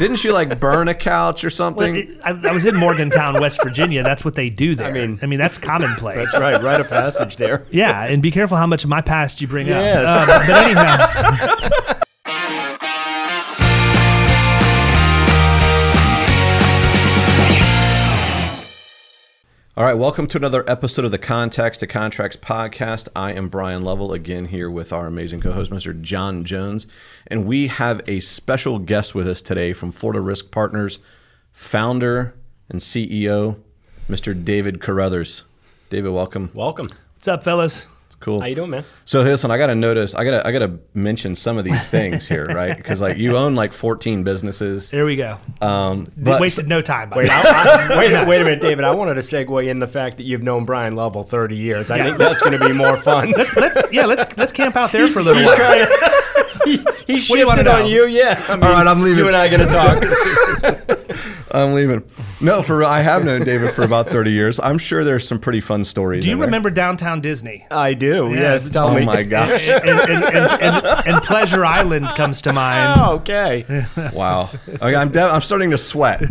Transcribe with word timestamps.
Didn't 0.00 0.24
you 0.24 0.32
like 0.32 0.58
burn 0.58 0.88
a 0.88 0.94
couch 0.94 1.44
or 1.44 1.50
something? 1.50 1.92
Well, 1.92 2.02
it- 2.02 2.20
I, 2.24 2.48
I 2.48 2.52
was 2.52 2.64
in 2.64 2.74
Morgantown, 2.74 3.38
West 3.38 3.62
Virginia. 3.62 4.02
That's 4.02 4.24
what 4.24 4.34
they 4.34 4.48
do 4.50 4.74
there. 4.74 4.88
I 4.88 4.92
mean- 4.92 5.18
I 5.22 5.26
mean 5.26 5.38
that's 5.38 5.58
commonplace. 5.58 6.16
That's 6.16 6.40
right. 6.40 6.60
Rite 6.62 6.80
a 6.80 6.84
passage 6.84 7.36
there. 7.36 7.66
Yeah, 7.70 8.04
and 8.06 8.22
be 8.22 8.30
careful 8.30 8.56
how 8.56 8.66
much 8.66 8.82
of 8.82 8.88
my 8.90 9.02
past 9.02 9.40
you 9.42 9.46
bring 9.46 9.66
Yes. 9.66 10.08
up. 10.08 10.28
Um, 10.28 10.46
but 10.46 10.64
anyhow, 10.64 12.00
All 19.80 19.86
right, 19.86 19.96
welcome 19.96 20.26
to 20.26 20.36
another 20.36 20.62
episode 20.68 21.06
of 21.06 21.10
the 21.10 21.16
Contacts 21.16 21.78
to 21.78 21.86
Contracts 21.86 22.36
podcast. 22.36 23.08
I 23.16 23.32
am 23.32 23.48
Bryan 23.48 23.80
Lovell 23.80 24.12
again 24.12 24.44
here 24.44 24.70
with 24.70 24.92
our 24.92 25.06
amazing 25.06 25.40
co-host, 25.40 25.70
Mr. 25.70 25.98
John 25.98 26.44
Jones, 26.44 26.86
and 27.28 27.46
we 27.46 27.68
have 27.68 28.06
a 28.06 28.20
special 28.20 28.78
guest 28.78 29.14
with 29.14 29.26
us 29.26 29.40
today 29.40 29.72
from 29.72 29.90
Florida 29.90 30.20
Risk 30.20 30.50
Partners, 30.50 30.98
founder 31.50 32.34
and 32.68 32.82
CEO, 32.82 33.56
Mr. 34.06 34.44
David 34.44 34.80
Carothers. 34.80 35.44
David, 35.88 36.10
welcome. 36.10 36.50
Welcome. 36.52 36.90
what's 37.14 37.28
up, 37.28 37.42
fellas? 37.42 37.86
Cool. 38.20 38.40
How 38.40 38.46
you 38.46 38.54
doing, 38.54 38.68
man? 38.70 38.84
So 39.06 39.22
listen, 39.22 39.50
I 39.50 39.56
got 39.56 39.68
to 39.68 39.74
notice, 39.74 40.14
I 40.14 40.24
got 40.24 40.42
to, 40.42 40.46
I 40.46 40.52
got 40.52 40.58
to 40.58 40.78
mention 40.92 41.34
some 41.34 41.56
of 41.56 41.64
these 41.64 41.88
things 41.88 42.28
here, 42.28 42.44
right? 42.54 42.76
Because 42.76 43.00
like 43.00 43.16
you 43.16 43.34
own 43.36 43.54
like 43.54 43.72
14 43.72 44.24
businesses. 44.24 44.90
There 44.90 45.06
we 45.06 45.16
go. 45.16 45.38
Um, 45.62 46.06
but 46.18 46.38
wasted 46.38 46.68
no 46.68 46.82
time. 46.82 47.08
Wait. 47.16 47.30
I, 47.30 47.40
I, 47.40 47.88
wait, 47.98 48.28
wait 48.28 48.40
a 48.42 48.44
minute, 48.44 48.60
David. 48.60 48.84
I 48.84 48.94
wanted 48.94 49.14
to 49.14 49.20
segue 49.20 49.66
in 49.66 49.78
the 49.78 49.88
fact 49.88 50.18
that 50.18 50.24
you've 50.26 50.42
known 50.42 50.66
Bryan 50.66 50.96
Lovell 50.96 51.22
30 51.22 51.56
years. 51.56 51.90
I 51.90 51.96
Yeah. 51.96 52.04
think 52.04 52.18
that's 52.18 52.42
going 52.42 52.58
to 52.58 52.68
be 52.68 52.74
more 52.74 52.96
fun. 52.98 53.30
Let- 53.56 53.90
yeah, 53.92 54.04
let's 54.04 54.36
let's 54.36 54.52
camp 54.52 54.76
out 54.76 54.92
there 54.92 55.08
for 55.08 55.20
a 55.20 55.22
little 55.22 55.40
He's 55.40 55.48
while. 55.48 55.56
trying 55.56 55.86
to. 55.86 56.22
He, 56.66 56.76
he 57.06 57.20
do 57.20 57.38
you 57.38 57.50
on 57.50 57.64
know? 57.64 57.86
you, 57.86 58.04
yeah. 58.06 58.42
I 58.48 58.54
mean, 58.56 58.64
All 58.64 58.72
right, 58.72 58.86
I'm 58.86 59.00
leaving. 59.00 59.18
You 59.20 59.28
and 59.28 59.36
I 59.36 59.46
are 59.46 59.48
going 59.48 59.66
to 59.66 59.72
talk. 59.72 61.39
I'm 61.52 61.74
leaving. 61.74 62.02
No, 62.40 62.62
for 62.62 62.76
real, 62.78 62.88
I 62.88 63.00
have 63.00 63.24
known 63.24 63.44
David 63.44 63.72
for 63.72 63.82
about 63.82 64.08
30 64.08 64.30
years. 64.30 64.60
I'm 64.60 64.78
sure 64.78 65.02
there's 65.04 65.26
some 65.26 65.38
pretty 65.38 65.60
fun 65.60 65.84
stories. 65.84 66.22
Do 66.24 66.28
you 66.30 66.34
in 66.34 66.38
there. 66.40 66.46
remember 66.46 66.70
downtown 66.70 67.20
Disney? 67.20 67.66
I 67.70 67.94
do. 67.94 68.30
Yes, 68.32 68.68
tell 68.70 68.88
Oh 68.88 68.94
me. 68.94 69.04
my 69.04 69.22
gosh! 69.24 69.66
and, 69.68 69.88
and, 69.88 70.24
and, 70.24 70.62
and, 70.62 70.86
and 71.06 71.22
Pleasure 71.22 71.64
Island 71.64 72.08
comes 72.16 72.40
to 72.42 72.52
mind. 72.52 73.00
Oh, 73.00 73.14
okay. 73.16 73.64
Wow. 74.12 74.50
Okay, 74.68 74.94
I'm 74.94 75.10
de- 75.10 75.20
I'm 75.20 75.40
starting 75.42 75.70
to 75.70 75.78
sweat. 75.78 76.22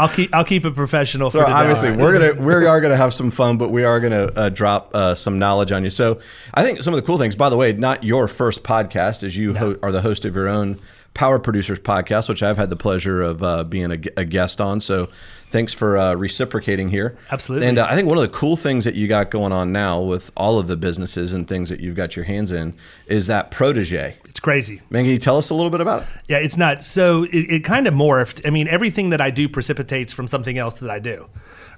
I'll 0.00 0.08
keep 0.08 0.32
I'll 0.32 0.44
keep 0.44 0.64
it 0.64 0.76
professional 0.76 1.28
for 1.30 1.38
So 1.38 1.44
today. 1.46 1.52
obviously, 1.54 1.90
we're 1.90 2.12
gonna 2.16 2.40
we 2.46 2.52
are 2.54 2.80
gonna 2.80 2.96
have 2.96 3.12
some 3.12 3.32
fun, 3.32 3.58
but 3.58 3.70
we 3.72 3.82
are 3.82 3.98
gonna 3.98 4.30
uh, 4.36 4.48
drop 4.48 4.90
uh, 4.94 5.16
some 5.16 5.40
knowledge 5.40 5.72
on 5.72 5.82
you. 5.82 5.90
So 5.90 6.20
I 6.54 6.62
think 6.62 6.80
some 6.84 6.94
of 6.94 7.00
the 7.00 7.04
cool 7.06 7.18
things. 7.18 7.34
By 7.34 7.50
the 7.50 7.56
way, 7.56 7.72
not 7.72 8.04
your 8.04 8.28
first 8.28 8.62
podcast, 8.62 9.24
as 9.24 9.36
you 9.36 9.54
ho- 9.54 9.76
are 9.82 9.90
the 9.90 10.02
host 10.02 10.24
of 10.24 10.36
your 10.36 10.46
own 10.46 10.78
Power 11.18 11.40
Producers 11.40 11.80
podcast, 11.80 12.28
which 12.28 12.44
I've 12.44 12.56
had 12.56 12.70
the 12.70 12.76
pleasure 12.76 13.20
of 13.22 13.42
uh, 13.42 13.64
being 13.64 13.90
a, 13.90 13.98
a 14.16 14.24
guest 14.24 14.60
on. 14.60 14.80
So 14.80 15.08
thanks 15.48 15.74
for 15.74 15.98
uh, 15.98 16.14
reciprocating 16.14 16.90
here. 16.90 17.18
Absolutely. 17.32 17.66
And 17.66 17.76
uh, 17.76 17.88
I 17.90 17.96
think 17.96 18.06
one 18.06 18.16
of 18.16 18.22
the 18.22 18.28
cool 18.28 18.54
things 18.54 18.84
that 18.84 18.94
you 18.94 19.08
got 19.08 19.28
going 19.28 19.50
on 19.50 19.72
now 19.72 20.00
with 20.00 20.30
all 20.36 20.60
of 20.60 20.68
the 20.68 20.76
businesses 20.76 21.32
and 21.32 21.48
things 21.48 21.70
that 21.70 21.80
you've 21.80 21.96
got 21.96 22.14
your 22.14 22.24
hands 22.24 22.52
in 22.52 22.72
is 23.08 23.26
that 23.26 23.50
protege. 23.50 24.16
It's 24.26 24.38
crazy. 24.38 24.80
Man, 24.90 25.02
can 25.02 25.10
you 25.10 25.18
tell 25.18 25.36
us 25.36 25.50
a 25.50 25.54
little 25.54 25.72
bit 25.72 25.80
about 25.80 26.02
it? 26.02 26.08
Yeah, 26.28 26.36
it's 26.36 26.56
nuts. 26.56 26.86
So 26.86 27.24
it, 27.24 27.50
it 27.50 27.64
kind 27.64 27.88
of 27.88 27.94
morphed. 27.94 28.46
I 28.46 28.50
mean, 28.50 28.68
everything 28.68 29.10
that 29.10 29.20
I 29.20 29.32
do 29.32 29.48
precipitates 29.48 30.12
from 30.12 30.28
something 30.28 30.56
else 30.56 30.78
that 30.78 30.90
I 30.90 31.00
do, 31.00 31.28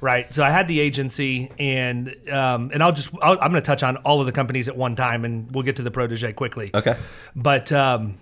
right? 0.02 0.34
So 0.34 0.44
I 0.44 0.50
had 0.50 0.68
the 0.68 0.80
agency, 0.80 1.50
and 1.58 2.14
um, 2.30 2.70
and 2.74 2.82
I'll 2.82 2.92
just 2.92 3.08
I'll, 3.22 3.40
I'm 3.40 3.52
going 3.52 3.54
to 3.54 3.62
touch 3.62 3.82
on 3.82 3.96
all 3.98 4.20
of 4.20 4.26
the 4.26 4.32
companies 4.32 4.68
at 4.68 4.76
one 4.76 4.96
time, 4.96 5.24
and 5.24 5.50
we'll 5.50 5.64
get 5.64 5.76
to 5.76 5.82
the 5.82 5.90
protege 5.90 6.34
quickly. 6.34 6.72
Okay. 6.74 6.94
But 7.34 7.72
um, 7.72 8.18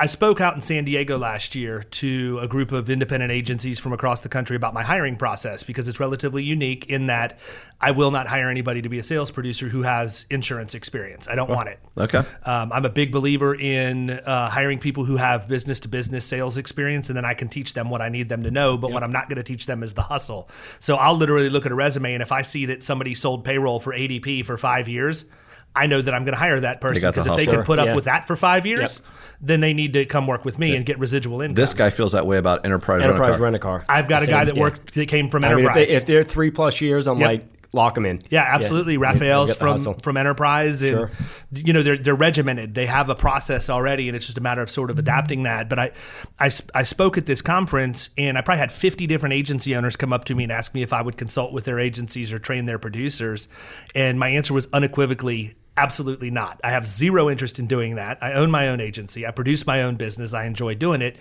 I 0.00 0.06
spoke 0.06 0.40
out 0.40 0.54
in 0.54 0.62
San 0.62 0.84
Diego 0.86 1.18
last 1.18 1.54
year 1.54 1.82
to 1.82 2.38
a 2.40 2.48
group 2.48 2.72
of 2.72 2.88
independent 2.88 3.30
agencies 3.30 3.78
from 3.78 3.92
across 3.92 4.20
the 4.20 4.30
country 4.30 4.56
about 4.56 4.72
my 4.72 4.82
hiring 4.82 5.14
process 5.14 5.62
because 5.62 5.88
it's 5.88 6.00
relatively 6.00 6.42
unique 6.42 6.86
in 6.86 7.08
that 7.08 7.38
I 7.82 7.90
will 7.90 8.10
not 8.10 8.26
hire 8.26 8.48
anybody 8.48 8.80
to 8.80 8.88
be 8.88 8.98
a 8.98 9.02
sales 9.02 9.30
producer 9.30 9.68
who 9.68 9.82
has 9.82 10.24
insurance 10.30 10.74
experience. 10.74 11.28
I 11.28 11.34
don't 11.34 11.50
want 11.50 11.68
it. 11.68 11.80
Okay. 11.98 12.22
Um, 12.46 12.72
I'm 12.72 12.86
a 12.86 12.88
big 12.88 13.12
believer 13.12 13.54
in 13.54 14.08
uh, 14.08 14.48
hiring 14.48 14.78
people 14.78 15.04
who 15.04 15.16
have 15.16 15.46
business 15.48 15.80
to 15.80 15.88
business 15.88 16.24
sales 16.24 16.56
experience, 16.56 17.10
and 17.10 17.16
then 17.16 17.26
I 17.26 17.34
can 17.34 17.50
teach 17.50 17.74
them 17.74 17.90
what 17.90 18.00
I 18.00 18.08
need 18.08 18.30
them 18.30 18.44
to 18.44 18.50
know. 18.50 18.78
But 18.78 18.92
what 18.92 19.02
I'm 19.02 19.12
not 19.12 19.28
going 19.28 19.36
to 19.36 19.42
teach 19.42 19.66
them 19.66 19.82
is 19.82 19.92
the 19.92 20.00
hustle. 20.00 20.48
So 20.78 20.96
I'll 20.96 21.14
literally 21.14 21.50
look 21.50 21.66
at 21.66 21.72
a 21.72 21.74
resume, 21.74 22.14
and 22.14 22.22
if 22.22 22.32
I 22.32 22.40
see 22.40 22.64
that 22.66 22.82
somebody 22.82 23.12
sold 23.12 23.44
payroll 23.44 23.80
for 23.80 23.92
ADP 23.92 24.46
for 24.46 24.56
five 24.56 24.88
years, 24.88 25.26
I 25.74 25.86
know 25.86 26.02
that 26.02 26.12
I'm 26.12 26.24
going 26.24 26.32
to 26.34 26.38
hire 26.38 26.58
that 26.60 26.80
person 26.80 27.00
got 27.02 27.14
the 27.14 27.22
because 27.22 27.38
if 27.40 27.46
they 27.46 27.52
can 27.52 27.62
put 27.64 27.78
up 27.78 27.86
Yeah. 27.86 27.94
with 27.94 28.04
that 28.04 28.26
for 28.26 28.34
five 28.36 28.66
years, 28.66 29.02
then 29.40 29.60
they 29.60 29.72
need 29.72 29.92
to 29.92 30.04
come 30.04 30.26
work 30.26 30.44
with 30.44 30.58
me 30.58 30.74
and 30.76 30.84
get 30.84 30.98
residual 30.98 31.40
income. 31.42 31.54
This 31.54 31.74
guy 31.74 31.90
feels 31.90 32.12
that 32.12 32.26
way 32.26 32.38
about 32.38 32.64
enterprise. 32.64 33.02
Enterprise 33.02 33.38
Rent-A-Car. 33.38 33.44
rent 33.44 33.56
a 33.56 33.58
car. 33.60 33.84
I've 33.88 34.08
got 34.08 34.22
a 34.22 34.26
guy 34.26 34.44
that 34.44 34.56
Yeah. 34.56 34.60
worked 34.62 34.94
that 34.94 35.06
came 35.08 35.30
from 35.30 35.44
I 35.44 35.48
mean, 35.50 35.58
if, 35.60 35.64
Enterprise. 35.66 35.88
they, 35.88 35.94
if 35.94 36.06
they're 36.06 36.24
three 36.24 36.50
plus 36.50 36.80
years, 36.80 37.06
I'm 37.06 37.20
Yep. 37.20 37.26
like, 37.28 37.46
lock 37.72 37.94
them 37.94 38.04
in. 38.04 38.18
Yeah, 38.30 38.42
absolutely. 38.48 38.94
Yeah. 38.94 39.02
Raphael's 39.02 39.54
from 39.54 39.68
hustle. 39.68 39.94
from 40.02 40.16
Enterprise, 40.16 40.82
and 40.82 40.90
Sure. 40.92 41.10
you 41.52 41.72
know 41.72 41.84
they're 41.84 41.96
they're 41.96 42.16
regimented. 42.16 42.74
They 42.74 42.86
have 42.86 43.08
a 43.08 43.14
process 43.14 43.70
already, 43.70 44.08
and 44.08 44.16
it's 44.16 44.26
just 44.26 44.36
a 44.36 44.40
matter 44.40 44.60
of 44.60 44.68
sort 44.68 44.90
of 44.90 44.98
adapting 44.98 45.44
that. 45.44 45.68
But 45.68 45.78
I, 45.78 45.92
I, 46.40 46.50
I 46.74 46.82
spoke 46.82 47.16
at 47.16 47.26
this 47.26 47.40
conference, 47.42 48.10
and 48.18 48.36
I 48.36 48.40
probably 48.40 48.58
had 48.58 48.72
fifty 48.72 49.06
different 49.06 49.34
agency 49.34 49.76
owners 49.76 49.94
come 49.94 50.12
up 50.12 50.24
to 50.24 50.34
me 50.34 50.42
and 50.42 50.50
ask 50.50 50.74
me 50.74 50.82
if 50.82 50.92
I 50.92 51.00
would 51.00 51.16
consult 51.16 51.52
with 51.52 51.64
their 51.64 51.78
agencies 51.78 52.32
or 52.32 52.40
train 52.40 52.66
their 52.66 52.80
producers, 52.80 53.46
and 53.94 54.18
my 54.18 54.30
answer 54.30 54.52
was 54.52 54.66
unequivocally. 54.72 55.54
Absolutely 55.80 56.30
not. 56.30 56.60
I 56.62 56.70
have 56.70 56.86
zero 56.86 57.30
interest 57.30 57.58
in 57.58 57.66
doing 57.66 57.94
that. 57.94 58.22
I 58.22 58.34
own 58.34 58.50
my 58.50 58.68
own 58.68 58.80
agency. 58.80 59.26
I 59.26 59.30
produce 59.30 59.66
my 59.66 59.82
own 59.82 59.96
business. 59.96 60.34
I 60.34 60.44
enjoy 60.44 60.74
doing 60.74 61.00
it 61.00 61.16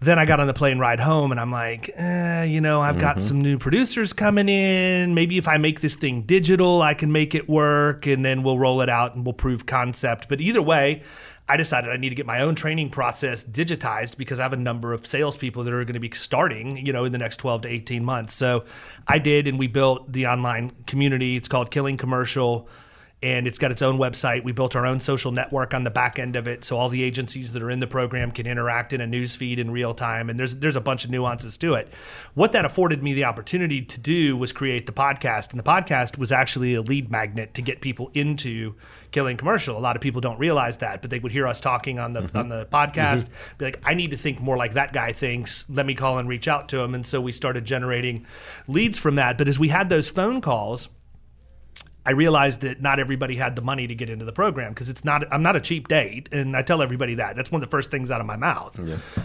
then 0.00 0.18
I 0.18 0.24
got 0.24 0.40
on 0.40 0.46
the 0.46 0.54
plane 0.54 0.78
ride 0.78 0.98
home 0.98 1.30
and 1.30 1.38
I'm 1.38 1.50
like, 1.50 1.90
eh, 1.94 2.44
you 2.44 2.60
know, 2.60 2.80
I've 2.80 2.98
got 2.98 3.20
some 3.20 3.40
new 3.40 3.58
producers 3.58 4.14
coming 4.14 4.48
in. 4.48 5.14
Maybe 5.14 5.36
if 5.36 5.46
I 5.46 5.58
make 5.58 5.80
this 5.80 5.94
thing 5.94 6.22
digital, 6.22 6.80
I 6.80 6.94
can 6.94 7.12
make 7.12 7.34
it 7.34 7.48
work 7.50 8.06
and 8.06 8.24
then 8.24 8.42
we'll 8.42 8.58
roll 8.58 8.80
it 8.80 8.88
out 8.88 9.14
and 9.14 9.26
we'll 9.26 9.34
prove 9.34 9.66
concept. 9.66 10.28
But 10.30 10.40
either 10.40 10.62
way, 10.62 11.02
I 11.50 11.58
decided 11.58 11.90
I 11.90 11.98
need 11.98 12.10
to 12.10 12.14
get 12.14 12.24
my 12.24 12.40
own 12.40 12.54
training 12.54 12.90
process 12.90 13.44
digitized 13.44 14.16
because 14.16 14.38
I 14.38 14.44
have 14.44 14.54
a 14.54 14.56
number 14.56 14.94
of 14.94 15.06
salespeople 15.06 15.64
that 15.64 15.74
are 15.74 15.84
going 15.84 15.94
to 15.94 16.00
be 16.00 16.10
starting, 16.12 16.78
you 16.78 16.94
know, 16.94 17.04
in 17.04 17.12
the 17.12 17.18
next 17.18 17.36
12 17.38 17.62
to 17.62 17.68
18 17.68 18.02
months. 18.02 18.34
So 18.34 18.64
I 19.06 19.18
did, 19.18 19.48
and 19.48 19.58
we 19.58 19.66
built 19.66 20.10
the 20.10 20.28
online 20.28 20.72
community. 20.86 21.36
It's 21.36 21.48
called 21.48 21.70
Killing 21.70 21.98
Commercial 21.98 22.68
and 23.22 23.46
it's 23.46 23.58
got 23.58 23.70
its 23.70 23.82
own 23.82 23.98
website. 23.98 24.44
We 24.44 24.52
built 24.52 24.74
our 24.74 24.86
own 24.86 24.98
social 24.98 25.30
network 25.30 25.74
on 25.74 25.84
the 25.84 25.90
back 25.90 26.18
end 26.18 26.36
of 26.36 26.48
it, 26.48 26.64
so 26.64 26.78
all 26.78 26.88
the 26.88 27.02
agencies 27.02 27.52
that 27.52 27.62
are 27.62 27.70
in 27.70 27.78
the 27.78 27.86
program 27.86 28.30
can 28.30 28.46
interact 28.46 28.94
in 28.94 29.00
a 29.00 29.06
news 29.06 29.36
feed 29.36 29.58
in 29.58 29.70
real 29.70 29.92
time. 29.92 30.30
And 30.30 30.38
there's 30.38 30.56
there's 30.56 30.76
a 30.76 30.80
bunch 30.80 31.04
of 31.04 31.10
nuances 31.10 31.58
to 31.58 31.74
it. 31.74 31.92
What 32.34 32.52
that 32.52 32.64
afforded 32.64 33.02
me 33.02 33.12
the 33.12 33.24
opportunity 33.24 33.82
to 33.82 34.00
do 34.00 34.36
was 34.36 34.52
create 34.52 34.86
the 34.86 34.92
podcast, 34.92 35.50
and 35.50 35.60
the 35.60 35.64
podcast 35.64 36.16
was 36.16 36.32
actually 36.32 36.74
a 36.74 36.82
lead 36.82 37.10
magnet 37.10 37.52
to 37.54 37.62
get 37.62 37.82
people 37.82 38.10
into 38.14 38.74
killing 39.10 39.36
commercial. 39.36 39.76
A 39.76 39.80
lot 39.80 39.96
of 39.96 40.02
people 40.02 40.22
don't 40.22 40.38
realize 40.38 40.78
that, 40.78 41.02
but 41.02 41.10
they 41.10 41.18
would 41.18 41.32
hear 41.32 41.46
us 41.46 41.60
talking 41.60 41.98
on 41.98 42.14
the 42.14 42.30
on 42.34 42.48
the 42.48 42.64
mm-hmm. 42.64 42.74
podcast, 42.74 43.26
mm-hmm. 43.26 43.56
be 43.58 43.64
like, 43.66 43.82
I 43.84 43.92
need 43.92 44.12
to 44.12 44.16
think 44.16 44.40
more 44.40 44.56
like 44.56 44.74
that 44.74 44.94
guy 44.94 45.12
thinks. 45.12 45.68
Let 45.68 45.84
me 45.84 45.94
call 45.94 46.16
and 46.16 46.28
reach 46.28 46.48
out 46.48 46.70
to 46.70 46.80
him. 46.80 46.94
And 46.94 47.06
so 47.06 47.20
we 47.20 47.32
started 47.32 47.66
generating 47.66 48.26
leads 48.66 48.98
from 48.98 49.16
that. 49.16 49.36
But 49.36 49.46
as 49.46 49.58
we 49.58 49.68
had 49.68 49.90
those 49.90 50.08
phone 50.08 50.40
calls. 50.40 50.88
I 52.06 52.12
realized 52.12 52.62
that 52.62 52.80
not 52.80 52.98
everybody 52.98 53.36
had 53.36 53.56
the 53.56 53.62
money 53.62 53.86
to 53.86 53.94
get 53.94 54.08
into 54.08 54.24
the 54.24 54.32
program 54.32 54.72
because 54.72 54.88
it's 54.88 55.04
not. 55.04 55.30
I'm 55.32 55.42
not 55.42 55.54
a 55.56 55.60
cheap 55.60 55.86
date, 55.88 56.28
and 56.32 56.56
I 56.56 56.62
tell 56.62 56.80
everybody 56.82 57.14
that. 57.16 57.36
That's 57.36 57.52
one 57.52 57.62
of 57.62 57.68
the 57.68 57.70
first 57.70 57.90
things 57.90 58.10
out 58.10 58.20
of 58.20 58.26
my 58.26 58.36
mouth 58.36 58.78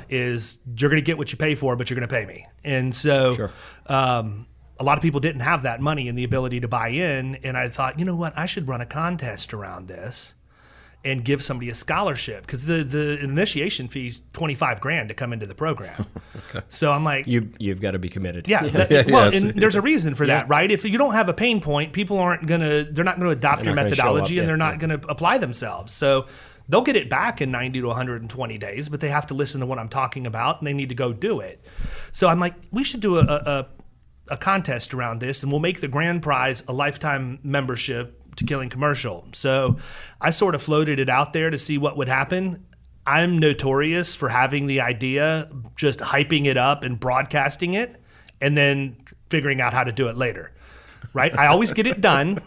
is 0.09 0.59
you're 0.77 0.89
going 0.89 1.01
to 1.01 1.05
get 1.05 1.17
what 1.17 1.31
you 1.31 1.37
pay 1.37 1.55
for, 1.55 1.75
but 1.75 1.89
you're 1.89 1.97
going 1.97 2.07
to 2.07 2.13
pay 2.13 2.25
me. 2.25 2.47
And 2.63 2.95
so, 2.95 3.33
Sure. 3.35 3.51
um, 3.87 4.47
a 4.79 4.83
lot 4.83 4.97
of 4.97 5.01
people 5.01 5.19
didn't 5.21 5.39
have 5.41 5.63
that 5.63 5.79
money 5.79 6.09
and 6.09 6.17
the 6.17 6.25
ability 6.25 6.59
to 6.59 6.67
buy 6.67 6.89
in. 6.89 7.35
And 7.43 7.55
I 7.57 7.69
thought, 7.69 7.97
you 7.97 8.03
know 8.03 8.15
what, 8.15 8.37
I 8.37 8.45
should 8.45 8.67
run 8.67 8.81
a 8.81 8.85
contest 8.85 9.53
around 9.53 9.87
this 9.87 10.33
and 11.05 11.23
give 11.23 11.43
somebody 11.43 11.69
a 11.69 11.73
scholarship 11.75 12.41
because 12.41 12.65
the 12.65 12.83
the 12.83 13.19
initiation 13.23 13.87
fee's 13.87 14.23
25 14.33 14.81
grand 14.81 15.09
to 15.09 15.15
come 15.15 15.31
into 15.31 15.45
the 15.45 15.55
program. 15.55 16.05
okay. 16.49 16.65
So 16.69 16.91
I'm 16.91 17.03
like, 17.03 17.27
You 17.27 17.51
you've 17.59 17.79
got 17.79 17.91
to 17.91 17.99
be 17.99 18.09
committed. 18.09 18.49
yeah, 18.49 18.63
that- 18.67 18.91
Yeah, 18.91 19.03
well, 19.07 19.31
yes. 19.33 19.41
and 19.43 19.53
there's 19.61 19.75
a 19.75 19.81
reason 19.81 20.15
for 20.15 20.25
that, 20.27 20.49
right? 20.49 20.69
If 20.69 20.83
you 20.83 20.97
don't 20.97 21.13
have 21.13 21.29
a 21.29 21.33
pain 21.33 21.61
point, 21.61 21.93
people 21.93 22.17
aren't 22.19 22.45
gonna, 22.47 22.83
they're 22.83 23.05
not 23.05 23.17
gonna 23.19 23.29
adopt 23.31 23.57
They're 23.59 23.67
your 23.67 23.75
not 23.75 23.83
gonna 23.83 23.95
show 23.95 24.03
methodology, 24.03 24.23
up, 24.23 24.29
and 24.29 24.35
yeah, 24.37 24.45
they're 24.47 24.57
not 24.57 24.73
yeah. 24.73 24.79
gonna 24.79 24.99
apply 25.07 25.37
themselves. 25.37 25.93
So 25.93 26.25
they'll 26.67 26.81
get 26.81 26.95
it 26.95 27.09
back 27.09 27.41
in 27.41 27.51
90 27.51 27.81
to 27.81 27.87
120 27.87 28.57
days, 28.57 28.89
but 28.89 28.99
they 28.99 29.09
have 29.09 29.27
to 29.27 29.33
listen 29.33 29.59
to 29.61 29.67
what 29.67 29.77
I'm 29.79 29.89
talking 29.89 30.25
about, 30.25 30.59
and 30.59 30.67
they 30.67 30.73
need 30.73 30.89
to 30.89 30.95
go 30.95 31.13
do 31.13 31.39
it. 31.39 31.63
So 32.11 32.27
I'm 32.27 32.39
like, 32.39 32.55
we 32.71 32.83
should 32.83 33.01
do 33.01 33.17
a, 33.17 33.21
a, 33.23 33.35
a 33.45 33.67
a 34.29 34.37
contest 34.37 34.91
around 34.95 35.19
this, 35.21 35.43
and 35.43 35.51
we'll 35.51 35.61
make 35.61 35.81
the 35.81 35.87
grand 35.87 36.23
prize 36.23 36.63
a 36.67 36.73
lifetime 36.73 37.37
membership 37.43 38.19
to 38.37 38.43
Killing 38.45 38.69
Commercial. 38.69 39.25
So 39.33 39.77
I 40.21 40.29
sort 40.29 40.55
of 40.55 40.63
floated 40.63 40.99
it 40.99 41.09
out 41.09 41.33
there 41.33 41.49
to 41.49 41.57
see 41.57 41.77
what 41.77 41.97
would 41.97 42.07
happen. 42.07 42.65
I'm 43.07 43.37
notorious 43.37 44.15
for 44.15 44.29
having 44.29 44.65
the 44.67 44.81
idea, 44.81 45.49
just 45.75 45.99
hyping 45.99 46.45
it 46.45 46.57
up 46.57 46.83
and 46.83 46.99
broadcasting 46.99 47.73
it, 47.75 48.01
and 48.41 48.57
then 48.57 48.97
figuring 49.29 49.61
out 49.61 49.73
how 49.73 49.83
to 49.83 49.91
do 49.91 50.07
it 50.07 50.15
later. 50.17 50.51
Right? 51.13 51.37
I 51.37 51.47
always 51.47 51.71
get 51.71 51.87
it 51.87 52.01
done. 52.01 52.41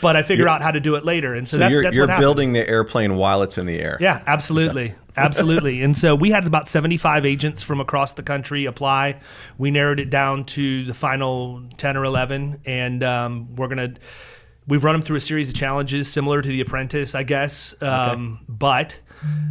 but 0.00 0.16
I 0.16 0.22
figure 0.22 0.48
out 0.48 0.62
how 0.62 0.70
to 0.70 0.80
do 0.80 0.94
it 0.94 1.04
later. 1.04 1.34
And 1.34 1.46
so, 1.46 1.56
So 1.56 1.58
that, 1.58 1.70
you're 1.70 1.82
that's 1.82 1.96
you're 1.96 2.06
building 2.06 2.52
the 2.54 2.66
airplane 2.68 3.16
while 3.16 3.42
it's 3.42 3.58
in 3.58 3.66
the 3.66 3.78
air. 3.80 3.98
Yeah, 4.00 4.22
absolutely. 4.26 4.94
Absolutely. 5.18 5.82
And 5.82 5.98
so 5.98 6.14
we 6.14 6.30
had 6.30 6.46
about 6.46 6.68
75 6.68 7.26
agents 7.26 7.60
from 7.64 7.80
across 7.80 8.12
the 8.12 8.22
country 8.22 8.66
apply. 8.66 9.18
We 9.58 9.72
narrowed 9.72 9.98
it 9.98 10.10
down 10.10 10.44
to 10.44 10.84
the 10.84 10.94
final 10.94 11.64
10 11.76 11.96
or 11.96 12.04
11. 12.04 12.60
And 12.64 13.02
um, 13.02 13.56
we're 13.56 13.66
going 13.66 13.94
to, 13.94 14.00
we've 14.68 14.84
run 14.84 14.94
them 14.94 15.02
through 15.02 15.16
a 15.16 15.20
series 15.20 15.48
of 15.48 15.54
challenges 15.54 16.10
similar 16.10 16.42
to 16.42 16.48
The 16.48 16.60
Apprentice, 16.60 17.14
I 17.14 17.22
guess. 17.24 17.74
Um, 17.82 18.40
But 18.48 19.00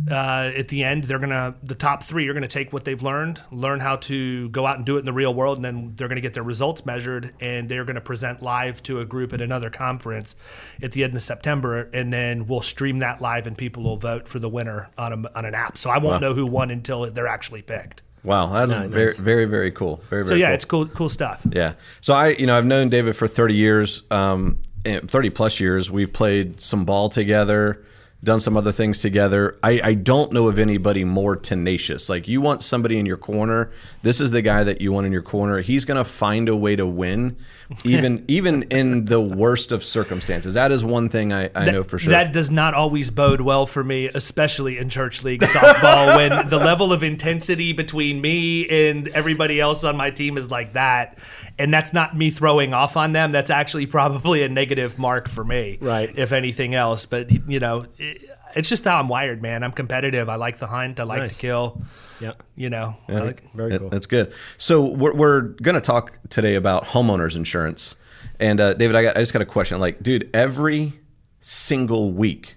uh, 0.09 0.51
at 0.55 0.69
the 0.69 0.83
end, 0.83 1.05
they're 1.05 1.19
going 1.19 1.31
to, 1.31 1.55
the 1.63 1.75
top 1.75 2.03
three 2.03 2.27
are 2.29 2.33
going 2.33 2.41
to 2.43 2.47
take 2.47 2.71
what 2.71 2.85
they've 2.85 3.01
learned, 3.01 3.41
learn 3.51 3.79
how 3.81 3.97
to 3.97 4.47
go 4.49 4.65
out 4.65 4.77
and 4.77 4.85
do 4.85 4.95
it 4.95 4.99
in 4.99 5.05
the 5.05 5.13
real 5.13 5.33
world. 5.33 5.57
And 5.57 5.65
then 5.65 5.93
they're 5.95 6.07
going 6.07 6.15
to 6.17 6.21
get 6.21 6.33
their 6.33 6.43
results 6.43 6.85
measured 6.85 7.33
and 7.41 7.67
they're 7.67 7.83
going 7.83 7.95
to 7.95 8.01
present 8.01 8.41
live 8.41 8.81
to 8.83 8.99
a 9.01 9.05
group 9.05 9.33
at 9.33 9.41
another 9.41 9.69
conference 9.69 10.35
at 10.81 10.93
the 10.93 11.03
end 11.03 11.15
of 11.15 11.21
September. 11.21 11.89
And 11.93 12.13
then 12.13 12.47
we'll 12.47 12.61
stream 12.61 12.99
that 12.99 13.19
live 13.19 13.47
and 13.47 13.57
people 13.57 13.83
will 13.83 13.97
vote 13.97 14.27
for 14.27 14.39
the 14.39 14.49
winner 14.49 14.89
on, 14.97 15.11
a, 15.25 15.37
on 15.37 15.45
an 15.45 15.55
app. 15.55 15.77
So 15.77 15.89
I 15.89 15.97
won't 15.97 16.21
know 16.21 16.33
who 16.33 16.45
won 16.45 16.69
until 16.71 17.09
they're 17.11 17.27
actually 17.27 17.61
picked. 17.61 18.03
Wow, 18.23 18.47
that's 18.47 18.71
Nice. 18.71 18.89
very 18.89 19.13
very 19.13 19.45
very 19.45 19.71
cool. 19.71 20.01
Very 20.09 20.23
So 20.25 20.33
yeah, 20.35 20.47
cool. 20.47 20.53
it's 20.55 20.65
cool, 20.65 20.85
cool 20.87 21.09
stuff. 21.09 21.45
Yeah. 21.49 21.73
So 22.01 22.13
I, 22.13 22.29
you 22.29 22.45
know, 22.45 22.57
I've 22.57 22.65
known 22.65 22.89
David 22.89 23.15
for 23.15 23.25
30 23.27 23.53
years, 23.53 24.03
um, 24.11 24.57
and 24.57 24.66
30 25.07 25.29
plus 25.31 25.59
years. 25.59 25.91
We've 25.91 26.11
played 26.11 26.61
some 26.61 26.85
ball 26.85 27.09
together, 27.09 27.83
done 28.23 28.39
some 28.39 28.57
other 28.57 28.71
things 28.71 29.01
together. 29.01 29.57
I, 29.61 29.79
I 29.83 29.93
don't 29.93 30.31
know 30.31 30.47
of 30.47 30.57
anybody 30.57 31.03
more 31.03 31.35
tenacious. 31.35 32.09
Like 32.09 32.27
you 32.27 32.41
want 32.41 32.63
somebody 32.63 32.97
in 32.97 33.05
your 33.05 33.17
corner. 33.17 33.71
This 34.01 34.19
is 34.19 34.31
the 34.31 34.41
guy 34.41 34.63
that 34.63 34.81
you 34.81 34.91
want 34.91 35.05
in 35.05 35.11
your 35.11 35.21
corner. 35.21 35.61
He's 35.61 35.85
going 35.85 35.97
to 35.97 36.03
find 36.03 36.49
a 36.49 36.55
way 36.55 36.75
to 36.75 36.85
win, 36.85 37.37
even 37.83 38.25
even 38.27 38.63
in 38.63 39.05
the 39.05 39.21
worst 39.21 39.71
of 39.71 39.83
circumstances. 39.83 40.55
That 40.55 40.71
is 40.71 40.83
one 40.83 41.09
thing 41.09 41.31
I, 41.31 41.49
I 41.53 41.69
know 41.69 41.83
for 41.83 41.99
sure. 41.99 42.11
That 42.11 42.33
does 42.33 42.49
not 42.49 42.73
always 42.73 43.11
bode 43.11 43.41
well 43.41 43.67
for 43.67 43.83
me, 43.83 44.07
especially 44.07 44.79
in 44.79 44.89
church 44.89 45.23
league 45.23 45.41
softball, 45.41 46.15
when 46.17 46.49
the 46.49 46.57
level 46.57 46.91
of 46.91 47.03
intensity 47.03 47.71
between 47.71 48.19
me 48.19 48.67
and 48.67 49.09
everybody 49.09 49.59
else 49.59 49.83
on 49.83 49.95
my 49.95 50.09
team 50.09 50.37
is 50.37 50.49
like 50.49 50.73
that. 50.73 51.19
And 51.59 51.73
that's 51.73 51.91
not 51.93 52.15
me 52.15 52.29
throwing 52.29 52.73
off 52.73 52.95
on 52.97 53.13
them. 53.13 53.31
That's 53.31 53.49
actually 53.49 53.85
probably 53.97 54.43
a 54.43 54.49
negative 54.49 54.99
mark 54.99 55.27
for 55.27 55.43
me, 55.43 55.77
Right. 55.81 56.15
If 56.17 56.31
anything 56.31 56.75
else. 56.75 57.05
But 57.05 57.31
you 57.49 57.59
know, 57.59 57.85
it, 57.97 58.29
it's 58.55 58.69
just 58.69 58.83
how 58.85 58.99
I'm 58.99 59.07
wired, 59.09 59.41
man. 59.41 59.63
I'm 59.63 59.71
competitive. 59.71 60.29
I 60.29 60.35
like 60.35 60.57
the 60.57 60.67
hunt. 60.67 60.99
I 60.99 61.03
like 61.03 61.19
Nice. 61.21 61.35
to 61.35 61.41
kill. 61.41 61.81
Yeah. 62.19 62.33
You 62.55 62.69
know, 62.69 62.95
I 63.07 63.13
like, 63.13 63.53
Very 63.53 63.77
cool. 63.77 63.89
That's 63.89 64.07
good. 64.07 64.33
So 64.57 64.85
we're, 64.85 65.13
we're 65.13 65.41
going 65.41 65.75
to 65.75 65.81
talk 65.81 66.17
today 66.29 66.55
about 66.55 66.85
homeowners 66.85 67.35
insurance. 67.35 67.95
And 68.39 68.59
uh, 68.59 68.73
David, 68.73 68.95
I, 68.95 69.03
got, 69.03 69.17
I 69.17 69.19
just 69.19 69.33
got 69.33 69.41
a 69.41 69.45
question. 69.45 69.79
Like, 69.79 70.01
dude, 70.01 70.29
every 70.33 70.93
single 71.41 72.11
week, 72.11 72.55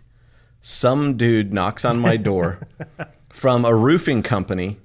some 0.63 1.17
dude 1.17 1.53
knocks 1.53 1.85
on 1.85 2.01
my 2.01 2.17
door 2.17 2.59
from 3.31 3.65
a 3.65 3.75
roofing 3.75 4.23
company, 4.23 4.79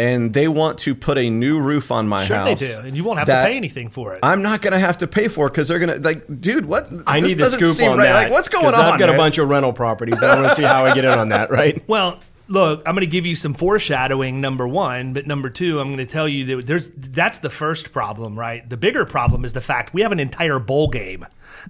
and 0.00 0.32
they 0.32 0.48
want 0.48 0.78
to 0.78 0.94
put 0.94 1.18
a 1.18 1.28
new 1.28 1.60
roof 1.60 1.92
on 1.92 2.08
my 2.08 2.24
sure 2.24 2.36
house. 2.36 2.58
they 2.58 2.66
do, 2.66 2.80
and 2.80 2.96
you 2.96 3.04
won't 3.04 3.18
have 3.18 3.28
to 3.28 3.32
pay 3.32 3.56
anything 3.56 3.90
for 3.90 4.14
it. 4.14 4.20
I'm 4.22 4.40
not 4.40 4.62
going 4.62 4.72
to 4.72 4.78
have 4.78 4.96
to 4.98 5.06
pay 5.06 5.28
for 5.28 5.46
it 5.46 5.50
because 5.50 5.68
they're 5.68 5.78
going 5.78 5.92
to 5.94 6.00
like, 6.00 6.40
dude, 6.40 6.64
what? 6.64 6.90
I 7.06 7.20
this 7.20 7.30
need 7.30 7.34
the 7.34 7.42
doesn't 7.44 7.58
scoop 7.58 7.76
seem 7.76 7.92
on 7.92 7.98
right. 7.98 8.04
that. 8.04 8.14
Like, 8.24 8.32
what's 8.32 8.48
going 8.48 8.64
on? 8.66 8.74
I've 8.74 8.98
got 8.98 9.06
man? 9.06 9.14
a 9.14 9.18
bunch 9.18 9.36
of 9.36 9.48
rental 9.48 9.74
properties. 9.74 10.22
I 10.22 10.36
want 10.36 10.48
to 10.48 10.54
see 10.54 10.62
how 10.62 10.86
I 10.86 10.94
get 10.94 11.04
in 11.04 11.10
on 11.10 11.28
that, 11.28 11.50
right? 11.50 11.86
Well, 11.86 12.18
look, 12.50 12.82
I'm 12.86 12.94
going 12.94 13.00
to 13.00 13.06
give 13.06 13.24
you 13.24 13.34
some 13.34 13.54
foreshadowing. 13.54 14.40
Number 14.40 14.66
one, 14.66 15.12
but 15.12 15.26
number 15.26 15.48
two, 15.48 15.80
I'm 15.80 15.88
going 15.88 15.98
to 15.98 16.12
tell 16.12 16.28
you 16.28 16.44
that 16.44 16.66
there's 16.66 16.88
that's 16.88 17.38
the 17.38 17.50
first 17.50 17.92
problem, 17.92 18.38
right? 18.38 18.68
The 18.68 18.76
bigger 18.76 19.04
problem 19.04 19.44
is 19.44 19.52
the 19.52 19.60
fact 19.60 19.94
we 19.94 20.02
have 20.02 20.12
an 20.12 20.20
entire 20.20 20.58
bowl 20.58 20.88
game 20.88 21.26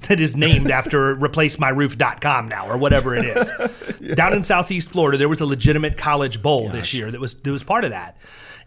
that 0.08 0.18
is 0.20 0.34
named 0.34 0.70
after 0.70 1.14
replacemyroof.com 1.16 2.48
now 2.48 2.68
or 2.68 2.76
whatever 2.76 3.14
it 3.14 3.24
is. 3.24 4.14
Down 4.16 4.32
in 4.32 4.42
Southeast 4.42 4.88
Florida, 4.90 5.18
there 5.18 5.28
was 5.28 5.40
a 5.40 5.46
legitimate 5.46 5.96
college 5.96 6.42
bowl 6.42 6.68
this 6.68 6.94
year 6.94 7.10
that 7.10 7.20
was 7.20 7.34
that 7.34 7.50
was 7.50 7.62
part 7.62 7.84
of 7.84 7.90
that. 7.90 8.16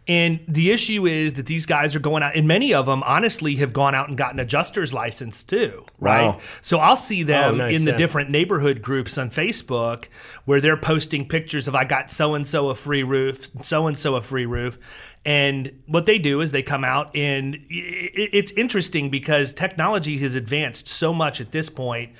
And 0.07 0.41
the 0.49 0.71
issue 0.71 1.05
is 1.07 1.35
that 1.35 1.45
these 1.45 1.65
guys 1.65 1.95
are 1.95 1.99
going 1.99 2.23
out, 2.23 2.35
and 2.35 2.45
many 2.45 2.73
of 2.73 2.87
them 2.87 3.03
honestly 3.03 3.55
have 3.55 3.71
gone 3.71 3.95
out 3.95 4.09
and 4.09 4.17
gotten 4.17 4.37
adjuster's 4.39 4.93
license 4.93 5.45
too, 5.45 5.85
right? 5.97 6.25
Wow. 6.25 6.39
So 6.61 6.79
I'll 6.79 6.97
see 6.97 7.23
oh, 7.23 7.27
them 7.27 7.53
Oh, 7.53 7.57
nice, 7.57 7.77
in 7.77 7.85
the 7.85 7.91
yeah. 7.91 7.97
different 7.97 8.29
neighborhood 8.29 8.81
groups 8.81 9.17
on 9.17 9.29
Facebook 9.29 10.05
where 10.43 10.59
they're 10.59 10.75
posting 10.75 11.27
pictures 11.27 11.69
of 11.69 11.75
I 11.75 11.85
got 11.85 12.11
so 12.11 12.35
and 12.35 12.45
so 12.45 12.69
a 12.69 12.75
free 12.75 13.03
roof, 13.03 13.49
so 13.61 13.87
and 13.87 13.97
so 13.97 14.15
a 14.15 14.21
free 14.21 14.45
roof. 14.45 14.77
And 15.25 15.81
what 15.87 16.05
they 16.05 16.19
do 16.19 16.41
is 16.41 16.51
they 16.51 16.63
come 16.63 16.83
out 16.83 17.15
and 17.15 17.57
it's 17.69 18.51
interesting 18.51 19.09
because 19.09 19.53
technology 19.53 20.17
has 20.17 20.35
advanced 20.35 20.89
so 20.89 21.13
much 21.13 21.39
at 21.39 21.53
this 21.53 21.69
point 21.69 22.11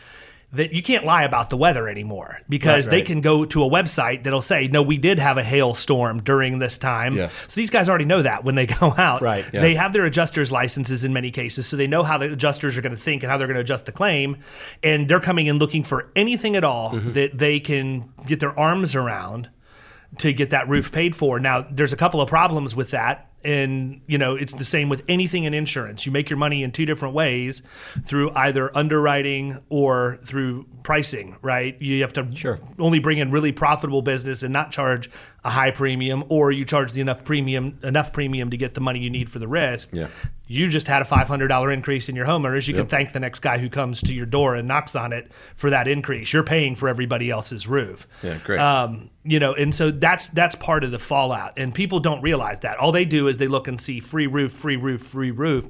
that 0.53 0.71
you 0.71 0.81
can't 0.83 1.03
lie 1.03 1.23
about 1.23 1.50
the 1.50 1.57
weather 1.57 1.88
anymore 1.89 2.39
because 2.47 2.88
Right, 2.88 2.91
they 2.91 3.01
can 3.01 3.21
go 3.21 3.44
to 3.44 3.63
a 3.63 3.69
website 3.69 4.23
that'll 4.23 4.41
say, 4.41 4.67
no, 4.67 4.81
we 4.83 4.97
did 4.97 5.17
have 5.19 5.38
a 5.39 5.44
hailstorm 5.44 6.21
during 6.21 6.59
this 6.59 6.77
time. 6.77 7.15
Yes. 7.17 7.33
So 7.50 7.59
these 7.59 7.71
guys 7.71 7.89
already 7.89 8.05
know 8.05 8.21
that 8.21 8.44
when 8.44 8.53
they 8.55 8.65
go 8.79 8.94
out. 8.97 9.21
Right. 9.21 9.45
Yeah. 9.51 9.61
They 9.61 9.73
have 9.75 9.94
their 9.94 10.05
adjusters 10.05 10.51
licenses 10.51 11.03
in 11.03 11.11
many 11.11 11.31
cases, 11.31 11.65
so 11.65 11.75
they 11.75 11.88
know 11.88 12.03
how 12.03 12.17
the 12.19 12.31
adjusters 12.31 12.77
are 12.77 12.81
going 12.81 12.95
to 12.95 13.01
think 13.01 13.23
and 13.23 13.31
how 13.31 13.38
they're 13.38 13.47
going 13.47 13.55
to 13.55 13.61
adjust 13.61 13.85
the 13.88 13.91
claim. 13.91 14.38
And 14.83 15.07
they're 15.07 15.19
coming 15.19 15.47
in 15.47 15.57
looking 15.57 15.83
for 15.83 16.11
anything 16.15 16.56
at 16.56 16.63
all 16.63 16.91
Mm-hmm. 16.91 17.13
that 17.13 17.38
they 17.38 17.59
can 17.59 18.11
get 18.27 18.39
their 18.39 18.57
arms 18.59 18.95
around 18.95 19.49
to 20.19 20.31
get 20.33 20.51
that 20.51 20.69
roof 20.69 20.91
paid 20.91 21.15
for. 21.15 21.39
Now, 21.39 21.65
there's 21.71 21.94
a 21.94 21.97
couple 21.97 22.21
of 22.21 22.29
problems 22.29 22.75
with 22.75 22.91
that. 22.91 23.31
And, 23.45 24.01
you 24.07 24.18
know, 24.18 24.36
it's 24.36 24.54
the 24.54 24.63
same 24.63 24.90
with 24.90 25.04
anything 25.10 25.44
in 25.44 25.54
insurance. 25.54 26.06
You 26.06 26.12
make 26.12 26.30
your 26.30 26.38
money 26.38 26.63
in 26.63 26.72
two 26.72 26.86
different 26.86 27.13
ways 27.13 27.62
through 28.04 28.31
either 28.36 28.75
underwriting 28.75 29.60
or 29.69 30.18
through 30.24 30.66
pricing, 30.84 31.36
right? 31.42 31.80
You 31.81 32.01
have 32.01 32.13
to 32.13 32.28
Sure. 32.36 32.60
only 32.80 33.00
bring 33.00 33.18
in 33.18 33.31
really 33.31 33.51
profitable 33.51 34.01
business 34.01 34.44
and 34.44 34.54
not 34.54 34.72
charge 34.72 35.10
a 35.44 35.50
high 35.50 35.72
premium, 35.72 36.24
or 36.30 36.51
you 36.51 36.63
charge 36.66 36.94
the 36.94 37.01
enough 37.01 37.24
premium 37.25 37.78
enough 37.84 38.13
premium 38.13 38.50
to 38.50 38.57
get 38.57 38.74
the 38.75 38.81
money 38.81 39.00
you 39.00 39.10
need 39.10 39.30
for 39.30 39.40
the 39.40 39.48
risk. 39.48 39.90
Yeah. 39.92 40.07
You 40.45 40.68
just 40.68 40.88
had 40.88 41.01
a 41.01 41.06
five 41.06 41.28
hundred 41.28 41.48
dollar 41.48 41.72
increase 41.72 42.10
in 42.10 42.16
your 42.16 42.25
homeowners. 42.25 42.68
You 42.68 42.74
can 42.74 42.88
thank 42.88 43.13
the 43.13 43.19
next 43.19 43.40
guy 43.40 43.57
who 43.60 43.69
comes 43.69 44.01
to 44.01 44.13
your 44.13 44.25
door 44.25 44.56
and 44.56 44.68
knocks 44.68 44.95
on 44.95 45.13
it 45.13 45.31
for 45.56 45.69
that 45.69 45.88
increase. 45.88 46.34
You're 46.34 46.44
paying 46.44 46.75
for 46.75 46.90
everybody 46.90 47.30
else's 47.30 47.66
roof. 47.68 48.07
Yeah, 48.22 48.38
great. 48.44 48.60
Um, 48.60 49.10
you 49.24 49.40
know, 49.40 49.54
and 49.54 49.74
so 49.74 49.90
that's 49.90 50.28
that's 50.28 50.56
part 50.56 50.84
of 50.84 50.92
the 50.92 51.00
fallout, 51.00 51.54
and 51.57 51.74
people 51.74 52.00
don't 52.01 52.22
realize 52.22 52.60
that. 52.60 52.78
All 52.78 52.92
they 52.92 53.06
do 53.06 53.28
is 53.28 53.38
they 53.38 53.48
look 53.48 53.68
and 53.69 53.80
see 53.80 54.00
free 54.01 54.28
roof, 54.28 54.51
free 54.51 54.75
roof, 54.75 55.01
free 55.01 55.31
roof. 55.31 55.66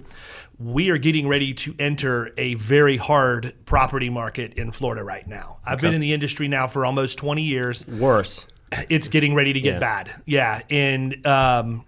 We 0.59 0.89
are 0.89 0.97
getting 0.97 1.27
ready 1.27 1.53
to 1.55 1.75
enter 1.79 2.31
a 2.37 2.55
very 2.55 2.97
hard 2.97 3.53
property 3.65 4.09
market 4.09 4.53
in 4.55 4.71
Florida 4.71 5.03
right 5.03 5.27
now. 5.27 5.57
I've 5.65 5.81
been 5.81 5.93
in 5.93 6.01
the 6.01 6.13
industry 6.13 6.47
now 6.47 6.67
for 6.67 6.85
almost 6.85 7.17
20 7.17 7.41
years 7.41 7.85
Worse. 7.87 8.45
it's 8.89 9.07
getting 9.07 9.33
ready 9.35 9.53
to 9.53 9.59
get 9.61 9.73
Yeah. 9.75 9.79
bad. 9.79 10.11
Yeah, 10.25 10.61
and 10.69 11.25
um, 11.27 11.85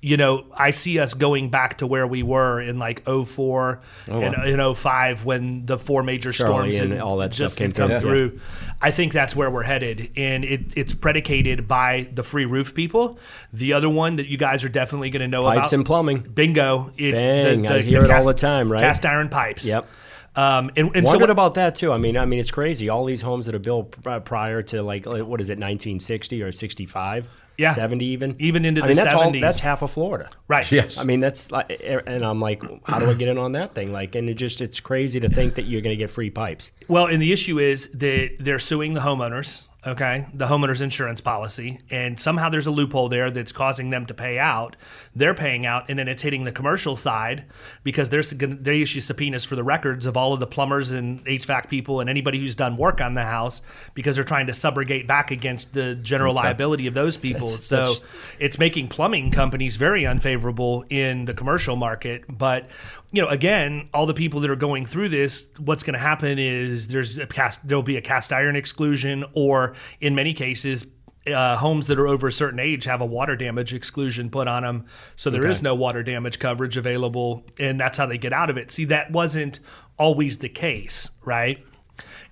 you 0.00 0.16
know, 0.16 0.46
I 0.54 0.70
see 0.70 1.00
us 1.00 1.14
going 1.14 1.50
back 1.50 1.78
to 1.78 1.86
where 1.86 2.06
we 2.06 2.22
were 2.22 2.60
in 2.60 2.78
like 2.78 3.04
04 3.04 3.80
and 4.06 4.34
in 4.44 4.74
05 4.74 5.24
when 5.24 5.66
the 5.66 5.76
four 5.76 6.04
major 6.04 6.32
Charley 6.32 6.72
storms 6.72 6.92
and 6.92 7.02
all 7.02 7.16
that 7.16 7.32
stuff 7.32 7.48
just 7.48 7.58
came 7.58 7.72
come 7.72 7.90
through. 7.98 8.30
through. 8.30 8.40
I 8.80 8.92
think 8.92 9.12
that's 9.12 9.34
where 9.34 9.50
we're 9.50 9.64
headed, 9.64 10.12
and 10.16 10.44
it, 10.44 10.76
it's 10.76 10.94
predicated 10.94 11.66
by 11.66 12.08
the 12.14 12.22
free 12.22 12.44
roof 12.44 12.74
people. 12.74 13.18
The 13.52 13.72
other 13.72 13.88
one 13.88 14.16
that 14.16 14.28
you 14.28 14.36
guys 14.36 14.62
are 14.62 14.68
definitely 14.68 15.10
going 15.10 15.22
to 15.22 15.28
know 15.28 15.42
Pipes 15.42 15.58
about, 15.58 15.72
and 15.72 15.86
plumbing. 15.86 16.18
bingo. 16.20 16.92
It's 16.96 17.18
Bang, 17.18 17.66
I 17.66 17.80
hear 17.80 18.04
it 18.04 18.10
all 18.10 18.24
the 18.24 18.34
time, 18.34 18.70
right? 18.70 18.80
Cast 18.80 19.04
iron 19.04 19.28
pipes. 19.28 19.64
Yep. 19.64 19.88
Um, 20.36 20.70
and, 20.76 20.94
and 20.94 21.08
so 21.08 21.18
what- 21.18 21.30
about 21.30 21.54
that 21.54 21.74
too. 21.74 21.90
I 21.92 21.98
mean, 21.98 22.16
I 22.16 22.24
mean, 22.24 22.38
it's 22.38 22.52
crazy. 22.52 22.88
All 22.88 23.04
these 23.04 23.22
homes 23.22 23.46
that 23.46 23.56
are 23.56 23.58
built 23.58 23.96
prior 24.24 24.62
to 24.62 24.82
like 24.84 25.06
what 25.06 25.40
is 25.40 25.48
it, 25.48 25.58
1960 25.58 26.42
or 26.42 26.52
65? 26.52 27.28
Yeah. 27.58 27.72
70 27.72 28.04
even. 28.06 28.36
Even 28.38 28.64
into 28.64 28.82
I 28.82 28.86
mean, 28.86 28.96
the 28.96 29.02
that's 29.02 29.12
all. 29.14 29.30
70s. 29.30 29.40
That's 29.40 29.58
half 29.58 29.82
of 29.82 29.90
Florida. 29.90 30.30
right? 30.46 30.70
Yes. 30.72 31.00
I 31.00 31.04
mean, 31.04 31.20
that's 31.20 31.50
like, 31.50 31.82
and 31.84 32.22
I'm 32.22 32.40
like, 32.40 32.62
how 32.84 32.98
do 32.98 33.10
I 33.10 33.14
get 33.14 33.28
in 33.28 33.36
on 33.36 33.52
that 33.52 33.74
thing? 33.74 33.92
Like, 33.92 34.14
and 34.14 34.30
it 34.30 34.34
just, 34.34 34.60
it's 34.60 34.80
crazy 34.80 35.20
to 35.20 35.28
think 35.28 35.56
that 35.56 35.64
you're 35.64 35.80
going 35.82 35.92
to 35.92 36.02
get 36.02 36.08
free 36.08 36.30
pipes. 36.30 36.72
Well, 36.88 37.06
and 37.06 37.20
the 37.20 37.32
issue 37.32 37.58
is 37.58 37.90
that 37.90 38.36
they're 38.38 38.58
suing 38.58 38.94
the 38.94 39.00
homeowners, 39.00 39.64
okay, 39.86 40.26
the 40.34 40.46
homeowners 40.46 40.80
insurance 40.80 41.20
policy, 41.20 41.80
and 41.90 42.18
somehow 42.18 42.48
there's 42.48 42.66
a 42.66 42.70
loophole 42.70 43.08
there 43.08 43.30
that's 43.30 43.52
causing 43.52 43.90
them 43.90 44.06
to 44.06 44.14
pay 44.14 44.38
out. 44.38 44.74
They're 45.14 45.34
paying 45.34 45.66
out, 45.66 45.88
and 45.88 45.98
then 45.98 46.08
it's 46.08 46.22
hitting 46.22 46.44
the 46.44 46.52
commercial 46.52 46.96
side 46.96 47.44
because 47.84 48.08
there's 48.08 48.30
they 48.30 48.82
issue 48.82 49.00
subpoenas 49.00 49.44
for 49.44 49.54
the 49.54 49.62
records 49.62 50.04
of 50.04 50.16
all 50.16 50.32
of 50.32 50.40
the 50.40 50.46
plumbers 50.46 50.90
and 50.90 51.24
HVAC 51.24 51.68
people 51.68 52.00
and 52.00 52.10
anybody 52.10 52.40
who's 52.40 52.56
done 52.56 52.76
work 52.76 53.00
on 53.00 53.14
the 53.14 53.22
house 53.22 53.62
because 53.94 54.16
they're 54.16 54.24
trying 54.24 54.46
to 54.46 54.52
subrogate 54.52 55.06
back 55.06 55.30
against 55.30 55.74
the 55.74 55.94
general 55.94 56.34
liability 56.34 56.86
of 56.86 56.94
those 56.94 57.16
people. 57.16 57.46
So 57.46 57.94
it's 58.38 58.58
making 58.58 58.88
plumbing 58.88 59.30
companies 59.30 59.76
very 59.76 60.06
unfavorable 60.06 60.84
in 60.90 61.24
the 61.24 61.34
commercial 61.34 61.76
market. 61.76 62.24
But 62.28 62.68
you 63.12 63.22
know, 63.22 63.28
again, 63.28 63.88
all 63.94 64.06
the 64.06 64.14
people 64.14 64.40
that 64.40 64.50
are 64.50 64.56
going 64.56 64.84
through 64.84 65.08
this, 65.08 65.48
what's 65.58 65.82
going 65.82 65.94
to 65.94 65.98
happen 66.00 66.38
is 66.38 66.88
there's 66.88 67.18
a 67.18 67.26
cast, 67.26 67.66
there'll 67.66 67.82
be 67.82 67.96
a 67.96 68.02
cast 68.02 68.32
iron 68.32 68.54
exclusion, 68.56 69.24
or 69.32 69.74
in 70.00 70.14
many 70.14 70.34
cases, 70.34 70.86
uh, 71.26 71.56
homes 71.56 71.86
that 71.88 71.98
are 71.98 72.06
over 72.06 72.28
a 72.28 72.32
certain 72.32 72.58
age 72.58 72.84
have 72.84 73.00
a 73.00 73.06
water 73.06 73.36
damage 73.36 73.74
exclusion 73.74 74.30
put 74.30 74.48
on 74.48 74.62
them, 74.62 74.86
so 75.16 75.28
there 75.30 75.46
is 75.46 75.58
Okay. 75.58 75.64
no 75.64 75.74
water 75.74 76.02
damage 76.02 76.38
coverage 76.38 76.76
available, 76.76 77.44
and 77.58 77.78
that's 77.78 77.98
how 77.98 78.06
they 78.06 78.16
get 78.18 78.32
out 78.32 78.48
of 78.50 78.56
it. 78.56 78.70
See, 78.70 78.84
that 78.86 79.10
wasn't 79.10 79.60
always 79.98 80.38
the 80.38 80.48
case, 80.48 81.10
right? 81.24 81.62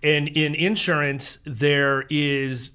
And 0.03 0.29
in 0.29 0.55
insurance, 0.55 1.39
there 1.45 2.05
is 2.09 2.73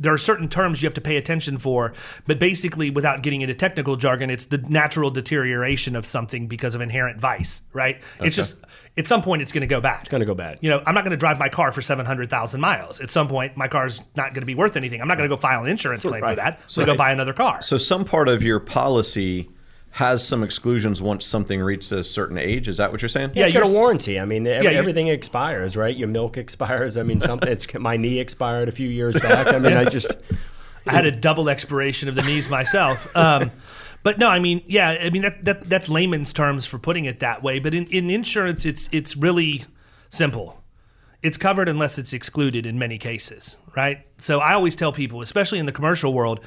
there 0.00 0.12
are 0.12 0.18
certain 0.18 0.48
terms 0.48 0.82
you 0.82 0.86
have 0.86 0.94
to 0.94 1.00
pay 1.00 1.16
attention 1.16 1.58
for, 1.58 1.92
but 2.26 2.38
basically, 2.38 2.90
without 2.90 3.22
getting 3.22 3.42
into 3.42 3.54
technical 3.54 3.96
jargon, 3.96 4.30
it's 4.30 4.46
the 4.46 4.58
natural 4.58 5.10
deterioration 5.10 5.96
of 5.96 6.06
something 6.06 6.46
because 6.46 6.74
of 6.74 6.80
inherent 6.80 7.20
vice, 7.20 7.62
right? 7.72 8.00
It's 8.20 8.36
just 8.36 8.56
at 8.96 9.06
some 9.06 9.22
point 9.22 9.42
it's 9.42 9.52
going 9.52 9.62
to 9.62 9.66
go 9.66 9.80
bad. 9.80 10.00
It's 10.00 10.10
going 10.10 10.20
to 10.20 10.26
go 10.26 10.34
bad. 10.34 10.58
You 10.60 10.70
know, 10.70 10.82
I'm 10.86 10.94
not 10.94 11.04
going 11.04 11.12
to 11.12 11.16
drive 11.16 11.38
my 11.38 11.48
car 11.48 11.72
for 11.72 11.82
700,000 11.82 12.60
miles. 12.60 13.00
At 13.00 13.10
some 13.10 13.28
point, 13.28 13.56
my 13.56 13.68
car's 13.68 14.00
not 14.16 14.34
going 14.34 14.42
to 14.42 14.46
be 14.46 14.54
worth 14.54 14.76
anything. 14.76 15.00
I'm 15.00 15.08
not 15.08 15.18
going 15.18 15.28
to 15.28 15.34
go 15.34 15.40
file 15.40 15.62
an 15.62 15.70
insurance 15.70 16.04
claim 16.04 16.24
for 16.24 16.36
that. 16.36 16.60
So 16.70 16.82
to 16.82 16.86
go 16.86 16.96
buy 16.96 17.12
another 17.12 17.32
car. 17.32 17.62
So 17.62 17.78
some 17.78 18.04
part 18.04 18.28
of 18.28 18.42
your 18.42 18.60
policy 18.60 19.48
has 19.98 20.24
some 20.24 20.44
exclusions 20.44 21.02
once 21.02 21.26
something 21.26 21.60
reaches 21.60 21.90
a 21.90 22.04
certain 22.04 22.38
age. 22.38 22.68
Is 22.68 22.76
that 22.76 22.92
what 22.92 23.02
you're 23.02 23.08
saying? 23.08 23.32
Yeah, 23.34 23.46
it's 23.46 23.52
you're 23.52 23.64
got 23.64 23.72
a 23.72 23.74
warranty. 23.74 24.20
I 24.20 24.24
mean, 24.24 24.46
ev- 24.46 24.62
you're- 24.62 24.76
everything 24.76 25.08
expires, 25.08 25.76
right? 25.76 25.96
Your 25.96 26.06
milk 26.06 26.36
expires. 26.36 26.96
I 26.96 27.02
mean, 27.02 27.18
something. 27.30 27.48
It's 27.48 27.66
my 27.74 27.96
knee 27.96 28.20
expired 28.20 28.68
a 28.68 28.72
few 28.72 28.88
years 28.88 29.18
back. 29.20 29.48
I 29.52 29.58
mean, 29.58 29.72
I 29.72 29.82
just 29.84 30.16
I 30.86 30.92
had 30.92 31.04
a 31.04 31.10
double 31.10 31.48
expiration 31.50 32.08
of 32.08 32.14
the 32.14 32.22
knees 32.22 32.48
myself. 32.48 33.14
Um, 33.16 33.50
but 34.04 34.18
no, 34.20 34.28
I 34.28 34.38
mean, 34.38 34.62
yeah, 34.68 34.98
I 35.02 35.10
mean 35.10 35.22
that, 35.22 35.44
that 35.44 35.68
that's 35.68 35.88
layman's 35.88 36.32
terms 36.32 36.64
for 36.64 36.78
putting 36.78 37.04
it 37.04 37.18
that 37.18 37.42
way. 37.42 37.58
But 37.58 37.74
in, 37.74 37.86
in 37.88 38.08
insurance, 38.08 38.64
it's 38.64 38.88
it's 38.92 39.16
really 39.16 39.64
simple. 40.10 40.62
It's 41.24 41.36
covered 41.36 41.68
unless 41.68 41.98
it's 41.98 42.12
excluded 42.12 42.66
in 42.66 42.78
many 42.78 42.98
cases, 42.98 43.56
right? 43.76 44.06
So 44.18 44.38
I 44.38 44.52
always 44.54 44.76
tell 44.76 44.92
people, 44.92 45.20
especially 45.22 45.58
in 45.58 45.66
the 45.66 45.72
commercial 45.72 46.14
world, 46.14 46.38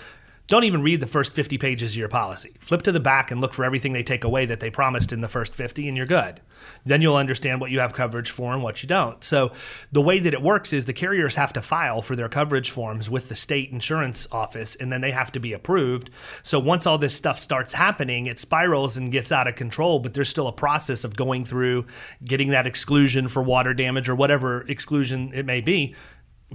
don't 0.47 0.63
even 0.63 0.81
read 0.81 0.99
the 0.99 1.07
first 1.07 1.31
50 1.33 1.57
pages 1.57 1.93
of 1.93 1.97
your 1.97 2.09
policy. 2.09 2.51
Flip 2.59 2.81
to 2.83 2.91
the 2.91 2.99
back 2.99 3.31
and 3.31 3.39
look 3.39 3.53
for 3.53 3.63
everything 3.63 3.93
they 3.93 4.03
take 4.03 4.23
away 4.23 4.45
that 4.45 4.59
they 4.59 4.69
promised 4.69 5.13
in 5.13 5.21
the 5.21 5.29
first 5.29 5.53
50, 5.53 5.87
and 5.87 5.95
you're 5.95 6.05
good. 6.05 6.41
Then 6.85 7.01
you'll 7.01 7.15
understand 7.15 7.61
what 7.61 7.71
you 7.71 7.79
have 7.79 7.93
coverage 7.93 8.29
for 8.29 8.53
and 8.53 8.61
what 8.61 8.83
you 8.83 8.87
don't. 8.89 9.23
So 9.23 9.51
the 9.91 10.01
way 10.01 10.19
that 10.19 10.33
it 10.33 10.41
works 10.41 10.73
is 10.73 10.85
the 10.85 10.93
carriers 10.93 11.35
have 11.35 11.53
to 11.53 11.61
file 11.61 12.01
for 12.01 12.15
their 12.15 12.29
coverage 12.29 12.69
forms 12.69 13.09
with 13.09 13.29
the 13.29 13.35
state 13.35 13.71
insurance 13.71 14.27
office, 14.31 14.75
and 14.75 14.91
then 14.91 15.01
they 15.01 15.11
have 15.11 15.31
to 15.33 15.39
be 15.39 15.53
approved. 15.53 16.09
So 16.43 16.59
once 16.59 16.85
all 16.85 16.97
this 16.97 17.15
stuff 17.15 17.39
starts 17.39 17.73
happening, 17.73 18.25
it 18.25 18.39
spirals 18.39 18.97
and 18.97 19.11
gets 19.11 19.31
out 19.31 19.47
of 19.47 19.55
control, 19.55 19.99
but 19.99 20.13
there's 20.13 20.29
still 20.29 20.47
a 20.47 20.53
process 20.53 21.03
of 21.03 21.15
going 21.15 21.45
through 21.45 21.85
getting 22.25 22.49
that 22.49 22.67
exclusion 22.67 23.27
for 23.27 23.41
water 23.41 23.73
damage 23.73 24.09
or 24.09 24.15
whatever 24.15 24.61
exclusion 24.67 25.31
it 25.33 25.45
may 25.45 25.61
be 25.61 25.95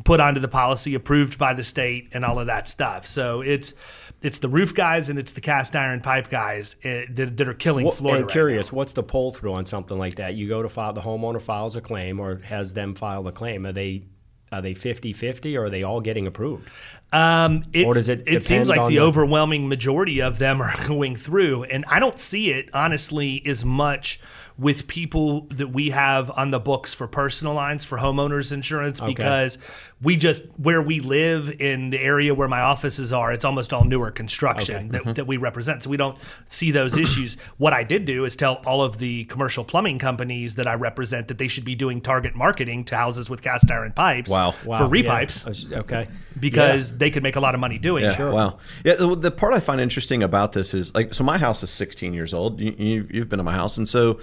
put 0.05 0.21
onto 0.21 0.41
the 0.41 0.49
policy, 0.49 0.95
approved 0.95 1.39
by 1.39 1.55
the 1.55 1.65
state, 1.65 2.09
and 2.13 2.25
all 2.25 2.39
of 2.39 2.47
that 2.47 2.69
stuff. 2.69 3.07
So 3.07 3.41
it's 3.41 3.75
it's 4.23 4.39
the 4.39 4.49
roof 4.49 4.75
guys 4.75 5.09
and 5.09 5.19
it's 5.19 5.33
the 5.33 5.41
cast 5.41 5.77
iron 5.77 6.01
pipe 6.01 6.31
guys 6.31 6.75
uh, 6.85 7.03
that, 7.11 7.37
that 7.37 7.49
are 7.49 7.55
killing 7.55 7.91
Florida. 7.91 8.21
and 8.21 8.27
right 8.27 8.33
curious, 8.33 8.73
what's 8.73 8.93
the 8.95 9.03
pull 9.03 9.31
through 9.31 9.53
on 9.53 9.65
something 9.65 9.97
like 9.99 10.17
that? 10.17 10.35
You 10.35 10.49
go 10.49 10.63
to 10.63 10.69
file 10.69 10.93
the 10.93 11.03
homeowner 11.03 11.41
files 11.41 11.77
a 11.77 11.81
claim 11.81 12.19
or 12.19 12.37
has 12.39 12.73
them 12.75 12.95
file 12.95 13.27
a 13.29 13.33
claim. 13.33 13.67
Are 13.67 13.73
they 13.73 14.05
are 14.53 14.63
they 14.63 14.75
50-50 14.75 15.59
or 15.59 15.65
are 15.65 15.71
they 15.71 15.83
all 15.83 16.01
getting 16.01 16.27
approved? 16.27 16.71
Um, 17.13 17.63
it's, 17.73 17.87
Or 17.87 17.95
does 17.95 18.09
it 18.09 18.23
it 18.27 18.43
seems 18.45 18.69
like 18.69 18.81
the 18.83 18.89
the- 18.97 19.01
overwhelming 19.01 19.69
majority 19.69 20.21
of 20.21 20.39
them 20.39 20.61
are 20.63 20.75
going 20.87 21.15
through, 21.15 21.65
and 21.65 21.85
I 21.89 21.99
don't 21.99 22.19
see 22.19 22.51
it 22.51 22.71
honestly 22.75 23.43
as 23.47 23.65
much 23.65 24.21
with 24.59 24.87
people 24.89 25.43
that 25.51 25.69
we 25.69 25.91
have 25.91 26.31
on 26.31 26.49
the 26.51 26.59
books 26.59 26.95
for 26.95 27.07
personal 27.07 27.53
lines 27.53 27.85
for 27.85 27.99
homeowners 27.99 28.53
insurance 28.53 29.01
because 29.01 29.59
we 30.01 30.17
just 30.17 30.45
where 30.57 30.81
we 30.81 31.01
live 31.01 31.61
in 31.61 31.91
the 31.91 31.99
area 31.99 32.35
where 32.35 32.49
my 32.49 32.61
offices 32.61 33.13
are, 33.13 33.33
it's 33.33 33.45
almost 33.45 33.73
all 33.73 33.85
newer 33.85 34.11
construction 34.11 34.89
that, 34.89 35.03
mm-hmm. 35.03 35.13
that 35.13 35.27
we 35.27 35.37
represent, 35.37 35.83
so 35.83 35.91
we 35.91 35.99
don't 35.99 36.17
see 36.49 36.71
those 36.71 36.97
issues. 37.07 37.37
What 37.59 37.75
I 37.75 37.83
did 37.85 38.07
do 38.07 38.25
is 38.25 38.35
tell 38.35 38.63
all 38.67 38.83
of 38.83 38.97
the 38.99 39.25
commercial 39.25 39.65
plumbing 39.65 39.99
companies 39.99 40.55
that 40.55 40.67
I 40.67 40.75
represent 40.75 41.29
that 41.29 41.39
they 41.39 41.49
should 41.49 41.65
be 41.65 41.75
doing 41.75 42.01
target 42.01 42.35
marketing 42.35 42.85
to 42.85 42.97
houses 42.97 43.29
with 43.29 43.43
cast 43.43 43.71
iron 43.71 43.93
pipes 43.93 44.31
Wow. 44.31 44.53
for 44.53 44.69
yeah. 44.73 44.89
repipes 44.89 45.73
Okay. 45.73 46.09
because 46.41 46.97
they 46.97 47.11
could 47.11 47.23
make 47.23 47.37
a 47.37 47.41
lot 47.41 47.55
of 47.55 47.61
money 47.61 47.79
doing 47.79 48.05
Yeah. 48.05 48.29
it. 48.29 48.33
Wow. 48.33 48.59
Yeah. 48.85 48.95
The, 48.95 49.31
part 49.31 49.53
I 49.53 49.61
find 49.61 49.81
interesting 49.81 50.23
about 50.23 50.53
this 50.53 50.73
is 50.73 50.95
like, 50.95 51.13
so 51.13 51.25
my 51.25 51.37
house 51.39 51.63
is 51.63 51.71
16 51.71 52.15
years 52.15 52.33
old. 52.33 52.61
You, 52.61 53.07
you've 53.11 53.29
been 53.29 53.41
in 53.41 53.45
my 53.45 53.55
house, 53.55 53.77
and 53.77 53.89
so, 53.89 54.19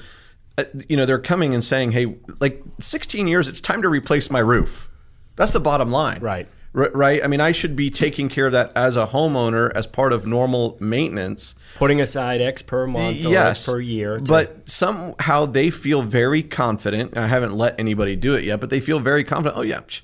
Uh, 0.57 0.63
you 0.87 0.95
know, 0.95 1.05
they're 1.05 1.17
coming 1.19 1.53
and 1.53 1.63
saying, 1.63 1.93
"Hey, 1.93 2.15
like 2.39 2.61
16 2.79 3.27
years, 3.27 3.47
it's 3.47 3.59
time 3.61 3.81
to 3.81 3.89
replace 3.89 4.29
my 4.29 4.39
roof." 4.39 4.89
That's 5.35 5.51
the 5.51 5.59
bottom 5.59 5.89
line. 5.91 6.19
Right. 6.21 6.47
R- 6.75 6.91
right. 6.93 7.23
I 7.23 7.27
mean, 7.27 7.41
I 7.41 7.51
should 7.51 7.75
be 7.75 7.89
taking 7.89 8.29
care 8.29 8.45
of 8.47 8.51
that 8.51 8.71
as 8.75 8.95
a 8.97 9.07
homeowner 9.07 9.71
as 9.75 9.87
part 9.87 10.13
of 10.13 10.25
normal 10.27 10.77
maintenance. 10.79 11.55
Putting 11.75 12.01
aside 12.01 12.39
X 12.41 12.61
per 12.61 12.85
month 12.87 13.17
or 13.25 13.29
yes, 13.29 13.67
X 13.67 13.71
per 13.73 13.79
year. 13.79 14.17
to- 14.17 14.23
But 14.23 14.69
somehow 14.69 15.45
they 15.45 15.69
feel 15.71 16.01
very 16.03 16.43
confident. 16.43 17.17
I 17.17 17.27
haven't 17.27 17.55
let 17.55 17.79
anybody 17.79 18.15
do 18.15 18.33
it 18.35 18.43
yet, 18.43 18.59
but 18.59 18.69
they 18.69 18.79
feel 18.79 18.99
very 18.99 19.23
confident. 19.23 19.57
Oh 19.57 19.61
yeah, 19.63 19.81
psh, 19.81 20.01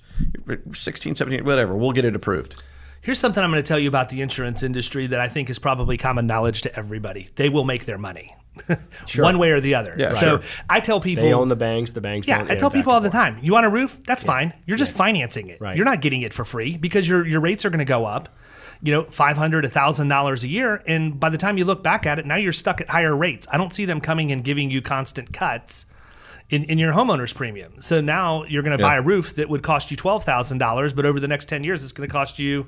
16, 0.76 1.16
17, 1.16 1.46
whatever. 1.46 1.76
We'll 1.76 1.92
get 1.92 2.06
it 2.06 2.16
approved. 2.16 2.62
Here's 3.02 3.20
something 3.20 3.44
I'm 3.44 3.50
going 3.52 3.64
to 3.64 3.68
tell 3.68 3.80
you 3.80 3.88
about 3.88 4.10
the 4.10 4.22
insurance 4.22 4.62
industry 4.62 5.08
that 5.08 5.20
I 5.20 5.30
think 5.30 5.50
is 5.50 5.58
probably 5.58 5.96
common 5.98 6.28
knowledge 6.28 6.62
to 6.64 6.76
everybody. 6.76 7.30
They 7.36 7.48
will 7.50 7.64
make 7.64 7.86
their 7.86 7.98
money, 7.98 8.36
one 9.18 9.38
way 9.38 9.52
or 9.52 9.60
the 9.60 9.76
other. 9.76 9.96
Yeah, 9.98 10.10
so 10.10 10.20
sure. 10.20 10.42
I 10.70 10.80
tell 10.80 11.00
people, 11.00 11.24
they 11.24 11.34
own 11.34 11.48
the 11.48 11.56
banks. 11.56 11.92
The 11.92 12.02
banks. 12.02 12.28
yeah, 12.28 12.42
own, 12.42 12.52
I 12.52 12.56
tell 12.56 12.70
people 12.70 12.94
all 12.94 13.02
the 13.02 13.10
time. 13.10 13.40
You 13.42 13.54
want 13.54 13.66
a 13.66 13.70
roof? 13.70 14.00
That's 14.06 14.24
fine. 14.24 14.54
You're 14.66 14.78
just 14.78 14.96
financing 14.96 15.48
it. 15.48 15.62
Right. 15.62 15.76
You're 15.76 15.86
not 15.86 16.02
getting 16.02 16.22
it 16.22 16.34
for 16.34 16.46
free 16.46 16.78
because 16.78 17.08
your 17.08 17.26
your 17.26 17.42
rates 17.42 17.66
are 17.66 17.70
going 17.70 17.80
to 17.80 17.86
go 17.86 18.06
up. 18.06 18.30
You 18.82 18.94
know, 18.94 19.04
five 19.06 19.36
hundred, 19.36 19.66
a 19.66 19.70
thousand 19.70 20.08
dollars 20.08 20.44
a 20.44 20.48
year, 20.48 20.82
and 20.88 21.20
by 21.20 21.30
the 21.30 21.38
time 21.38 21.58
you 21.58 21.66
look 21.66 21.84
back 21.84 22.06
at 22.06 22.18
it, 22.18 22.26
now 22.26 22.38
you're 22.38 22.54
stuck 22.54 22.80
at 22.80 22.90
higher 22.90 23.16
rates. 23.16 23.46
I 23.52 23.58
don't 23.58 23.74
see 23.74 23.86
them 23.86 24.00
coming 24.00 24.32
and 24.32 24.44
giving 24.44 24.72
you 24.72 24.82
constant 24.82 25.34
cuts. 25.34 25.86
In, 26.50 26.64
in 26.64 26.80
your 26.80 26.94
homeowner's 26.94 27.32
premium. 27.32 27.80
So 27.80 28.02
now 28.02 28.44
you're 28.46 28.64
going 28.64 28.76
to 28.76 28.82
buy 28.82 28.96
a 28.96 29.04
roof 29.04 29.36
that 29.36 29.50
would 29.50 29.62
cost 29.62 29.92
you 29.92 29.98
$12,000, 29.98 30.96
but 30.96 31.06
over 31.06 31.20
the 31.20 31.28
next 31.28 31.46
10 31.48 31.64
years, 31.64 31.84
it's 31.84 31.92
going 31.92 32.10
to 32.10 32.12
cost 32.12 32.40
you 32.40 32.66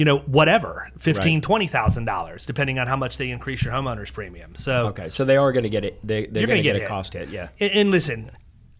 you 0.00 0.04
know, 0.06 0.18
whatever, 0.20 0.88
fifteen, 0.98 1.34
Right. 1.36 1.42
twenty 1.42 1.66
thousand 1.66 2.06
dollars, 2.06 2.46
depending 2.46 2.78
on 2.78 2.86
how 2.86 2.96
much 2.96 3.18
they 3.18 3.30
increase 3.30 3.62
your 3.62 3.74
homeowner's 3.74 4.10
premium. 4.10 4.54
So, 4.56 4.86
Okay, 4.88 5.10
so 5.10 5.26
they 5.26 5.36
are 5.36 5.52
going 5.52 5.64
to 5.64 5.68
get 5.68 5.84
it. 5.84 6.00
They, 6.02 6.24
they're 6.24 6.46
going 6.46 6.48
gonna 6.48 6.62
get, 6.62 6.76
get 6.76 6.84
a 6.84 6.88
cost 6.88 7.12
hit. 7.12 7.28
Yeah. 7.28 7.50
and, 7.60 7.70
and 7.72 7.90
listen, 7.90 8.30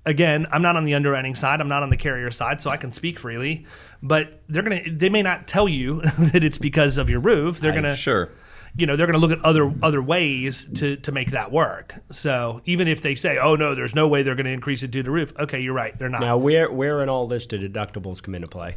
again, 0.07 0.47
I'm 0.51 0.63
not 0.63 0.77
on 0.77 0.85
the 0.85 0.95
underwriting 0.95 1.35
side, 1.35 1.61
I'm 1.61 1.69
not 1.69 1.83
on 1.83 1.91
the 1.91 1.99
carrier 1.99 2.31
side, 2.31 2.63
so 2.63 2.71
I 2.71 2.79
can 2.79 2.91
speak 2.93 3.19
freely. 3.19 3.67
But 4.03 4.41
they're 4.49 4.63
gonna, 4.63 4.81
they 4.91 5.11
may 5.11 5.21
not 5.23 5.47
tell 5.47 5.69
you 5.69 6.01
that 6.33 6.43
it's 6.43 6.57
because 6.57 6.97
of 6.97 7.11
your 7.11 7.21
roof. 7.21 7.61
They're 7.61 7.75
gonna, 7.75 7.95
Sure. 7.95 8.31
you 8.75 8.87
know, 8.87 8.97
they're 8.97 9.07
gonna 9.07 9.19
look 9.19 9.33
at 9.33 9.45
other 9.45 9.71
other 9.83 10.01
ways 10.01 10.65
to 10.77 10.97
to 10.97 11.13
make 11.13 11.33
that 11.33 11.53
work. 11.53 11.97
So 12.13 12.63
even 12.65 12.89
if 12.89 13.03
they 13.03 13.15
say, 13.15 13.37
oh 13.37 13.57
no, 13.57 13.75
there's 13.75 13.95
no 13.95 14.09
way 14.09 14.23
they're 14.23 14.37
gonna 14.37 14.49
increase 14.51 14.83
it 14.83 14.91
due 14.91 15.03
to 15.03 15.11
roof. 15.11 15.35
Okay, 15.39 15.61
you're 15.61 15.75
right, 15.75 15.99
they're 15.99 16.09
not. 16.09 16.23
Now, 16.23 16.39
where 16.39 16.73
where 16.73 17.03
in 17.03 17.11
all 17.11 17.27
this 17.27 17.47
do 17.47 17.59
deductibles 17.59 18.23
come 18.23 18.35
into 18.35 18.49
play 18.49 18.77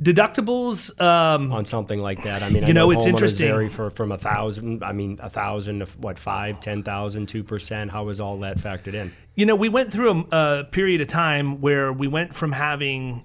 Deductibles. 0.00 1.00
Um, 1.00 1.52
on 1.52 1.64
something 1.64 2.00
like 2.00 2.22
that? 2.24 2.42
I 2.42 2.48
mean, 2.48 2.64
I 2.64 2.66
You 2.68 2.74
know, 2.74 2.90
it's 2.90 3.06
interesting. 3.06 3.48
Vary 3.48 3.68
for 3.68 3.90
from 3.90 4.10
a 4.10 4.18
thousand. 4.18 4.82
I 4.82 4.92
mean, 4.92 5.18
a 5.22 5.30
thousand 5.30 5.80
to 5.80 5.86
what 5.98 6.18
five, 6.18 6.60
ten 6.60 6.82
thousand, 6.82 7.26
two 7.26 7.44
percent. 7.44 7.90
How 7.90 8.08
is 8.08 8.20
all 8.20 8.38
that 8.40 8.58
factored 8.58 8.94
in? 8.94 9.12
You 9.34 9.46
know, 9.46 9.56
we 9.56 9.68
went 9.68 9.92
through 9.92 10.26
a, 10.32 10.60
a 10.60 10.64
period 10.64 11.00
of 11.00 11.08
time 11.08 11.60
where 11.60 11.92
we 11.92 12.08
went 12.08 12.34
from 12.34 12.52
having 12.52 13.24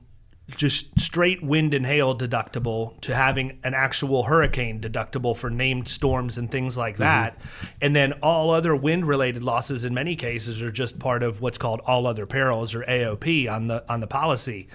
just 0.55 0.97
straight 0.99 1.43
wind 1.43 1.73
and 1.73 1.85
hail 1.85 2.17
deductible 2.17 2.99
to 3.01 3.13
having 3.13 3.59
an 3.63 3.73
actual 3.73 4.23
hurricane 4.23 4.79
deductible 4.79 5.35
for 5.35 5.49
named 5.49 5.89
storms 5.89 6.37
and 6.37 6.49
things 6.49 6.77
like 6.77 6.97
that. 6.97 7.37
And 7.81 7.93
then 7.95 8.13
all 8.23 8.51
other 8.51 8.73
wind 8.73 9.05
related 9.05 9.43
losses 9.43 9.83
in 9.83 9.93
many 9.93 10.15
cases 10.15 10.61
are 10.61 10.71
just 10.71 10.99
part 10.99 11.21
of 11.21 11.41
what's 11.41 11.57
called 11.57 11.81
all 11.85 12.07
other 12.07 12.25
perils 12.25 12.73
or 12.73 12.83
AOP 12.83 13.51
on 13.51 13.67
the 13.67 13.83
on 13.91 13.99
the 13.99 14.07
policy. 14.07 14.69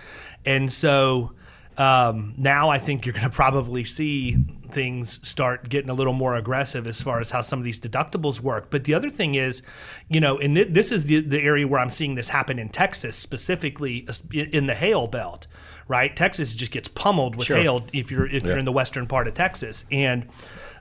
And 0.44 0.70
so 0.70 1.32
um, 1.78 2.34
now 2.36 2.68
I 2.68 2.78
think 2.78 3.06
you're 3.06 3.12
going 3.12 3.24
to 3.24 3.30
probably 3.30 3.84
see 3.84 4.36
things 4.70 5.26
start 5.26 5.68
getting 5.68 5.90
a 5.90 5.94
little 5.94 6.12
more 6.12 6.34
aggressive 6.34 6.86
as 6.86 7.02
far 7.02 7.20
as 7.20 7.30
how 7.30 7.40
some 7.42 7.58
of 7.58 7.64
these 7.64 7.78
deductibles 7.78 8.40
work. 8.40 8.70
But 8.70 8.84
the 8.84 8.94
other 8.94 9.10
thing 9.10 9.34
is, 9.34 9.62
you 10.08 10.20
know, 10.20 10.38
and 10.38 10.56
thi- 10.56 10.64
this 10.64 10.90
is 10.90 11.04
the, 11.04 11.20
the 11.20 11.40
area 11.40 11.66
where 11.68 11.80
I'm 11.80 11.90
seeing 11.90 12.14
this 12.14 12.28
happen 12.28 12.58
in 12.58 12.68
Texas, 12.70 13.16
specifically 13.16 14.06
in 14.32 14.66
the 14.66 14.74
hail 14.74 15.06
belt, 15.06 15.46
right? 15.88 16.14
Texas 16.14 16.54
just 16.54 16.72
gets 16.72 16.88
pummeled 16.88 17.36
with 17.36 17.46
hail 17.56 17.84
if 17.92 18.10
you're 18.10 18.26
if 18.26 18.44
you're 18.44 18.58
in 18.58 18.64
the 18.64 18.72
western 18.72 19.06
part 19.06 19.28
of 19.28 19.34
Texas, 19.34 19.84
and 19.90 20.26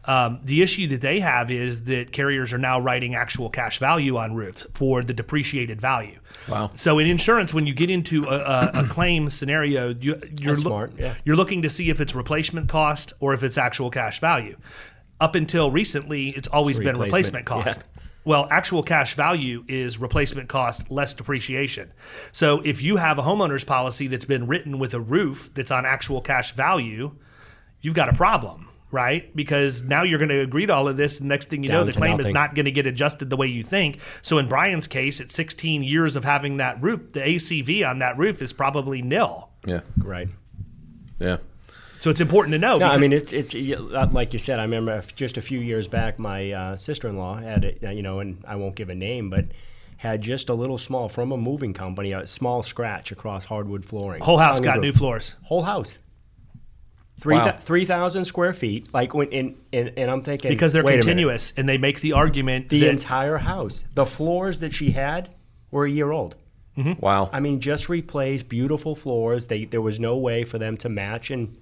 um, 0.05 0.39
the 0.43 0.61
issue 0.61 0.87
that 0.87 1.01
they 1.01 1.19
have 1.19 1.51
is 1.51 1.83
that 1.83 2.11
carriers 2.11 2.53
are 2.53 2.57
now 2.57 2.79
writing 2.79 3.13
actual 3.13 3.49
cash 3.49 3.77
value 3.77 4.17
on 4.17 4.33
roofs 4.33 4.65
for 4.73 5.03
the 5.03 5.13
depreciated 5.13 5.79
value. 5.79 6.19
Wow. 6.49 6.71
So 6.75 6.97
in 6.97 7.07
insurance, 7.07 7.53
when 7.53 7.67
you 7.67 7.73
get 7.73 7.89
into 7.89 8.23
a, 8.23 8.37
a, 8.37 8.71
a 8.85 8.87
claim 8.89 9.29
scenario, 9.29 9.93
you, 9.93 10.19
loo- 10.43 10.55
smart, 10.55 10.93
yeah. 10.97 11.13
you're 11.23 11.35
looking 11.35 11.61
to 11.61 11.69
see 11.69 11.89
if 11.89 12.01
it's 12.01 12.15
replacement 12.15 12.67
cost 12.67 13.13
or 13.19 13.33
if 13.33 13.43
it's 13.43 13.57
actual 13.57 13.91
cash 13.91 14.19
value. 14.19 14.57
Up 15.19 15.35
until 15.35 15.69
recently, 15.69 16.29
it's 16.29 16.47
always 16.47 16.79
been 16.79 16.97
replacement 16.97 17.45
replacement, 17.45 17.45
cost. 17.45 17.81
Well, 18.23 18.47
actual 18.49 18.81
cash 18.81 19.15
value 19.15 19.63
is 19.67 19.99
replacement 19.99 20.49
cost 20.49 20.89
less 20.89 21.13
depreciation. 21.13 21.91
So 22.31 22.61
if 22.61 22.81
you 22.81 22.97
have 22.97 23.19
a 23.19 23.21
homeowner's 23.21 23.63
policy 23.63 24.07
that's 24.07 24.25
been 24.25 24.47
written 24.47 24.79
with 24.79 24.95
a 24.95 24.99
roof 24.99 25.51
that's 25.53 25.69
on 25.71 25.85
actual 25.85 26.21
cash 26.21 26.53
value, 26.53 27.11
you've 27.81 27.95
got 27.95 28.09
a 28.09 28.13
problem, 28.13 28.69
right? 28.91 29.33
Because 29.35 29.83
now 29.83 30.03
you're 30.03 30.19
going 30.19 30.29
to 30.29 30.41
agree 30.41 30.65
to 30.65 30.73
all 30.73 30.87
of 30.87 30.97
this. 30.97 31.19
And 31.19 31.29
next 31.29 31.49
thing 31.49 31.63
you 31.63 31.69
know, 31.69 31.83
the 31.83 31.93
to 31.93 31.97
claim 31.97 32.19
is 32.19 32.29
not 32.29 32.55
going 32.55 32.65
to 32.65 32.71
get 32.71 32.85
adjusted 32.85 33.29
the 33.29 33.37
way 33.37 33.47
you 33.47 33.63
think. 33.63 33.99
So 34.21 34.37
in 34.37 34.47
Bryan's 34.47 34.87
case, 34.87 35.21
at 35.21 35.31
16 35.31 35.83
years 35.83 36.15
of 36.15 36.23
having 36.23 36.57
that 36.57 36.81
roof, 36.81 37.13
the 37.13 37.21
ACV 37.21 37.87
on 37.87 37.99
that 37.99 38.17
roof 38.17 38.41
is 38.41 38.53
probably 38.53 39.01
nil. 39.01 39.49
Yeah. 39.65 39.81
Right. 39.97 40.27
Yeah. 41.19 41.37
So 41.99 42.09
it's 42.09 42.21
important 42.21 42.53
to 42.53 42.57
know. 42.57 42.77
No, 42.77 42.87
I 42.87 42.97
mean 42.97 43.13
it's 43.13 43.31
it's 43.31 43.53
uh, 43.53 44.09
like 44.11 44.33
you 44.33 44.39
said. 44.39 44.59
I 44.59 44.63
remember 44.63 45.03
just 45.15 45.37
a 45.37 45.41
few 45.41 45.59
years 45.59 45.87
back, 45.87 46.17
my 46.17 46.51
uh, 46.51 46.75
sister-in-law 46.75 47.35
had 47.35 47.63
it, 47.63 47.83
you 47.93 48.01
know, 48.01 48.21
and 48.21 48.43
I 48.47 48.55
won't 48.55 48.73
give 48.73 48.89
a 48.89 48.95
name, 48.95 49.29
but 49.29 49.45
had 49.97 50.19
just 50.23 50.49
a 50.49 50.53
little 50.55 50.79
small 50.79 51.09
from 51.09 51.31
a 51.31 51.37
moving 51.37 51.73
company, 51.73 52.11
a 52.11 52.25
small 52.25 52.63
scratch 52.63 53.11
across 53.11 53.45
hardwood 53.45 53.85
flooring. 53.85 54.23
whole 54.23 54.39
house 54.39 54.59
got 54.59 54.77
and 54.77 54.81
new 54.81 54.91
floors. 54.91 55.35
Whole 55.43 55.61
house. 55.61 55.99
Three 57.21 57.35
Wow. 57.35 57.45
thou- 57.45 57.57
three 57.59 57.85
thousand 57.85 58.25
square 58.25 58.53
feet. 58.53 58.91
Like 58.93 59.13
when 59.13 59.31
and, 59.31 59.55
and, 59.71 59.93
and 59.95 60.09
I'm 60.09 60.23
thinking 60.23 60.49
because 60.49 60.73
they're 60.73 60.83
wait 60.83 60.95
a 60.95 61.01
continuous 61.01 61.53
and 61.55 61.69
they 61.69 61.77
make 61.77 62.01
the 62.01 62.13
argument 62.13 62.69
The 62.69 62.79
that 62.81 62.89
entire 62.89 63.37
house, 63.37 63.85
the 63.93 64.05
floors 64.07 64.59
that 64.61 64.73
she 64.73 64.91
had 64.91 65.29
were 65.69 65.85
a 65.85 65.89
year 65.89 66.11
old. 66.11 66.35
Mm-hmm. 66.77 66.99
Wow. 66.99 67.29
I 67.31 67.39
mean, 67.39 67.59
just 67.59 67.89
replaced 67.89 68.49
beautiful 68.49 68.95
floors. 68.95 69.47
They 69.47 69.65
there 69.65 69.81
was 69.81 69.99
no 69.99 70.17
way 70.17 70.43
for 70.45 70.57
them 70.57 70.77
to 70.77 70.89
match, 70.89 71.29
and 71.29 71.55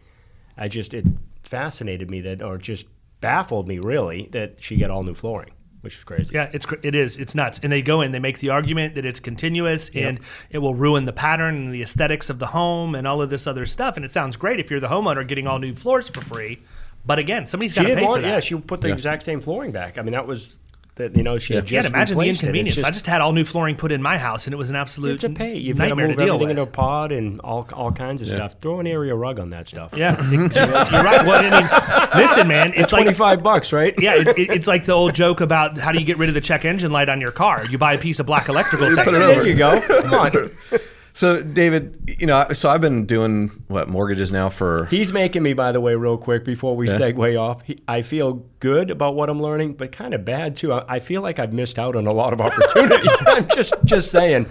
I 0.57 0.69
just 0.69 0.93
it 0.93 1.05
fascinated 1.43 2.09
me 2.09 2.21
that, 2.21 2.41
or 2.41 2.57
just 2.57 2.87
baffled 3.19 3.67
me 3.67 3.79
really 3.79 4.29
that 4.31 4.61
she 4.61 4.77
got 4.77 4.89
all 4.91 5.03
new 5.03 5.13
flooring, 5.13 5.51
which 5.81 5.97
is 5.97 6.03
crazy. 6.03 6.31
yeah, 6.33 6.49
it's 6.53 6.65
it 6.83 6.95
is 6.95 7.17
it's 7.17 7.35
nuts. 7.35 7.59
And 7.63 7.71
they 7.71 7.81
go 7.81 8.01
in, 8.01 8.11
they 8.11 8.19
make 8.19 8.39
the 8.39 8.49
argument 8.49 8.95
that 8.95 9.05
it's 9.05 9.19
continuous 9.19 9.89
and 9.89 10.19
it 10.49 10.59
will 10.59 10.75
ruin 10.75 11.05
the 11.05 11.13
pattern 11.13 11.55
and 11.55 11.73
the 11.73 11.81
aesthetics 11.81 12.29
of 12.29 12.39
the 12.39 12.47
home 12.47 12.95
and 12.95 13.07
all 13.07 13.21
of 13.21 13.29
this 13.29 13.47
other 13.47 13.65
stuff. 13.65 13.95
And 13.95 14.05
it 14.05 14.11
sounds 14.11 14.35
great 14.35 14.59
if 14.59 14.69
you're 14.69 14.79
the 14.79 14.87
homeowner 14.87 15.27
getting 15.27 15.47
all 15.47 15.59
new 15.59 15.73
floors 15.73 16.09
for 16.09 16.21
free, 16.21 16.61
but 17.05 17.19
again, 17.19 17.47
somebody's 17.47 17.73
got 17.73 17.83
to 17.83 17.87
didn't 17.89 18.03
pay 18.03 18.13
for 18.13 18.21
that. 18.21 18.27
yeah, 18.27 18.39
she 18.39 18.55
put 18.55 18.81
the 18.81 18.91
exact 18.91 19.23
same 19.23 19.41
flooring 19.41 19.71
back. 19.71 19.97
I 19.97 20.01
mean, 20.01 20.11
that 20.13 20.27
was 20.27 20.55
that 20.99 21.17
you 21.17 21.23
know 21.23 21.37
she 21.39 21.55
had 21.55 21.69
Yeah, 21.71 21.79
imagine 21.87 22.15
the 22.17 22.21
replaced 22.21 22.29
it. 22.29 22.31
It's 22.31 22.43
inconvenience. 22.43 22.77
I 22.77 22.81
just- 22.89 22.93
just 22.99 23.07
had 23.07 23.21
all 23.21 23.33
new 23.33 23.45
flooring 23.45 23.75
put 23.75 23.91
in 23.91 24.01
my 24.01 24.17
house, 24.17 24.45
and 24.45 24.53
it 24.53 24.57
was 24.57 24.69
an 24.69 24.75
absolute 24.75 25.13
it's 25.15 25.23
a 25.23 25.29
pay. 25.29 25.55
You've 25.57 25.77
got 25.77 25.87
to 25.87 25.95
move 25.95 26.15
to 26.15 26.21
everything 26.21 26.39
with. 26.39 26.49
into 26.51 26.61
a 26.63 26.67
pod 26.67 27.11
and 27.11 27.39
all 27.41 27.67
all 27.73 27.91
kinds 27.91 28.21
of 28.21 28.27
stuff. 28.27 28.55
Throw 28.61 28.79
an 28.79 28.87
area 28.87 29.15
rug 29.15 29.39
on 29.39 29.49
that 29.49 29.67
stuff. 29.67 29.93
yeah, 29.97 30.15
you're 30.31 30.43
right. 30.47 31.25
Well, 31.25 31.43
I 31.43 32.11
mean, 32.11 32.21
listen, 32.21 32.47
man, 32.47 32.73
it's 32.75 32.91
like 32.93 33.03
Twenty 33.03 33.15
five 33.17 33.41
bucks, 33.41 33.71
right? 33.73 33.95
yeah, 33.99 34.15
it, 34.15 34.27
it, 34.37 34.49
it's 34.51 34.67
like 34.67 34.85
the 34.85 34.91
old 34.93 35.15
joke 35.15 35.41
about 35.41 35.77
how 35.77 35.91
do 35.91 35.99
you 35.99 36.05
get 36.05 36.17
rid 36.17 36.29
of 36.29 36.35
the 36.35 36.41
check 36.41 36.65
engine 36.65 36.91
light 36.91 37.09
on 37.09 37.19
your 37.21 37.31
car? 37.31 37.65
You 37.65 37.77
buy 37.77 37.93
a 37.93 37.97
piece 37.97 38.19
of 38.19 38.25
black 38.25 38.49
electrical 38.49 38.93
tape. 38.93 39.05
There 39.05 39.47
you 39.47 39.55
go. 39.55 39.81
Come 39.81 40.13
on. 40.13 40.51
So, 41.13 41.41
David, 41.41 42.15
you 42.19 42.27
know, 42.27 42.45
so 42.53 42.69
I've 42.69 42.81
been 42.81 43.05
doing 43.05 43.49
what 43.67 43.89
mortgages 43.89 44.31
now 44.31 44.47
for 44.49 44.85
He's 44.85 45.11
making 45.11 45.43
me, 45.43 45.53
by 45.53 45.71
the 45.71 45.81
way, 45.81 45.95
real 45.95 46.17
quick 46.17 46.45
before 46.45 46.75
we 46.77 46.87
segue 46.87 47.39
off. 47.39 47.63
He, 47.63 47.81
I 47.87 48.03
feel 48.03 48.45
good 48.59 48.89
about 48.91 49.15
what 49.15 49.29
I'm 49.29 49.41
learning, 49.41 49.73
but 49.73 49.91
kind 49.91 50.13
of 50.13 50.23
bad 50.23 50.55
too. 50.55 50.71
I, 50.71 50.85
I 50.95 50.99
feel 50.99 51.21
like 51.21 51.39
I've 51.39 51.51
missed 51.51 51.77
out 51.79 51.95
on 51.95 52.07
a 52.07 52.13
lot 52.13 52.31
of 52.33 52.39
opportunity. 52.41 53.07
I'm 53.27 53.47
just 53.49 53.73
just 53.85 54.11
saying, 54.11 54.45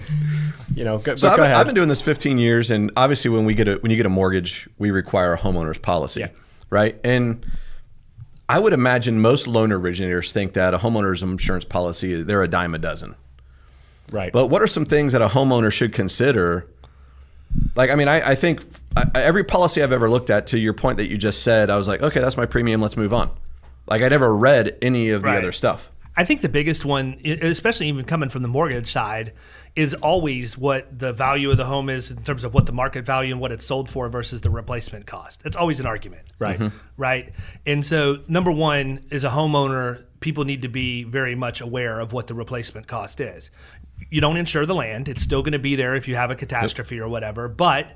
you 0.75 0.85
know. 0.85 0.99
Go, 0.99 1.15
So 1.15 1.29
but 1.29 1.33
I've 1.33 1.37
go 1.37 1.43
been, 1.45 1.51
ahead. 1.53 1.57
I've 1.61 1.67
been 1.67 1.75
doing 1.77 1.89
this 1.89 2.03
15 2.03 2.39
years, 2.39 2.71
and 2.71 2.91
obviously, 2.97 3.31
when 3.31 3.45
we 3.45 3.55
get 3.55 3.69
a 3.69 3.77
when 3.77 3.91
you 3.91 3.97
get 3.97 4.07
a 4.07 4.11
mortgage, 4.11 4.69
we 4.79 4.91
require 4.91 5.33
a 5.35 5.39
homeowner's 5.39 5.79
policy, 5.79 6.21
Yeah. 6.21 6.29
right? 6.71 6.99
And 7.05 7.47
I 8.49 8.59
would 8.59 8.73
imagine 8.73 9.21
most 9.21 9.47
loan 9.47 9.73
originators 9.73 10.33
think 10.33 10.55
that 10.55 10.75
a 10.75 10.79
homeowner's 10.79 11.23
insurance 11.23 11.65
policy 11.65 12.23
they're 12.23 12.43
a 12.43 12.49
dime 12.49 12.75
a 12.75 12.79
dozen. 12.79 13.15
Right. 14.11 14.33
But 14.33 14.47
what 14.47 14.63
are 14.63 14.67
some 14.67 14.85
things 14.85 15.13
that 15.13 15.23
a 15.23 15.29
homeowner 15.29 15.73
should 15.73 15.93
consider? 15.93 16.67
Like, 17.77 17.91
I 17.91 17.95
mean, 17.95 18.09
I, 18.09 18.31
I 18.31 18.35
think 18.35 18.63
I, 18.97 19.05
every 19.15 19.45
policy 19.45 19.83
I've 19.83 19.93
ever 19.93 20.11
looked 20.11 20.31
at, 20.31 20.47
to 20.49 20.59
your 20.59 20.75
point 20.75 20.99
that 20.99 21.09
you 21.09 21.17
just 21.17 21.43
said, 21.43 21.71
I 21.71 21.77
was 21.77 21.89
like, 21.89 22.03
okay, 22.03 22.21
that's 22.21 22.37
my 22.37 22.47
premium. 22.47 22.81
Let's 22.81 22.97
move 22.97 23.13
on. 23.13 23.31
Like, 23.87 24.03
I 24.03 24.09
never 24.09 24.37
read 24.37 24.77
any 24.83 25.11
of 25.11 25.23
the 25.23 25.29
Right. 25.29 25.39
other 25.39 25.53
stuff. 25.53 25.91
I 26.17 26.25
think 26.25 26.41
the 26.41 26.49
biggest 26.49 26.85
one, 26.85 27.19
especially 27.25 27.87
even 27.89 28.05
coming 28.05 28.29
from 28.29 28.43
the 28.43 28.49
mortgage 28.49 28.91
side, 28.91 29.33
is 29.77 29.95
always 29.95 30.59
what 30.59 30.99
the 30.99 31.13
value 31.13 31.49
of 31.51 31.57
the 31.57 31.65
home 31.67 31.89
is 31.89 32.11
in 32.11 32.23
terms 32.25 32.43
of 32.43 32.53
what 32.53 32.67
the 32.67 32.73
market 32.73 33.07
value 33.07 33.33
and 33.33 33.41
what 33.41 33.53
it's 33.53 33.65
sold 33.65 33.89
for 33.89 34.09
versus 34.09 34.41
the 34.41 34.51
replacement 34.51 35.07
cost. 35.07 35.41
It's 35.45 35.57
always 35.57 35.79
an 35.79 35.87
argument. 35.87 36.23
Right. 36.41 36.59
Mhm. 36.59 36.73
Right. 36.97 37.33
And 37.65 37.87
so, 37.87 38.19
number 38.27 38.51
one, 38.51 39.05
as 39.13 39.23
a 39.23 39.29
homeowner, 39.31 40.03
people 40.19 40.45
need 40.45 40.63
to 40.63 40.69
be 40.69 41.05
very 41.05 41.37
much 41.37 41.61
aware 41.61 42.01
of 42.01 42.13
what 42.13 42.27
the 42.27 42.35
replacement 42.35 42.89
cost 42.89 43.21
is. 43.21 43.51
You 44.11 44.21
don't 44.21 44.37
insure 44.37 44.65
the 44.67 44.75
land, 44.75 45.09
it's 45.09 45.23
still 45.23 45.43
going 45.43 45.53
to 45.53 45.59
be 45.59 45.77
there 45.77 45.95
if 45.95 46.09
you 46.09 46.17
have 46.17 46.31
a 46.31 46.35
catastrophe 46.35 46.99
or 46.99 47.09
whatever, 47.09 47.49
but 47.49 47.93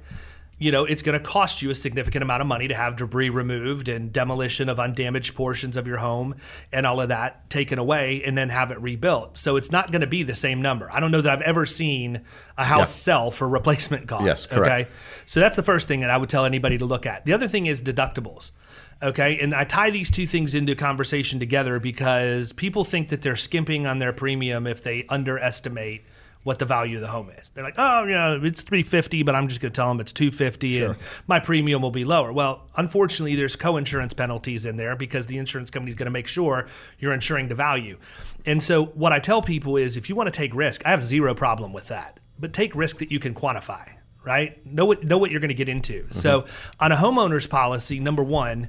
you 0.59 0.70
know, 0.70 0.85
it's 0.85 1.03
going 1.03 1.18
to 1.18 1.25
cost 1.25 1.61
you 1.61 1.70
a 1.70 1.75
significant 1.75 2.22
amount 2.22 2.40
of 2.40 2.46
money 2.46 2.68
to 2.68 2.75
have 2.75 2.94
debris 2.94 3.31
removed 3.31 3.88
and 3.88 4.12
demolition 4.12 4.68
of 4.68 4.79
undamaged 4.79 5.35
portions 5.35 5.77
of 5.77 5.88
your 5.88 5.96
home 5.96 6.37
and 6.72 6.87
all 6.87 7.01
of 7.01 7.09
that 7.09 7.51
taken 7.51 7.81
away 7.81 8.22
and 8.25 8.38
then 8.38 8.48
have 8.48 8.70
it 8.70 8.81
rebuilt. 8.81 9.37
So 9.37 9.57
it's 9.57 9.72
not 9.72 9.90
going 9.90 10.03
to 10.03 10.07
be 10.07 10.22
the 10.22 10.37
same 10.37 10.62
number. 10.62 10.88
I 10.92 11.01
don't 11.01 11.11
know 11.11 11.20
that 11.20 11.33
I've 11.33 11.42
ever 11.42 11.66
seen 11.66 12.20
a 12.57 12.62
house 12.64 12.81
Yeah. 12.81 12.85
sell 13.03 13.31
for 13.33 13.48
replacement 13.48 14.07
cost. 14.07 14.25
Yes, 14.25 14.46
correct. 14.46 14.83
Okay. 14.83 14.90
So 15.27 15.40
that's 15.40 15.57
the 15.57 15.64
first 15.64 15.88
thing 15.88 15.98
that 16.01 16.11
I 16.11 16.16
would 16.16 16.29
tell 16.29 16.44
anybody 16.44 16.79
to 16.79 16.85
look 16.85 17.07
at. 17.07 17.25
The 17.25 17.33
other 17.33 17.48
thing 17.48 17.66
is 17.66 17.83
deductibles. 17.83 18.53
Okay. 19.03 19.41
And 19.41 19.55
I 19.55 19.65
tie 19.65 19.91
these 19.91 20.11
two 20.11 20.27
things 20.27 20.55
into 20.55 20.75
conversation 20.75 21.41
together 21.41 21.81
because 21.81 22.53
people 22.53 22.85
think 22.85 23.09
that 23.09 23.23
they're 23.23 23.37
skimping 23.37 23.87
on 23.87 23.99
their 23.99 24.12
premium 24.12 24.67
if 24.67 24.83
they 24.83 25.05
underestimate 25.09 26.05
what 26.45 26.59
the 26.59 26.65
value 26.65 26.97
of 26.97 27.03
the 27.03 27.09
home 27.09 27.31
is. 27.31 27.51
They're 27.51 27.62
like, 27.62 27.79
oh, 27.79 28.05
yeah, 28.05 28.38
it's 28.43 28.62
350, 28.62 29.23
but 29.23 29.35
I'm 29.35 29.47
just 29.47 29.61
going 29.61 29.73
to 29.73 29.77
tell 29.77 29.88
them 29.88 30.01
it's 30.01 30.12
250 30.12 30.83
and 30.83 30.97
my 31.29 31.38
premium 31.38 31.83
will 31.83 31.93
be 31.93 32.05
lower. 32.05 32.33
Well, 32.33 32.69
unfortunately, 32.77 33.37
there's 33.37 33.55
co-insurance 33.55 34.12
penalties 34.12 34.67
in 34.67 34.77
there 34.77 34.97
because 34.97 35.27
the 35.27 35.38
insurance 35.38 35.71
company 35.71 35.91
is 35.91 35.95
going 35.95 36.07
to 36.07 36.12
make 36.12 36.27
sure 36.27 36.67
you're 36.99 37.12
insuring 37.12 37.49
the 37.49 37.55
value. 37.55 37.97
And 38.45 38.62
so 38.62 38.87
what 38.87 39.12
I 39.12 39.21
tell 39.21 39.41
people 39.41 39.77
is 39.77 39.97
if 39.97 40.09
you 40.09 40.17
want 40.17 40.27
to 40.27 40.37
take 40.37 40.55
risk, 40.55 40.85
I 40.85 40.91
have 40.91 41.03
zero 41.03 41.35
problem 41.35 41.73
with 41.73 41.88
that. 41.88 42.19
But 42.41 42.53
take 42.53 42.75
risk 42.75 42.99
that 42.99 43.12
you 43.12 43.21
can 43.21 43.35
quantify 43.35 43.88
right? 44.25 44.65
Know 44.65 44.85
what 44.85 45.03
know 45.03 45.19
what 45.19 45.33
you're 45.33 45.41
going 45.41 45.49
to 45.49 45.55
get 45.55 45.69
into. 45.69 46.07
So 46.11 46.43
mm-hmm. 46.43 46.85
on 46.85 46.93
a 46.93 46.97
homeowner's 46.97 47.49
policy, 47.49 47.99
number 47.99 48.23
one, 48.23 48.69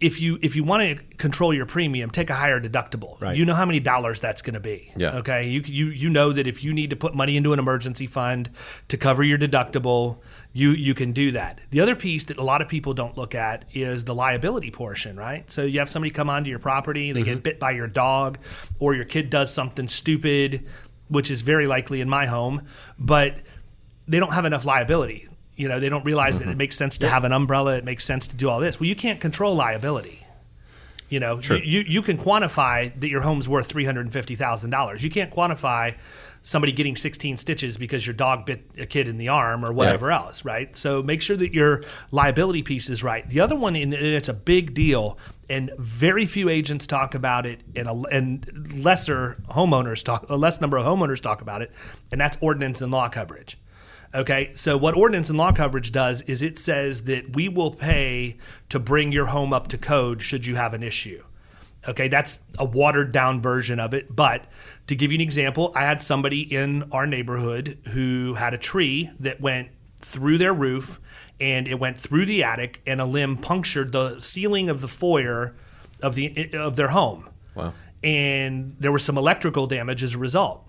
if 0.00 0.20
you 0.20 0.38
if 0.42 0.54
you 0.54 0.62
want 0.62 0.82
to 0.82 1.16
control 1.16 1.52
your 1.52 1.66
premium, 1.66 2.10
take 2.10 2.30
a 2.30 2.34
higher 2.34 2.60
deductible. 2.60 3.20
Right. 3.20 3.36
You 3.36 3.44
know 3.44 3.54
how 3.54 3.64
many 3.64 3.80
dollars 3.80 4.20
that's 4.20 4.42
going 4.42 4.54
to 4.54 4.60
be. 4.60 4.92
Yeah. 4.96 5.16
Okay. 5.16 5.48
You 5.48 5.60
you 5.60 5.86
you 5.86 6.08
know 6.08 6.32
that 6.32 6.46
if 6.46 6.62
you 6.62 6.72
need 6.72 6.90
to 6.90 6.96
put 6.96 7.14
money 7.14 7.36
into 7.36 7.52
an 7.52 7.58
emergency 7.58 8.06
fund 8.06 8.50
to 8.88 8.96
cover 8.96 9.24
your 9.24 9.38
deductible, 9.38 10.18
you 10.52 10.70
you 10.70 10.94
can 10.94 11.12
do 11.12 11.32
that. 11.32 11.60
The 11.70 11.80
other 11.80 11.96
piece 11.96 12.24
that 12.24 12.38
a 12.38 12.44
lot 12.44 12.62
of 12.62 12.68
people 12.68 12.94
don't 12.94 13.16
look 13.16 13.34
at 13.34 13.64
is 13.72 14.04
the 14.04 14.14
liability 14.14 14.70
portion, 14.70 15.16
right? 15.16 15.50
So 15.50 15.64
you 15.64 15.80
have 15.80 15.90
somebody 15.90 16.10
come 16.10 16.30
onto 16.30 16.48
your 16.48 16.60
property, 16.60 17.10
they 17.10 17.22
get 17.22 17.34
mm-hmm. 17.34 17.42
bit 17.42 17.58
by 17.58 17.72
your 17.72 17.88
dog, 17.88 18.38
or 18.78 18.94
your 18.94 19.04
kid 19.04 19.30
does 19.30 19.52
something 19.52 19.88
stupid, 19.88 20.64
which 21.08 21.30
is 21.30 21.42
very 21.42 21.66
likely 21.66 22.00
in 22.00 22.08
my 22.08 22.26
home, 22.26 22.62
but 22.98 23.34
they 24.06 24.20
don't 24.20 24.32
have 24.32 24.44
enough 24.44 24.64
liability. 24.64 25.27
You 25.58 25.68
know, 25.68 25.80
they 25.80 25.88
don't 25.88 26.04
realize 26.04 26.38
that 26.38 26.44
it 26.44 26.50
mm-hmm. 26.50 26.58
makes 26.58 26.76
sense 26.76 26.96
to 26.98 27.08
have 27.08 27.24
an 27.24 27.32
umbrella. 27.32 27.76
It 27.76 27.84
makes 27.84 28.04
sense 28.04 28.28
to 28.28 28.36
do 28.36 28.48
all 28.48 28.60
this. 28.60 28.78
Well, 28.78 28.86
you 28.86 28.94
can't 28.94 29.20
control 29.20 29.56
liability. 29.56 30.20
You 31.08 31.20
know, 31.20 31.40
you, 31.40 31.56
you 31.56 31.80
you 31.80 32.02
can 32.02 32.16
quantify 32.16 32.98
that 33.00 33.08
your 33.08 33.22
home's 33.22 33.48
worth 33.48 33.66
three 33.66 33.84
hundred 33.84 34.02
and 34.02 34.12
fifty 34.12 34.36
thousand 34.36 34.70
dollars. 34.70 35.02
You 35.02 35.10
can't 35.10 35.32
quantify 35.32 35.96
somebody 36.42 36.70
getting 36.70 36.96
sixteen 36.96 37.38
stitches 37.38 37.76
because 37.76 38.06
your 38.06 38.14
dog 38.14 38.46
bit 38.46 38.70
a 38.78 38.86
kid 38.86 39.08
in 39.08 39.16
the 39.16 39.28
arm 39.28 39.64
or 39.64 39.72
whatever 39.72 40.12
else, 40.12 40.44
right? 40.44 40.76
So 40.76 41.02
make 41.02 41.22
sure 41.22 41.36
that 41.36 41.52
your 41.52 41.82
liability 42.10 42.62
piece 42.62 42.88
is 42.88 43.02
right. 43.02 43.28
The 43.28 43.40
other 43.40 43.56
one, 43.56 43.74
and 43.74 43.94
it's 43.94 44.28
a 44.28 44.34
big 44.34 44.74
deal, 44.74 45.18
and 45.48 45.70
very 45.78 46.26
few 46.26 46.48
agents 46.48 46.86
talk 46.86 47.14
about 47.14 47.46
it, 47.46 47.62
and 47.74 47.88
a, 47.88 48.02
and 48.12 48.84
lesser 48.84 49.42
homeowners 49.48 50.04
talk, 50.04 50.28
a 50.28 50.36
less 50.36 50.60
number 50.60 50.76
of 50.76 50.84
homeowners 50.84 51.20
talk 51.20 51.40
about 51.40 51.62
it, 51.62 51.72
and 52.12 52.20
that's 52.20 52.36
ordinance 52.40 52.82
and 52.82 52.92
law 52.92 53.08
coverage. 53.08 53.58
Okay, 54.14 54.50
so 54.54 54.76
what 54.76 54.96
ordinance 54.96 55.28
and 55.28 55.38
law 55.38 55.52
coverage 55.52 55.92
does 55.92 56.22
is 56.22 56.40
it 56.40 56.56
says 56.56 57.04
that 57.04 57.36
we 57.36 57.48
will 57.48 57.70
pay 57.70 58.38
to 58.70 58.78
bring 58.78 59.12
your 59.12 59.26
home 59.26 59.52
up 59.52 59.68
to 59.68 59.78
code 59.78 60.22
should 60.22 60.46
you 60.46 60.56
have 60.56 60.72
an 60.72 60.82
issue. 60.82 61.22
Okay, 61.86 62.08
that's 62.08 62.40
a 62.58 62.64
watered 62.64 63.12
down 63.12 63.40
version 63.40 63.78
of 63.78 63.94
it. 63.94 64.14
But 64.14 64.44
to 64.86 64.96
give 64.96 65.12
you 65.12 65.16
an 65.16 65.20
example, 65.20 65.72
I 65.74 65.84
had 65.84 66.00
somebody 66.00 66.42
in 66.42 66.88
our 66.90 67.06
neighborhood 67.06 67.78
who 67.88 68.34
had 68.34 68.54
a 68.54 68.58
tree 68.58 69.10
that 69.20 69.40
went 69.40 69.68
through 70.00 70.38
their 70.38 70.54
roof 70.54 71.00
and 71.40 71.68
it 71.68 71.78
went 71.78 72.00
through 72.00 72.26
the 72.26 72.42
attic 72.42 72.80
and 72.86 73.00
a 73.00 73.04
limb 73.04 73.36
punctured 73.36 73.92
the 73.92 74.20
ceiling 74.20 74.68
of 74.68 74.80
the 74.80 74.88
foyer 74.88 75.54
of 76.02 76.14
the 76.14 76.50
of 76.54 76.76
their 76.76 76.88
home. 76.88 77.28
Wow. 77.54 77.74
And 78.02 78.76
there 78.78 78.92
was 78.92 79.04
some 79.04 79.18
electrical 79.18 79.66
damage 79.66 80.02
as 80.02 80.14
a 80.14 80.18
result 80.18 80.67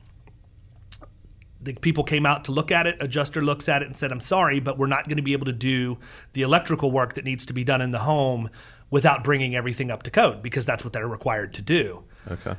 the 1.62 1.74
people 1.74 2.04
came 2.04 2.26
out 2.26 2.46
to 2.46 2.52
look 2.52 2.72
at 2.72 2.88
it. 2.88 2.98
Adjuster 3.02 3.42
looks 3.42 3.68
at 3.68 3.82
it 3.82 3.88
and 3.88 3.98
said, 3.98 4.12
"I'm 4.12 4.22
sorry, 4.22 4.60
but 4.60 4.78
we're 4.78 4.88
not 4.88 5.08
going 5.08 5.18
to 5.18 5.24
be 5.24 5.34
able 5.34 5.46
to 5.46 5.52
do 5.52 5.98
the 6.34 6.42
electrical 6.42 6.92
work 6.92 7.14
that 7.14 7.26
needs 7.26 7.46
to 7.48 7.54
be 7.54 7.64
done 7.64 7.82
in 7.82 7.92
the 7.92 8.00
home 8.00 8.50
without 8.90 9.24
bringing 9.24 9.56
everything 9.56 9.92
up 9.92 10.04
to 10.04 10.12
code 10.12 10.42
because 10.42 10.66
that's 10.66 10.84
what 10.84 10.94
they're 10.94 11.08
required 11.08 11.54
to 11.56 11.62
do." 11.62 12.04
Okay. 12.30 12.56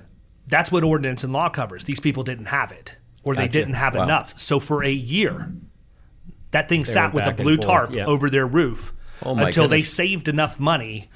That's 0.46 0.72
what 0.72 0.82
ordinance 0.82 1.22
and 1.22 1.32
law 1.32 1.48
covers. 1.48 1.84
These 1.84 2.00
people 2.00 2.24
didn't 2.24 2.46
have 2.46 2.72
it, 2.72 2.98
or 3.22 3.34
they 3.34 3.46
didn't 3.46 3.74
have 3.74 3.94
Wow. 3.94 4.04
enough. 4.04 4.36
So 4.38 4.58
for 4.58 4.82
a 4.82 4.90
year, 4.90 5.52
that 6.50 6.68
thing 6.68 6.80
were 6.80 6.86
sat 6.86 7.14
with 7.14 7.26
a 7.26 7.32
blue 7.32 7.56
tarp 7.56 7.94
yeah. 7.94 8.04
over 8.04 8.28
their 8.28 8.46
roof 8.46 8.92
Oh 9.22 9.36
until 9.36 9.68
they 9.68 9.82
saved 9.82 10.28
enough 10.28 10.58
money 10.58 11.08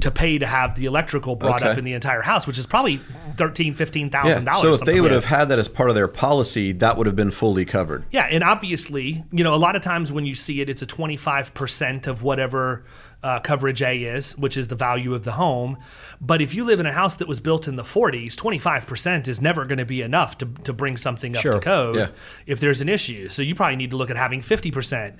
to 0.00 0.10
pay 0.10 0.36
to 0.38 0.46
have 0.46 0.74
the 0.74 0.86
electrical 0.86 1.36
brought 1.36 1.62
up 1.62 1.78
in 1.78 1.84
the 1.84 1.92
entire 1.92 2.22
house, 2.22 2.46
which 2.46 2.58
is 2.58 2.66
probably 2.66 3.00
thirteen, 3.36 3.72
fifteen 3.74 4.06
Yeah. 4.12 4.22
thousand 4.22 4.44
dollars. 4.46 4.62
So 4.62 4.70
if 4.72 4.80
they 4.80 5.00
would 5.00 5.12
have 5.12 5.26
had 5.26 5.48
that 5.50 5.58
as 5.60 5.68
part 5.68 5.90
of 5.90 5.94
their 5.94 6.08
policy, 6.08 6.72
that 6.72 6.96
would 6.96 7.06
have 7.06 7.14
been 7.14 7.30
fully 7.30 7.64
covered. 7.64 8.04
Yeah, 8.10 8.26
and 8.28 8.42
obviously, 8.42 9.24
you 9.30 9.44
know, 9.44 9.54
a 9.54 9.56
lot 9.56 9.76
of 9.76 9.82
times 9.82 10.10
when 10.12 10.26
you 10.26 10.34
see 10.34 10.60
it, 10.60 10.68
it's 10.68 10.82
a 10.82 10.86
25% 10.86 12.06
of 12.08 12.22
whatever 12.22 12.84
uh, 13.22 13.38
coverage 13.38 13.80
A 13.82 13.94
is, 14.02 14.36
which 14.36 14.56
is 14.56 14.66
the 14.66 14.74
value 14.74 15.14
of 15.14 15.22
the 15.22 15.32
home. 15.32 15.76
But 16.20 16.42
if 16.42 16.52
you 16.54 16.64
live 16.64 16.80
in 16.80 16.86
a 16.86 16.92
house 16.92 17.14
that 17.16 17.28
was 17.28 17.38
built 17.38 17.68
in 17.68 17.76
the 17.76 17.84
40s, 17.84 18.34
25% 18.34 19.28
is 19.28 19.40
never 19.40 19.64
going 19.64 19.78
to 19.78 19.84
be 19.84 20.02
enough 20.02 20.38
to, 20.38 20.46
to 20.64 20.72
bring 20.72 20.96
something 20.96 21.36
up 21.36 21.42
Sure. 21.42 21.52
to 21.52 21.60
code 21.60 21.94
Yeah. 21.96 22.08
if 22.46 22.58
there's 22.58 22.80
an 22.80 22.88
issue. 22.88 23.28
So 23.28 23.42
you 23.42 23.54
probably 23.54 23.76
need 23.76 23.92
to 23.92 23.96
look 23.96 24.10
at 24.10 24.16
having 24.16 24.40
50% 24.40 25.18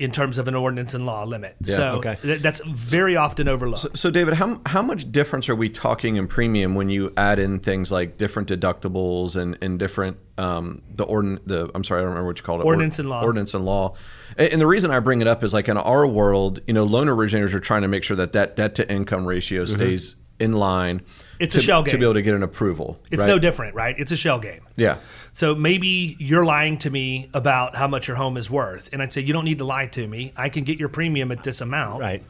in 0.00 0.10
terms 0.10 0.38
of 0.38 0.48
an 0.48 0.54
ordinance 0.54 0.94
and 0.94 1.04
law 1.04 1.22
limit. 1.24 1.54
so 1.62 1.96
Okay. 1.96 2.16
th- 2.22 2.40
that's 2.40 2.60
very 2.66 3.16
often 3.16 3.46
overlooked. 3.48 3.98
So, 3.98 4.10
David, 4.10 4.34
how, 4.34 4.60
how 4.64 4.80
much 4.80 5.12
difference 5.12 5.48
are 5.50 5.54
we 5.54 5.68
talking 5.68 6.16
in 6.16 6.26
premium 6.26 6.74
when 6.74 6.88
you 6.88 7.12
add 7.18 7.38
in 7.38 7.58
things 7.60 7.92
like 7.92 8.16
different 8.16 8.48
deductibles 8.48 9.36
and, 9.36 9.58
and 9.60 9.78
different 9.78 10.16
um, 10.38 10.80
the 10.90 11.04
ordin 11.06 11.38
the 11.44 11.70
I'm 11.74 11.84
sorry 11.84 12.00
I 12.00 12.02
don't 12.04 12.10
remember 12.12 12.28
what 12.28 12.38
you 12.38 12.44
called 12.44 12.62
it 12.62 12.64
Ordinance 12.64 12.98
and 12.98 13.10
law. 13.10 13.22
ordinance 13.22 13.52
and 13.52 13.66
law 13.66 13.94
and, 14.38 14.50
and 14.52 14.60
the 14.60 14.66
reason 14.66 14.90
I 14.90 14.98
bring 15.00 15.20
it 15.20 15.26
up 15.26 15.44
is 15.44 15.52
like 15.52 15.68
in 15.68 15.76
our 15.76 16.06
world 16.06 16.60
you 16.66 16.72
know 16.72 16.84
loan 16.84 17.10
originators 17.10 17.52
are 17.52 17.60
trying 17.60 17.82
to 17.82 17.88
make 17.88 18.02
sure 18.02 18.16
that 18.16 18.32
that 18.32 18.56
debt 18.56 18.74
to 18.76 18.90
income 18.90 19.26
ratio 19.26 19.66
stays 19.66 20.16
in 20.38 20.52
line 20.52 21.02
It's 21.38 21.52
to, 21.52 21.58
a 21.58 21.62
shell 21.62 21.82
game 21.82 21.92
to 21.92 21.98
be 21.98 22.04
able 22.04 22.14
to 22.14 22.22
get 22.22 22.34
an 22.34 22.42
approval 22.42 22.98
It's 23.10 23.20
right? 23.20 23.28
no 23.28 23.38
different, 23.38 23.74
right? 23.74 23.94
It's 23.98 24.12
a 24.12 24.16
shell 24.16 24.38
game. 24.38 24.62
yeah 24.76 24.96
So 25.32 25.54
maybe 25.54 26.16
you're 26.18 26.44
lying 26.44 26.78
to 26.78 26.90
me 26.90 27.30
about 27.34 27.76
how 27.76 27.88
much 27.88 28.08
your 28.08 28.16
home 28.16 28.36
is 28.36 28.50
worth. 28.50 28.90
And 28.92 29.02
I'd 29.02 29.12
say, 29.12 29.20
you 29.20 29.32
don't 29.32 29.44
need 29.44 29.58
to 29.58 29.64
lie 29.64 29.86
to 29.88 30.06
me. 30.06 30.32
I 30.36 30.48
can 30.48 30.64
get 30.64 30.78
your 30.78 30.88
premium 30.88 31.30
at 31.32 31.44
this 31.44 31.60
amount. 31.60 32.00
Right. 32.00 32.22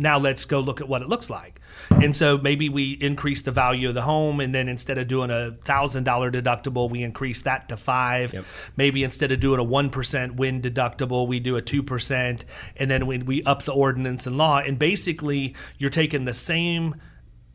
Now 0.00 0.18
let's 0.18 0.46
go 0.46 0.60
look 0.60 0.80
at 0.80 0.88
what 0.88 1.02
it 1.02 1.08
looks 1.08 1.28
like. 1.28 1.60
And 1.90 2.16
so 2.16 2.38
maybe 2.38 2.70
we 2.70 2.92
increase 2.92 3.42
the 3.42 3.52
value 3.52 3.88
of 3.88 3.94
the 3.94 4.02
home. 4.02 4.40
And 4.40 4.54
then 4.54 4.66
instead 4.66 4.96
of 4.96 5.08
doing 5.08 5.30
a 5.30 5.54
$1,000 5.62 6.02
deductible, 6.32 6.88
we 6.88 7.02
increase 7.02 7.42
that 7.42 7.68
to 7.68 7.76
five. 7.76 8.32
Yep. 8.32 8.44
Maybe 8.78 9.04
instead 9.04 9.30
of 9.30 9.40
doing 9.40 9.60
a 9.60 9.64
1% 9.64 10.36
wind 10.36 10.62
deductible, 10.62 11.28
we 11.28 11.38
do 11.38 11.56
a 11.56 11.62
2%. 11.62 12.40
And 12.78 12.90
then 12.90 13.06
we, 13.06 13.18
we 13.18 13.42
up 13.44 13.64
the 13.64 13.72
ordinance 13.72 14.26
and 14.26 14.38
law. 14.38 14.58
And 14.58 14.78
basically, 14.78 15.54
you're 15.76 15.90
taking 15.90 16.24
the 16.24 16.34
same 16.34 16.94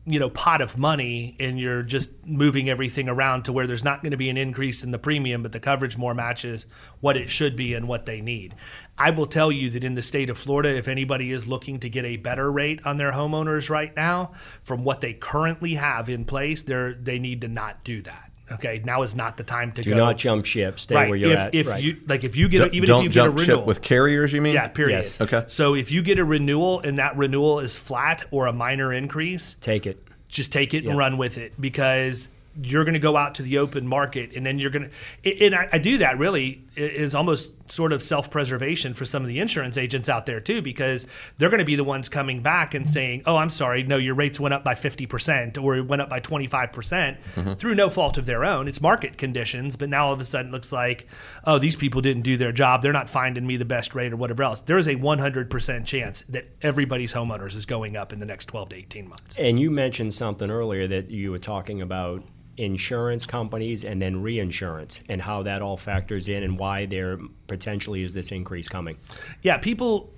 you 0.08 0.20
know 0.20 0.30
pot 0.30 0.60
of 0.60 0.78
money 0.78 1.36
and 1.40 1.58
you're 1.58 1.82
just 1.82 2.10
moving 2.24 2.70
everything 2.70 3.08
around 3.08 3.42
to 3.44 3.52
where 3.52 3.66
there's 3.66 3.82
not 3.82 4.02
going 4.02 4.12
to 4.12 4.16
be 4.16 4.30
an 4.30 4.36
increase 4.36 4.84
in 4.84 4.92
the 4.92 4.98
premium 4.98 5.42
but 5.42 5.50
the 5.50 5.60
coverage 5.60 5.96
more 5.96 6.14
matches 6.14 6.66
what 7.00 7.16
it 7.16 7.28
should 7.28 7.56
be 7.56 7.74
and 7.74 7.88
what 7.88 8.06
they 8.06 8.20
need. 8.20 8.54
I 8.96 9.10
will 9.10 9.26
tell 9.26 9.50
you 9.50 9.68
that 9.70 9.84
in 9.84 9.94
the 9.94 10.02
state 10.02 10.30
of 10.30 10.38
florida 10.38 10.76
if 10.76 10.86
anybody 10.86 11.32
is 11.32 11.48
looking 11.48 11.80
to 11.80 11.90
get 11.90 12.04
a 12.04 12.16
better 12.16 12.50
rate 12.50 12.86
on 12.86 12.96
their 12.96 13.12
homeowners 13.12 13.68
right 13.68 13.94
now 13.96 14.32
from 14.62 14.84
what 14.84 15.00
they 15.00 15.12
currently 15.12 15.74
have 15.74 16.08
in 16.08 16.24
place 16.24 16.62
they're 16.62 16.94
they 16.94 17.18
need 17.18 17.40
to 17.40 17.48
not 17.48 17.82
do 17.82 18.00
that 18.02 18.30
okay 18.52 18.80
now 18.84 19.02
is 19.02 19.14
not 19.16 19.36
the 19.36 19.42
time 19.44 19.72
to 19.72 19.82
go 19.82 19.90
Do 19.90 19.90
go 19.90 19.96
not 19.96 20.16
jump 20.16 20.44
ship. 20.44 20.78
Stay 20.78 20.94
right 20.94 21.08
where 21.08 21.18
you're 21.18 21.32
if, 21.32 21.38
at. 21.38 21.54
if 21.54 21.66
right. 21.66 21.82
you 21.82 21.96
like 22.06 22.24
if 22.24 22.36
you 22.36 22.48
get 22.48 22.60
a, 22.62 22.70
even 22.70 22.86
don't 22.86 22.98
if 23.00 23.04
you 23.04 23.08
jump 23.10 23.36
get 23.36 23.42
a 23.42 23.44
renewal 23.44 23.60
ship 23.62 23.66
with 23.66 23.82
carriers 23.82 24.32
you 24.32 24.40
mean 24.40 24.54
yeah 24.54 24.68
period 24.68 24.96
Yes. 24.98 25.20
Okay. 25.20 25.44
so 25.48 25.74
if 25.74 25.90
you 25.90 26.02
get 26.02 26.18
a 26.18 26.24
renewal 26.24 26.80
and 26.80 26.98
that 26.98 27.16
renewal 27.16 27.58
is 27.60 27.76
flat 27.76 28.24
or 28.30 28.46
a 28.46 28.52
minor 28.52 28.92
increase 28.92 29.56
Take 29.60 29.86
it. 29.86 30.02
just 30.28 30.52
take 30.52 30.74
it 30.74 30.84
and 30.84 30.96
run 30.96 31.18
with 31.18 31.38
it 31.38 31.60
because 31.60 32.28
you're 32.62 32.84
going 32.84 32.94
to 32.94 33.00
go 33.00 33.16
out 33.16 33.34
to 33.34 33.42
the 33.42 33.58
open 33.58 33.86
market 33.86 34.34
and 34.34 34.46
then 34.46 34.58
you're 34.58 34.70
going 34.70 34.90
to 35.22 35.44
and 35.44 35.54
I, 35.54 35.68
I 35.74 35.78
do 35.78 35.98
that 35.98 36.18
really 36.18 36.62
i- 36.62 36.65
is 36.76 37.14
almost 37.14 37.70
sort 37.70 37.92
of 37.92 38.02
self-preservation 38.02 38.94
for 38.94 39.04
some 39.04 39.22
of 39.22 39.28
the 39.28 39.40
insurance 39.40 39.76
agents 39.76 40.08
out 40.08 40.26
there 40.26 40.40
too 40.40 40.62
because 40.62 41.06
they're 41.38 41.48
going 41.48 41.58
to 41.58 41.64
be 41.64 41.76
the 41.76 41.84
ones 41.84 42.08
coming 42.08 42.42
back 42.42 42.74
and 42.74 42.88
saying 42.88 43.22
oh 43.26 43.36
i'm 43.36 43.50
sorry 43.50 43.82
no 43.82 43.96
your 43.96 44.14
rates 44.14 44.38
went 44.38 44.54
up 44.54 44.62
by 44.62 44.74
50% 44.74 45.62
or 45.62 45.76
it 45.76 45.86
went 45.86 46.02
up 46.02 46.08
by 46.08 46.20
25% 46.20 46.72
mm-hmm. 46.72 47.52
through 47.54 47.74
no 47.74 47.90
fault 47.90 48.18
of 48.18 48.26
their 48.26 48.44
own. 48.44 48.68
It's 48.68 48.80
market 48.80 49.18
conditions 49.18 49.76
but 49.76 49.88
now 49.88 50.06
all 50.06 50.12
of 50.12 50.20
a 50.20 50.24
sudden 50.24 50.50
it 50.50 50.52
looks 50.52 50.72
like 50.72 51.06
oh 51.44 51.58
these 51.58 51.76
people 51.76 52.00
didn't 52.00 52.22
do 52.22 52.36
their 52.36 52.52
job. 52.52 52.82
They're 52.82 52.92
not 52.92 53.08
finding 53.08 53.46
me 53.46 53.56
the 53.56 53.64
best 53.64 53.94
rate 53.94 54.12
or 54.12 54.16
whatever 54.16 54.42
else. 54.42 54.60
There 54.60 54.78
is 54.78 54.86
a 54.86 54.96
100% 54.96 55.86
chance 55.86 56.22
that 56.28 56.46
everybody's 56.62 57.12
homeowners 57.12 57.56
is 57.56 57.66
going 57.66 57.96
up 57.96 58.12
in 58.12 58.20
the 58.20 58.26
next 58.26 58.46
12 58.46 58.70
to 58.70 58.76
18 58.76 59.08
months. 59.08 59.36
And 59.36 59.58
you 59.58 59.70
mentioned 59.70 60.14
something 60.14 60.50
earlier 60.50 60.86
that 60.88 61.10
you 61.10 61.30
were 61.30 61.38
talking 61.38 61.80
about 61.80 62.22
insurance 62.56 63.26
companies 63.26 63.84
and 63.84 64.00
then 64.00 64.22
reinsurance 64.22 65.00
and 65.08 65.20
how 65.22 65.42
that 65.42 65.62
all 65.62 65.76
factors 65.76 66.28
in 66.28 66.42
and 66.42 66.58
why 66.58 66.86
there 66.86 67.18
potentially 67.46 68.02
is 68.02 68.14
this 68.14 68.32
increase 68.32 68.68
coming. 68.68 68.96
yeah, 69.42 69.58
people 69.58 70.12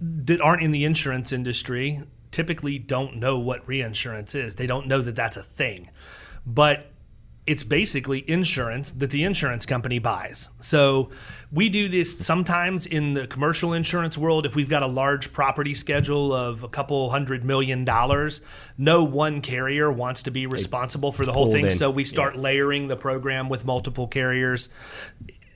that 0.00 0.40
aren't 0.40 0.62
in 0.62 0.70
the 0.70 0.84
insurance 0.84 1.32
industry 1.32 2.02
typically 2.30 2.78
don't 2.78 3.16
know 3.16 3.38
what 3.38 3.66
reinsurance 3.66 4.34
is. 4.34 4.56
They 4.56 4.66
don't 4.66 4.86
know 4.86 5.00
that 5.00 5.14
that's 5.14 5.36
a 5.36 5.42
thing. 5.42 5.86
But 6.44 6.90
it's 7.46 7.62
basically 7.62 8.28
insurance 8.28 8.90
that 8.92 9.10
the 9.10 9.22
insurance 9.22 9.66
company 9.66 9.98
buys. 9.98 10.48
So 10.60 11.10
we 11.52 11.68
do 11.68 11.88
this 11.88 12.18
sometimes 12.18 12.86
in 12.86 13.12
the 13.12 13.26
commercial 13.26 13.74
insurance 13.74 14.16
world. 14.16 14.46
If 14.46 14.56
we've 14.56 14.68
got 14.68 14.82
a 14.82 14.86
large 14.86 15.30
property 15.32 15.74
schedule 15.74 16.32
of 16.32 16.62
a 16.62 16.68
couple 16.68 17.10
hundred 17.10 17.44
million 17.44 17.84
dollars, 17.84 18.40
no 18.78 19.04
one 19.04 19.42
carrier 19.42 19.92
wants 19.92 20.22
to 20.22 20.30
be 20.30 20.46
responsible 20.46 21.12
for 21.12 21.26
the 21.26 21.32
whole 21.32 21.52
thing. 21.52 21.66
in. 21.66 21.70
So 21.70 21.90
we 21.90 22.04
start 22.04 22.36
layering 22.36 22.88
the 22.88 22.96
program 22.96 23.50
with 23.50 23.66
multiple 23.66 24.06
carriers. 24.08 24.70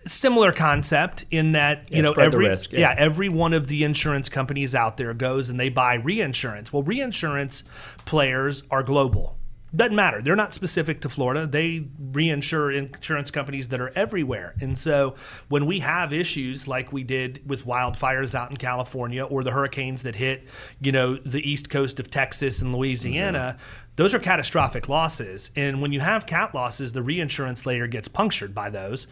Similar 0.07 0.53
concept 0.53 1.25
in 1.31 1.53
that 1.53 1.91
you 1.91 1.97
Yeah, 1.97 2.03
know 2.03 2.13
every 2.13 2.49
risk, 2.49 2.73
yeah. 2.73 2.81
yeah 2.81 2.95
every 2.99 3.31
one 3.31 3.55
of 3.55 3.67
the 3.69 3.83
insurance 3.83 4.29
companies 4.29 4.75
out 4.75 4.99
there 4.99 5.15
goes 5.15 5.49
and 5.49 5.59
they 5.59 5.71
buy 5.71 5.95
reinsurance. 5.95 6.71
Well, 6.71 6.83
reinsurance 6.83 7.65
players 8.05 8.63
are 8.71 8.83
global. 8.83 9.38
Doesn't 9.75 9.95
matter. 9.95 10.23
They're 10.23 10.37
not 10.37 10.55
specific 10.55 11.03
to 11.03 11.11
Florida. 11.11 11.47
They 11.47 11.87
reinsure 12.11 12.75
insurance 12.75 13.31
companies 13.31 13.69
that 13.69 13.81
are 13.81 13.93
everywhere. 13.95 14.55
And 14.61 14.79
so 14.79 15.15
when 15.49 15.67
we 15.67 15.81
have 15.81 16.13
issues 16.13 16.67
like 16.67 16.91
we 16.91 17.05
did 17.05 17.43
with 17.47 17.67
wildfires 17.67 18.35
out 18.35 18.51
in 18.51 18.57
California 18.57 19.25
or 19.25 19.45
the 19.45 19.51
hurricanes 19.51 20.03
that 20.05 20.15
hit, 20.15 20.49
you 20.81 20.91
know, 20.91 21.17
the 21.17 21.47
east 21.49 21.69
coast 21.69 22.01
of 22.01 22.11
Texas 22.11 22.63
and 22.63 22.75
Louisiana, 22.75 23.57
mm-hmm. 23.59 23.87
those 23.97 24.15
are 24.15 24.19
catastrophic 24.19 24.89
losses. 24.89 25.51
And 25.55 25.83
when 25.83 25.93
you 25.93 26.01
have 26.01 26.25
cat 26.25 26.55
losses, 26.55 26.93
the 26.93 27.03
reinsurance 27.03 27.67
layer 27.67 27.87
gets 27.87 28.09
punctured 28.09 28.55
by 28.55 28.71
those 28.71 29.07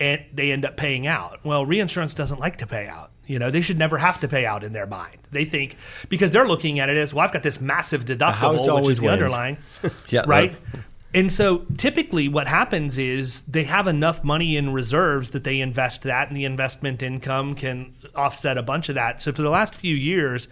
and 0.00 0.24
they 0.32 0.50
end 0.50 0.64
up 0.64 0.76
paying 0.76 1.06
out. 1.06 1.38
Well, 1.44 1.64
reinsurance 1.64 2.14
doesn't 2.14 2.40
like 2.40 2.56
to 2.56 2.66
pay 2.66 2.88
out. 2.88 3.09
You 3.30 3.38
know, 3.38 3.50
they 3.50 3.60
should 3.60 3.78
never 3.78 3.98
have 3.98 4.18
to 4.20 4.28
pay 4.28 4.44
out 4.44 4.64
in 4.64 4.72
their 4.72 4.86
mind. 4.86 5.18
They 5.30 5.44
think 5.44 5.76
because 6.08 6.30
they're 6.32 6.46
looking 6.48 6.80
at 6.80 6.88
it 6.88 6.96
as, 6.96 7.14
well, 7.14 7.24
I've 7.24 7.32
got 7.32 7.42
this 7.44 7.60
massive 7.60 8.04
deductible, 8.04 8.80
which 8.80 8.88
is 8.88 8.98
the 8.98 9.06
wins. 9.06 9.12
underlying, 9.12 9.56
Yeah, 10.08 10.22
right? 10.26 10.52
that- 10.72 10.80
And 11.14 11.32
so 11.32 11.64
typically 11.76 12.28
what 12.28 12.46
happens 12.46 12.98
is 12.98 13.42
they 13.42 13.64
have 13.64 13.86
enough 13.88 14.22
money 14.24 14.56
in 14.56 14.72
reserves 14.72 15.30
that 15.30 15.44
they 15.44 15.60
invest 15.60 16.02
that 16.04 16.28
and 16.28 16.36
the 16.36 16.44
investment 16.44 17.02
income 17.02 17.54
can 17.54 17.94
offset 18.14 18.56
a 18.58 18.62
bunch 18.62 18.88
of 18.88 18.94
that. 18.96 19.20
So 19.22 19.32
for 19.32 19.42
the 19.42 19.50
last 19.50 19.74
few 19.74 19.94
years, 19.94 20.48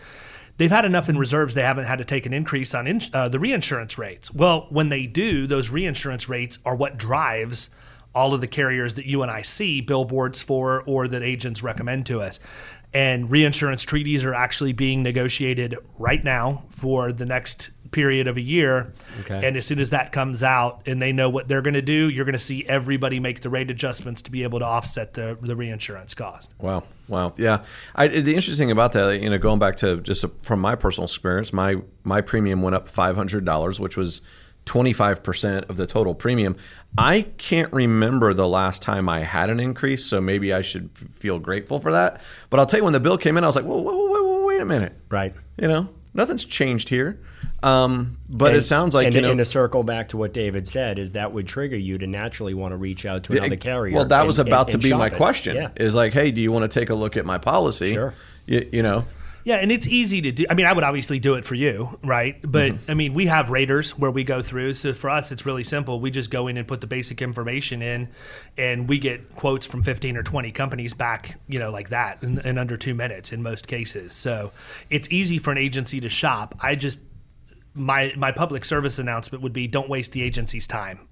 they've 0.57 0.71
had 0.71 0.85
enough 0.85 1.09
in 1.09 1.17
reserves 1.19 1.55
they 1.55 1.63
haven't 1.63 1.85
had 1.87 1.99
to 1.99 2.05
take 2.05 2.27
an 2.27 2.33
increase 2.33 2.75
on 2.75 2.87
in, 2.87 3.01
uh, 3.13 3.29
the 3.29 3.39
reinsurance 3.39 3.99
rates. 3.99 4.33
Well, 4.35 4.67
when 4.71 4.89
they 4.89 5.07
do, 5.07 5.47
those 5.47 5.69
reinsurance 5.71 6.29
rates 6.29 6.59
are 6.65 6.75
what 6.77 6.97
drives 6.99 7.71
all 8.19 8.35
of 8.35 8.41
the 8.41 8.49
carriers 8.49 8.95
that 8.95 9.07
you 9.07 9.23
and 9.23 9.31
I 9.31 9.43
see 9.43 9.81
billboards 9.81 10.43
for 10.43 10.83
or 10.87 11.07
that 11.07 11.23
agents 11.23 11.63
recommend 11.63 12.07
to 12.07 12.21
us. 12.21 12.41
And 12.93 13.31
reinsurance 13.31 13.85
treaties 13.85 14.25
are 14.25 14.35
actually 14.35 14.73
being 14.73 15.03
negotiated 15.03 15.77
right 15.99 16.25
now 16.25 16.65
for 16.71 17.13
the 17.13 17.27
next 17.27 17.71
period 17.91 18.27
of 18.27 18.37
a 18.37 18.41
year. 18.41 18.93
Okay. 19.21 19.47
And 19.47 19.57
as 19.57 19.67
soon 19.67 19.79
as 19.79 19.91
that 19.91 20.11
comes 20.11 20.43
out 20.43 20.83
and 20.87 21.01
they 21.01 21.13
know 21.13 21.31
what 21.31 21.49
they're 21.49 21.63
going 21.63 21.75
to 21.75 21.83
do, 21.83 22.09
you're 22.09 22.25
going 22.25 22.33
to 22.33 22.39
see 22.39 22.65
everybody 22.67 23.21
make 23.21 23.43
the 23.43 23.51
rate 23.51 23.71
adjustments 23.71 24.23
to 24.23 24.31
be 24.31 24.43
able 24.43 24.59
to 24.59 24.65
offset 24.65 25.15
the, 25.15 25.39
the 25.41 25.55
reinsurance 25.55 26.15
cost. 26.15 26.55
Wow. 26.61 26.83
Wow. 27.09 27.35
Yeah. 27.37 27.63
I, 27.95 28.09
the 28.09 28.35
interesting 28.35 28.57
thing 28.57 28.71
about 28.73 28.95
that, 28.95 29.21
you 29.21 29.31
know, 29.31 29.39
going 29.39 29.59
back 29.59 29.77
to 29.77 29.99
just 29.99 30.25
from 30.43 30.61
my 30.61 30.75
personal 30.75 31.05
experience, 31.05 31.53
my 31.53 31.77
my 32.05 32.21
premium 32.21 32.63
went 32.63 32.75
up 32.75 32.89
five 32.89 33.17
hundred 33.17 33.45
dollars, 33.45 33.79
which 33.79 33.97
was 33.97 34.23
twenty 34.69 34.93
five 34.93 35.23
percent 35.23 35.65
of 35.71 35.77
the 35.77 35.87
total 35.87 36.15
premium. 36.15 36.55
I 36.99 37.23
can't 37.39 37.73
remember 37.73 38.35
the 38.35 38.47
last 38.47 38.83
time 38.83 39.09
I 39.09 39.21
had 39.21 39.49
an 39.49 39.61
increase, 39.61 40.05
so 40.05 40.21
maybe 40.21 40.53
I 40.53 40.61
should 40.61 40.91
feel 40.95 41.39
grateful 41.39 41.81
for 41.81 41.91
that. 41.93 42.21
But 42.51 42.61
I'll 42.61 42.67
tell 42.67 42.81
you, 42.81 42.85
when 42.85 42.93
the 42.93 43.01
bill 43.01 43.17
came 43.17 43.39
in, 43.39 43.45
I 43.45 43.47
was 43.47 43.57
like, 43.57 43.65
whoa, 43.65 43.81
whoa, 43.81 43.97
whoa, 43.97 44.23
whoa 44.23 44.47
wait 44.47 44.61
a 44.61 44.67
minute. 44.67 44.93
Right. 45.09 45.35
You 45.59 45.69
know, 45.69 45.89
nothing's 46.13 46.45
changed 46.45 46.91
here. 46.91 47.19
Um, 47.63 48.19
but 48.29 48.55
it 48.55 48.63
sounds 48.63 48.95
like 48.95 49.07
and, 49.07 49.15
you 49.17 49.23
know. 49.23 49.31
and 49.31 49.39
to 49.39 49.45
circle 49.45 49.83
back 49.83 50.09
to 50.09 50.17
what 50.17 50.33
David 50.35 50.69
said 50.69 50.99
is 50.99 51.15
that 51.15 51.33
would 51.33 51.47
trigger 51.49 51.77
you 51.77 51.97
to 51.99 52.07
naturally 52.07 52.55
want 52.55 52.73
to 52.73 52.77
reach 52.77 53.07
out 53.07 53.25
to 53.25 53.37
another 53.39 53.57
carrier. 53.57 53.95
Well, 53.97 54.05
that 54.05 54.21
and- 54.21 54.27
was 54.27 54.39
and- 54.39 54.49
about 54.49 54.69
to 54.69 54.75
and 54.75 54.83
be 54.83 54.93
my 54.93 55.07
it. 55.07 55.15
question. 55.15 55.57
Yeah. 55.57 55.71
Is 55.77 55.95
like, 55.95 56.13
hey, 56.13 56.31
do 56.31 56.41
you 56.41 56.53
want 56.53 56.71
to 56.71 56.81
take 56.81 56.91
a 56.91 56.95
look 56.95 57.17
at 57.17 57.25
my 57.25 57.39
policy? 57.39 57.95
Sure. 57.95 58.15
You, 58.47 58.69
you 58.71 58.83
know. 58.83 59.07
Yeah, 59.49 59.57
and 59.57 59.73
it's 59.73 59.87
easy 59.87 60.21
to 60.21 60.31
do. 60.31 60.45
I 60.51 60.53
mean, 60.53 60.67
I 60.67 60.75
would 60.75 60.85
obviously 60.85 61.19
do 61.19 61.33
it 61.33 61.47
for 61.47 61.55
you, 61.55 61.99
right? 62.05 62.39
But 62.43 62.73
mm-hmm. 62.73 62.91
I 62.91 62.93
mean, 62.93 63.15
we 63.15 63.29
have 63.29 63.49
raters 63.49 63.97
where 63.97 64.11
we 64.11 64.23
go 64.23 64.43
through. 64.43 64.75
So 64.75 64.93
for 64.93 65.09
us, 65.09 65.33
it's 65.33 65.47
really 65.47 65.65
simple. 65.65 66.01
We 66.01 66.11
just 66.11 66.31
go 66.31 66.49
in 66.49 66.59
and 66.59 66.69
put 66.69 66.83
the 66.83 66.87
basic 66.87 67.23
information 67.23 67.81
in, 67.81 68.11
and 68.59 68.87
we 68.87 68.99
get 68.99 69.37
quotes 69.37 69.65
from 69.65 69.83
15 69.83 70.19
or 70.19 70.23
20 70.23 70.53
companies 70.53 70.93
back, 70.93 71.41
you 71.49 71.59
know, 71.59 71.71
like 71.71 71.89
that 71.89 72.23
in, 72.23 72.47
in 72.47 72.59
under 72.59 72.77
two 72.77 72.95
minutes 72.95 73.33
in 73.33 73.43
most 73.43 73.67
cases. 73.67 74.13
So 74.13 74.53
it's 74.91 75.11
easy 75.11 75.39
for 75.39 75.51
an 75.51 75.57
agency 75.57 75.99
to 75.99 76.11
shop. 76.11 76.55
I 76.61 76.75
just, 76.75 77.01
my, 77.73 78.13
my 78.19 78.33
public 78.33 78.67
service 78.67 78.99
announcement 78.99 79.43
would 79.43 79.55
be 79.55 79.67
don't 79.67 79.89
waste 79.89 80.13
the 80.13 80.21
agency's 80.21 80.67
time 80.67 81.08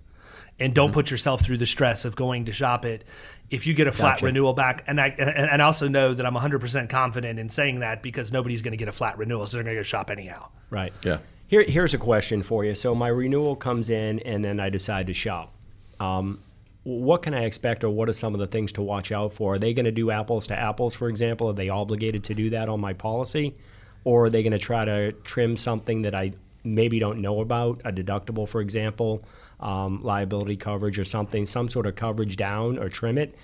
and 0.59 0.75
don't 0.75 0.92
put 0.92 1.11
yourself 1.11 1.42
through 1.42 1.59
the 1.59 1.66
stress 1.66 2.05
of 2.05 2.16
going 2.16 2.47
to 2.47 2.53
shop 2.53 2.85
it 2.85 3.05
if 3.51 3.66
you 3.66 3.75
get 3.75 3.87
a 3.87 3.92
flat 3.92 4.16
Gotcha. 4.16 4.27
renewal 4.27 4.55
back 4.55 4.85
and 4.87 5.01
I 5.01 5.09
and, 5.09 5.31
and 5.31 5.62
I 5.62 5.64
also 5.64 5.88
know 5.88 6.14
that 6.14 6.25
I'm 6.25 6.35
100% 6.35 6.88
confident 6.88 7.38
in 7.38 7.49
saying 7.49 7.81
that 7.81 8.03
because 8.03 8.33
nobody's 8.33 8.62
going 8.62 8.73
to 8.73 8.79
get 8.79 8.88
a 8.88 8.92
flat 8.92 9.19
renewal 9.19 9.47
so 9.47 9.57
they're 9.57 9.64
going 9.64 9.77
to 9.77 9.81
go 9.81 9.85
shop 9.85 10.11
anyhow. 10.11 10.49
Right. 10.71 10.92
Yeah. 11.03 11.19
Here, 11.49 11.62
here's 11.62 11.95
a 11.95 11.99
question 11.99 12.42
for 12.42 12.64
you. 12.64 12.75
So 12.75 12.95
my 12.95 13.09
renewal 13.09 13.55
comes 13.55 13.88
in, 13.90 14.19
and 14.21 14.45
then 14.45 14.59
I 14.59 14.69
decide 14.69 15.07
to 15.07 15.12
shop. 15.12 15.53
Um, 16.01 16.40
what 16.83 17.23
can 17.23 17.35
I 17.35 17.45
expect, 17.45 17.85
or 17.85 17.90
what 17.90 18.09
are 18.09 18.12
some 18.12 18.35
of 18.35 18.40
the 18.40 18.49
things 18.49 18.73
to 18.73 18.83
watch 18.83 19.12
out 19.12 19.33
for? 19.33 19.55
Are 19.55 19.59
they 19.59 19.73
going 19.73 19.85
to 19.85 19.92
do 19.92 20.11
apples 20.11 20.49
to 20.49 20.59
apples, 20.59 20.95
for 20.95 21.09
example? 21.09 21.49
Are 21.49 21.53
they 21.53 21.69
obligated 21.69 22.25
to 22.25 22.35
do 22.35 22.51
that 22.51 22.69
on 22.69 22.81
my 22.81 22.95
policy, 22.95 23.55
or 24.03 24.25
are 24.25 24.31
they 24.31 24.42
going 24.42 24.53
to 24.53 24.59
try 24.59 24.85
to 24.85 25.12
trim 25.12 25.57
something 25.57 26.03
that 26.03 26.14
I 26.16 26.33
maybe 26.66 26.98
don't 26.98 27.20
know 27.20 27.40
about, 27.40 27.81
a 27.85 27.92
deductible, 27.92 28.48
for 28.48 28.61
example, 28.61 29.24
um, 29.61 30.02
liability 30.02 30.57
coverage, 30.57 30.98
or 30.98 31.05
something, 31.05 31.46
some 31.46 31.68
sort 31.68 31.87
of 31.87 31.94
coverage 31.94 32.37
down, 32.37 32.79
or 32.79 32.88
trim 32.88 33.16
it 33.18 33.35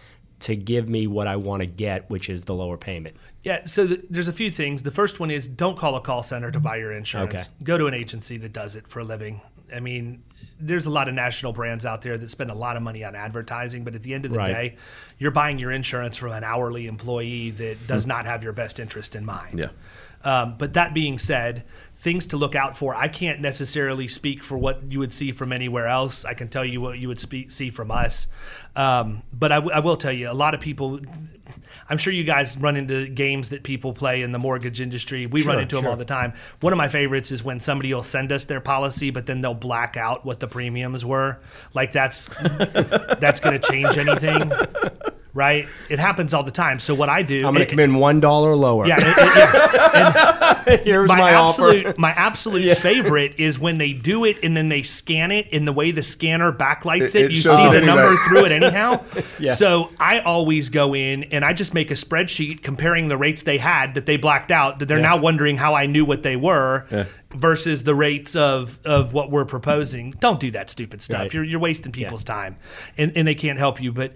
to 0.40 0.56
give 0.56 0.88
me 0.88 1.06
what 1.06 1.28
I 1.28 1.36
want 1.36 1.60
to 1.60 1.66
get, 1.66 2.10
which 2.10 2.28
is 2.28 2.44
the 2.44 2.54
lower 2.54 2.76
payment? 2.76 3.16
Yeah, 3.44 3.64
so 3.64 3.86
th 3.86 4.00
there's 4.10 4.28
a 4.28 4.32
few 4.32 4.50
things. 4.50 4.82
The 4.82 4.90
first 4.90 5.20
one 5.20 5.30
is 5.30 5.46
don't 5.46 5.78
call 5.78 5.94
a 5.94 6.00
call 6.00 6.22
center 6.22 6.50
to 6.50 6.60
buy 6.60 6.76
your 6.76 6.92
insurance. 6.92 7.34
Okay. 7.34 7.44
Go 7.62 7.78
to 7.78 7.86
an 7.86 7.94
agency 7.94 8.38
that 8.38 8.52
does 8.52 8.74
it 8.74 8.88
for 8.88 9.00
a 9.00 9.04
living. 9.04 9.40
I 9.74 9.80
mean, 9.80 10.22
there's 10.58 10.86
a 10.86 10.90
lot 10.90 11.08
of 11.08 11.14
national 11.14 11.52
brands 11.52 11.86
out 11.86 12.02
there 12.02 12.18
that 12.18 12.28
spend 12.28 12.50
a 12.50 12.54
lot 12.54 12.76
of 12.76 12.82
money 12.82 13.04
on 13.04 13.14
advertising, 13.14 13.84
but 13.84 13.94
at 13.94 14.02
the 14.02 14.14
end 14.14 14.24
of 14.26 14.32
the 14.32 14.38
Right. 14.38 14.52
day, 14.52 14.76
you're 15.18 15.30
buying 15.30 15.58
your 15.58 15.70
insurance 15.70 16.16
from 16.16 16.32
an 16.32 16.44
hourly 16.44 16.86
employee 16.88 17.50
that 17.52 17.86
does 17.86 18.06
not 18.06 18.26
have 18.26 18.42
your 18.42 18.52
best 18.52 18.78
interest 18.78 19.14
in 19.16 19.24
mind. 19.24 19.58
Yeah. 19.60 19.68
Um, 20.24 20.56
but 20.58 20.74
that 20.74 20.92
being 20.92 21.18
said, 21.18 21.64
things 22.02 22.26
to 22.26 22.36
look 22.36 22.54
out 22.54 22.76
for. 22.76 22.94
I 22.94 23.08
can't 23.08 23.40
necessarily 23.40 24.08
speak 24.08 24.42
for 24.42 24.58
what 24.58 24.82
you 24.90 24.98
would 24.98 25.14
see 25.14 25.30
from 25.32 25.52
anywhere 25.52 25.86
else. 25.86 26.24
I 26.24 26.34
can 26.34 26.48
tell 26.48 26.64
you 26.64 26.80
what 26.80 26.98
you 26.98 27.06
would 27.08 27.20
speak, 27.20 27.52
see 27.52 27.70
from 27.70 27.90
us. 27.92 28.26
Um, 28.74 29.22
but 29.32 29.52
I, 29.52 29.56
w- 29.56 29.72
I 29.74 29.78
will 29.80 29.96
tell 29.96 30.12
you, 30.12 30.30
a 30.30 30.34
lot 30.34 30.54
of 30.54 30.60
people. 30.60 31.00
I'm 31.88 31.98
sure 31.98 32.12
you 32.12 32.24
guys 32.24 32.56
run 32.56 32.76
into 32.76 33.06
games 33.08 33.50
that 33.50 33.62
people 33.62 33.92
play 33.92 34.22
in 34.22 34.32
the 34.32 34.38
mortgage 34.38 34.80
industry. 34.80 35.26
We 35.26 35.42
run 35.42 35.54
Sure, 35.56 35.60
into 35.62 35.76
them 35.76 35.86
all 35.86 35.96
the 35.96 36.04
time. 36.04 36.32
One 36.60 36.72
of 36.72 36.76
my 36.76 36.88
favorites 36.88 37.30
is 37.30 37.44
when 37.44 37.60
somebody 37.60 37.92
will 37.92 38.02
send 38.02 38.32
us 38.32 38.46
their 38.46 38.60
policy, 38.60 39.10
but 39.10 39.26
then 39.26 39.40
they'll 39.42 39.52
black 39.54 39.96
out 39.96 40.24
what 40.24 40.40
the 40.40 40.48
premiums 40.48 41.04
were. 41.04 41.38
Like 41.74 41.92
that's 41.92 42.28
that's 43.20 43.40
going 43.40 43.60
to 43.60 43.70
change 43.70 43.98
anything, 43.98 44.50
right? 45.34 45.66
It 45.88 45.98
happens 45.98 46.34
all 46.34 46.42
the 46.44 46.50
time. 46.50 46.78
So 46.78 46.94
what 46.94 47.08
I 47.08 47.22
do, 47.22 47.46
I'm 47.46 47.54
going 47.54 47.66
to 47.66 47.70
come 47.70 47.80
in 47.80 47.94
one 47.94 48.20
dollar 48.20 48.54
lower. 48.54 48.86
yeah, 48.86 48.98
it- 49.00 49.06
it- 49.06 49.16
yeah 50.76 50.78
Here's 50.84 51.08
my, 51.08 51.16
my, 51.18 51.30
absolute 51.32 51.86
offer. 51.86 51.94
my 52.00 52.10
absolute 52.10 52.78
favorite 52.78 53.34
is 53.38 53.58
when 53.58 53.78
they 53.78 53.92
do 53.92 54.24
it 54.24 54.38
and 54.42 54.56
then 54.56 54.68
they 54.68 54.82
scan 54.82 55.30
it 55.30 55.48
and 55.52 55.66
the 55.66 55.72
way 55.72 55.90
the 55.90 56.02
scanner 56.02 56.52
backlights 56.52 57.14
It- 57.14 57.30
you 57.30 57.36
see 57.36 57.48
the 57.48 57.54
anyway. 57.78 57.86
number 57.86 58.16
through 58.28 58.44
it 58.46 58.52
anyhow. 58.52 59.04
Yeah. 59.38 59.54
So 59.54 59.90
I 59.98 60.20
always 60.20 60.68
go 60.68 60.94
in 60.94 61.24
and 61.24 61.44
I 61.44 61.52
just 61.52 61.74
make 61.74 61.90
a 61.90 61.94
spreadsheet 61.94 62.62
comparing 62.62 63.08
the 63.08 63.16
rates 63.16 63.42
they 63.42 63.58
had 63.58 63.94
that 63.94 64.06
they 64.06 64.16
blacked 64.16 64.50
out 64.52 64.78
that 64.78 64.86
they're 64.86 64.98
Yeah. 64.98 65.02
now 65.02 65.16
wondering 65.16 65.56
how 65.56 65.74
I 65.74 65.86
knew 65.86 66.04
what 66.04 66.22
they 66.22 66.36
were 66.36 66.86
versus 67.30 67.82
the 67.82 67.94
rates 67.94 68.36
of 68.36 68.78
of 68.84 69.12
what 69.12 69.30
we're 69.30 69.44
proposing. 69.46 70.12
Don't 70.20 70.38
do 70.38 70.50
that 70.52 70.70
stupid 70.70 71.02
stuff. 71.02 71.22
Right. 71.22 71.34
You're 71.34 71.44
you're 71.44 71.60
wasting 71.60 71.90
people's 71.92 72.22
time 72.24 72.56
and, 72.98 73.12
and 73.16 73.26
they 73.26 73.34
can't 73.34 73.58
help 73.58 73.80
you. 73.80 73.90
But 73.90 74.12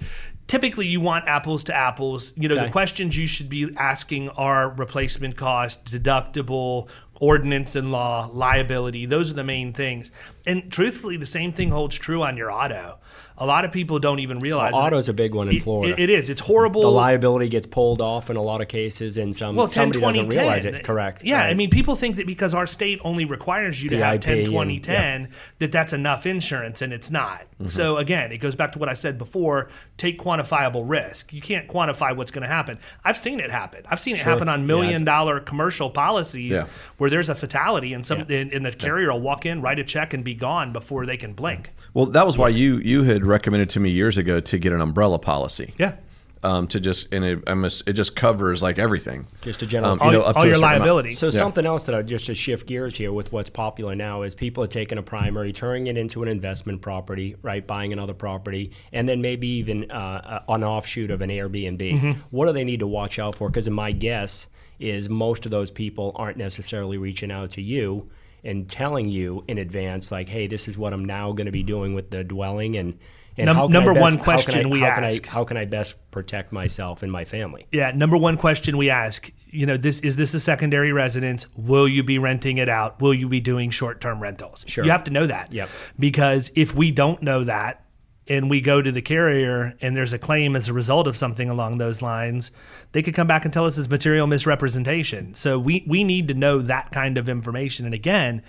typically 0.47 0.87
you 0.87 1.01
want 1.01 1.27
apples 1.29 1.65
to 1.65 1.75
apples. 1.75 2.33
You 2.37 2.49
know, 2.49 2.57
the 2.57 2.71
questions 2.71 3.17
you 3.17 3.27
should 3.27 3.49
be 3.49 3.75
asking 3.77 4.29
are 4.31 4.71
replacement 4.71 5.37
cost, 5.37 5.85
deductible, 5.87 6.89
ordinance 7.21 7.77
and 7.77 7.91
law, 7.91 8.29
liability. 8.33 9.07
Those 9.07 9.31
are 9.31 9.35
the 9.35 9.45
main 9.45 9.73
things. 9.73 10.11
And 10.47 10.71
truthfully, 10.71 11.17
the 11.17 11.27
same 11.27 11.53
thing 11.53 11.71
holds 11.71 11.97
true 11.97 12.23
on 12.23 12.37
your 12.37 12.51
auto. 12.51 12.99
A 13.39 13.45
lot 13.47 13.65
of 13.65 13.73
people 13.73 13.99
don't 13.99 14.19
even 14.21 14.39
realize 14.39 14.73
it. 14.73 14.77
Auto's 14.79 15.09
a 15.09 15.13
big 15.13 15.35
one 15.35 15.49
in 15.49 15.57
It- 15.57 15.63
Florida. 15.63 15.93
it- 15.93 15.99
it 16.05 16.11
is. 16.11 16.31
It's 16.31 16.41
horrible. 16.41 16.81
the 16.83 16.89
liability 16.91 17.49
gets 17.49 17.67
pulled 17.67 18.01
off 18.01 18.31
in 18.31 18.37
a 18.37 18.43
lot 18.43 18.61
of 18.61 18.69
cases, 18.69 19.19
and 19.19 19.35
some 19.37 19.57
well, 19.57 19.67
10, 19.67 19.93
somebody 19.93 20.01
20, 20.01 20.19
doesn't 20.29 20.39
realize 20.41 20.63
10. 20.65 20.75
it. 20.77 20.85
Correct. 20.85 21.23
Yeah, 21.25 21.43
I 21.43 21.55
mean, 21.55 21.69
people 21.71 21.95
think 21.97 22.17
that 22.17 22.27
because 22.27 22.55
our 22.55 22.67
state 22.67 23.01
only 23.05 23.25
requires 23.25 23.83
you 23.83 23.91
to 23.91 23.99
have 23.99 24.21
PIP 24.21 24.45
10, 24.45 24.45
20, 24.47 24.75
and- 24.77 24.85
10, 24.85 25.29
that 25.59 25.71
that's 25.73 25.93
enough 25.93 26.25
insurance, 26.27 26.81
and 26.83 26.93
it's 26.93 27.11
not. 27.11 27.43
Mm-hmm. 27.57 27.67
So, 27.67 27.97
again, 27.99 28.33
it 28.33 28.39
goes 28.39 28.55
back 28.55 28.73
to 28.73 28.79
what 28.79 28.89
I 28.89 28.95
said 28.95 29.19
before 29.19 29.69
take 29.97 30.19
quantifiable 30.21 30.85
risk. 30.87 31.33
You 31.33 31.41
can't 31.41 31.69
quantify 31.69 32.15
what's 32.17 32.31
going 32.31 32.43
to 32.43 32.49
happen. 32.53 32.79
I've 33.05 33.17
seen 33.17 33.41
it 33.41 33.51
happen. 33.51 33.83
I've 33.91 34.01
seen 34.01 34.15
it 34.17 34.21
happen 34.23 34.49
on 34.49 34.61
Yeah, 34.61 34.67
million 34.67 35.05
dollar 35.05 35.41
commercial 35.41 35.89
policies 35.91 36.53
Yeah. 36.53 36.65
where 36.99 37.09
there's 37.11 37.29
a 37.31 37.35
fatality, 37.35 37.93
and, 37.95 38.05
some, 38.05 38.25
Yeah. 38.29 38.39
and, 38.39 38.53
and 38.53 38.67
the 38.67 38.73
carrier 38.73 39.11
will 39.13 39.21
walk 39.21 39.47
in, 39.47 39.61
write 39.63 39.79
a 39.79 39.85
check, 39.85 40.13
and 40.15 40.23
be 40.25 40.35
gone 40.35 40.73
before 40.73 41.07
they 41.07 41.17
can 41.17 41.33
blink. 41.33 41.71
Well, 41.95 42.07
that 42.07 42.27
was 42.27 42.37
why 42.39 42.49
you 42.51 42.77
you 42.79 43.05
had 43.05 43.26
recommended 43.27 43.71
to 43.71 43.81
me 43.81 43.91
years 43.91 44.17
ago 44.19 44.41
to 44.41 44.59
get 44.59 44.73
an 44.73 44.81
umbrella 44.81 45.19
policy. 45.19 45.75
Yeah. 45.79 45.95
Um, 46.43 46.69
to 46.69 46.79
just 46.79 47.13
and 47.13 47.25
it, 47.25 47.43
I 47.49 47.55
must, 47.55 47.83
it 47.89 47.95
just 47.95 48.15
covers 48.15 48.63
like 48.63 48.79
everything. 48.79 49.27
Just 49.43 49.63
a 49.63 49.67
general- 49.67 49.95
Um, 49.95 50.01
All, 50.01 50.13
you 50.13 50.19
know, 50.19 50.25
up 50.25 50.37
all 50.37 50.43
to 50.43 50.49
your 50.49 50.57
certain 50.57 50.69
amount. 50.69 50.81
liability. 50.81 51.13
So 51.13 51.31
something 51.31 51.67
else 51.67 51.87
that 51.87 51.95
I 51.97 52.03
just 52.03 52.27
to 52.27 52.35
shift 52.37 52.69
gears 52.69 52.95
here 52.95 53.13
with 53.13 53.33
what's 53.33 53.51
popular 53.51 53.97
now 53.97 54.23
is 54.23 54.35
people 54.35 54.63
are 54.63 54.69
taking 54.69 54.97
a 54.99 55.03
primary, 55.03 55.53
turning 55.53 55.89
it 55.89 55.97
into 55.97 56.23
an 56.23 56.29
investment 56.29 56.83
property, 56.83 57.35
right? 57.43 57.67
Buying 57.67 57.93
another 57.93 58.15
property, 58.15 58.71
and 58.93 59.09
then 59.09 59.23
maybe 59.23 59.49
even 59.49 59.91
uh, 59.91 60.43
an 60.49 60.63
offshoot 60.63 61.11
of 61.11 61.21
an 61.21 61.31
Airbnb. 61.31 61.79
Mm-hmm. 61.81 62.13
What 62.31 62.47
do 62.47 62.53
they 62.53 62.65
need 62.65 62.81
to 62.81 62.87
watch 62.87 63.19
out 63.19 63.35
for? 63.37 63.49
Because 63.49 63.69
my 63.69 63.91
guess 63.91 64.47
is 64.79 65.09
most 65.09 65.47
of 65.47 65.51
those 65.51 65.71
people 65.73 66.13
aren't 66.17 66.37
necessarily 66.37 66.99
reaching 66.99 67.33
out 67.33 67.51
to 67.53 67.63
you 67.63 68.07
and 68.45 68.69
telling 68.69 69.09
you 69.09 69.43
in 69.49 69.59
advance, 69.59 70.13
like, 70.13 70.29
"Hey, 70.29 70.47
this 70.47 70.69
is 70.69 70.79
what 70.79 70.93
I'm 70.93 71.05
now 71.07 71.33
going 71.33 71.47
to 71.47 71.51
be 71.53 71.65
doing 71.65 71.95
with 71.95 72.11
the 72.11 72.23
dwelling," 72.23 72.77
and 72.77 72.99
and 73.39 73.47
Num- 73.47 73.57
how 73.57 73.67
can 73.67 73.77
I 73.77 73.79
number 73.79 73.95
best- 73.95 74.03
one 74.03 74.19
question 74.19 74.67
I- 74.67 74.69
we 74.69 74.81
how 74.81 74.95
can 74.95 75.05
I- 75.05 75.09
ask. 75.09 75.27
how 75.27 75.45
can 75.45 75.57
I 75.57 75.65
best 75.65 75.95
protect 76.11 76.53
myself 76.53 77.03
and 77.03 77.11
my 77.13 77.25
family? 77.25 77.67
Yeah, 77.73 77.93
number 77.95 78.17
one 78.17 78.37
question 78.37 78.77
we 78.77 78.89
ask, 78.91 79.31
you 79.51 79.67
know, 79.67 79.77
this 79.77 80.01
is 80.01 80.17
this 80.17 80.33
a 80.35 80.41
secondary 80.41 80.93
residence? 80.93 81.47
Will 81.57 81.87
you 81.89 82.03
be 82.03 82.19
renting 82.19 82.59
it 82.59 82.69
out? 82.69 83.01
Will 83.01 83.15
you 83.15 83.29
be 83.29 83.41
doing 83.41 83.71
short-term 83.71 84.21
rentals? 84.21 84.65
Sure. 84.67 84.85
You 84.85 84.91
have 84.91 85.05
to 85.05 85.11
know 85.11 85.27
that. 85.27 85.53
Yep. 85.53 85.69
Because 85.99 86.51
if 86.55 86.75
we 86.75 86.91
don't 86.91 87.23
know 87.23 87.45
that 87.45 87.83
and 88.29 88.51
we 88.51 88.61
go 88.61 88.83
to 88.83 88.91
the 88.91 89.01
carrier 89.03 89.75
and 89.81 89.97
there's 89.97 90.13
a 90.13 90.19
claim 90.19 90.57
as 90.57 90.67
a 90.67 90.73
result 90.73 91.07
of 91.07 91.17
something 91.17 91.49
along 91.49 91.79
those 91.79 92.03
lines, 92.03 92.51
they 92.93 93.01
could 93.03 93.15
come 93.15 93.29
back 93.29 93.45
and 93.45 93.55
tell 93.55 93.67
us 93.67 93.79
it's 93.79 93.89
material 93.89 94.27
misrepresentation. 94.27 95.35
So 95.35 95.59
we 95.59 95.85
we 95.87 96.03
need 96.05 96.27
to 96.29 96.35
know 96.35 96.59
that 96.59 96.91
kind 96.91 97.19
of 97.19 97.29
information. 97.29 97.85
And 97.87 97.95
again, 97.95 98.43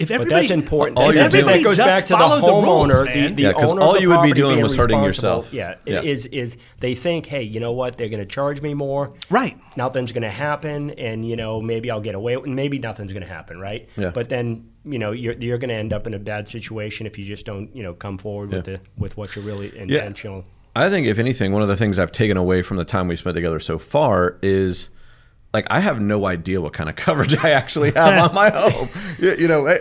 if 0.00 0.08
But 0.08 0.28
that's 0.28 0.50
important. 0.50 0.98
All 0.98 1.14
you're 1.14 1.28
doing- 1.28 1.46
that 1.46 1.62
goes 1.62 1.78
back 1.78 2.04
to 2.06 2.14
the 2.14 2.18
the 2.18 2.24
homeowner. 2.46 2.94
rules, 2.94 3.12
the, 3.12 3.32
the 3.34 3.42
Yeah, 3.42 3.52
'cause 3.52 3.72
owner 3.72 3.82
all 3.82 3.92
the 3.94 4.00
you 4.00 4.08
would 4.08 4.22
be 4.22 4.32
doing 4.32 4.60
was 4.60 4.74
hurting 4.74 5.02
yourself. 5.04 5.52
Yeah, 5.52 5.74
Yeah. 5.86 6.00
Is 6.02 6.26
is 6.26 6.56
they 6.80 6.94
think, 6.94 7.26
hey, 7.26 7.42
you 7.42 7.60
know 7.60 7.72
what? 7.72 7.96
They're 7.98 8.08
going 8.08 8.20
to 8.22 8.26
charge 8.26 8.62
me 8.62 8.74
more. 8.74 9.12
Right. 9.28 9.56
Nothing's 9.76 10.10
going 10.12 10.22
to 10.22 10.30
happen, 10.30 10.90
and 10.92 11.24
you 11.28 11.36
know 11.36 11.60
maybe 11.60 11.90
I'll 11.90 12.00
get 12.00 12.14
away. 12.14 12.36
Maybe 12.36 12.78
nothing's 12.78 13.12
going 13.12 13.22
to 13.22 13.28
happen, 13.32 13.60
right? 13.60 13.88
Yeah. 13.96 14.10
But 14.10 14.28
then 14.30 14.64
you 14.84 14.98
know 14.98 15.12
you're 15.12 15.34
you're 15.34 15.58
going 15.58 15.68
to 15.68 15.74
end 15.76 15.92
up 15.92 16.06
in 16.06 16.14
a 16.14 16.18
bad 16.18 16.48
situation 16.48 17.06
if 17.06 17.18
you 17.18 17.24
just 17.24 17.44
don't 17.46 17.68
you 17.76 17.82
know 17.82 17.92
come 17.92 18.16
forward 18.18 18.50
with 18.52 18.64
the 18.64 18.80
with 18.96 19.16
what 19.16 19.36
you're 19.36 19.44
really 19.44 19.70
intentional. 19.78 20.44
I 20.74 20.88
think 20.88 21.06
if 21.08 21.18
anything, 21.18 21.52
one 21.52 21.62
of 21.62 21.68
the 21.68 21.76
things 21.76 21.98
I've 21.98 22.12
taken 22.12 22.36
away 22.36 22.62
from 22.62 22.76
the 22.76 22.84
time 22.84 23.08
we 23.08 23.16
spent 23.16 23.34
together 23.34 23.58
so 23.60 23.76
far 23.78 24.38
is 24.40 24.90
like 25.52 25.66
I 25.70 25.80
have 25.80 26.00
no 26.00 26.26
idea 26.26 26.60
what 26.60 26.72
kind 26.72 26.88
of 26.88 26.96
coverage 27.06 27.36
I 27.36 27.50
actually 27.50 27.90
have 27.94 28.30
on 28.30 28.34
my 28.34 28.50
home. 28.50 28.88
You, 29.18 29.34
you 29.38 29.48
know, 29.48 29.66
I- 29.68 29.80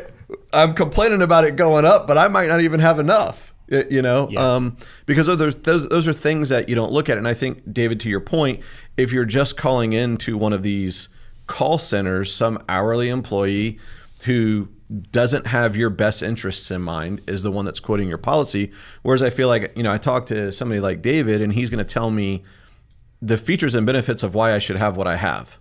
I'm 0.54 0.74
complaining 0.76 1.22
about 1.24 1.44
it 1.46 1.56
going 1.56 1.86
up, 1.86 2.08
but 2.08 2.18
I 2.18 2.28
might 2.28 2.48
not 2.50 2.62
even 2.62 2.80
have 2.80 3.00
enough. 3.00 3.48
You 3.72 4.02
know, 4.02 4.30
Yeah. 4.32 4.40
um, 4.56 4.78
because 5.06 5.28
those 5.28 5.56
those 5.58 5.88
those 5.90 6.08
are 6.08 6.14
things 6.14 6.50
that 6.50 6.70
you 6.70 6.74
don't 6.76 6.92
look 6.92 7.08
at. 7.08 7.20
And 7.20 7.28
I 7.28 7.36
think 7.36 7.62
David, 7.72 8.00
to 8.00 8.10
your 8.10 8.20
point, 8.20 8.62
if 8.98 9.12
you're 9.14 9.26
just 9.26 9.58
calling 9.58 9.94
into 9.94 10.38
one 10.40 10.54
of 10.54 10.64
these 10.64 11.10
call 11.46 11.78
centers, 11.78 12.34
some 12.34 12.64
hourly 12.68 13.10
employee 13.10 13.78
who 14.24 14.70
doesn't 15.12 15.46
have 15.48 15.76
your 15.76 15.92
best 15.92 16.24
interests 16.24 16.72
in 16.72 16.82
mind 16.82 17.22
is 17.28 17.44
the 17.44 17.52
one 17.52 17.64
that's 17.64 17.80
quoting 17.80 18.08
your 18.10 18.18
policy. 18.18 18.72
Whereas 19.04 19.22
I 19.22 19.30
feel 19.30 19.48
like, 19.48 19.72
you 19.78 19.84
know, 19.84 19.92
I 19.92 20.00
talked 20.00 20.30
to 20.30 20.52
somebody 20.52 20.82
like 20.82 21.04
David 21.04 21.40
and 21.40 21.54
he's 21.54 21.70
going 21.70 21.84
to 21.86 21.94
tell 21.94 22.10
me 22.10 22.44
the 23.22 23.38
features 23.38 23.76
and 23.76 23.86
benefits 23.86 24.24
of 24.24 24.34
why 24.34 24.54
I 24.54 24.60
should 24.60 24.78
have 24.78 24.96
what 24.98 25.08
I 25.08 25.16
have. 25.18 25.60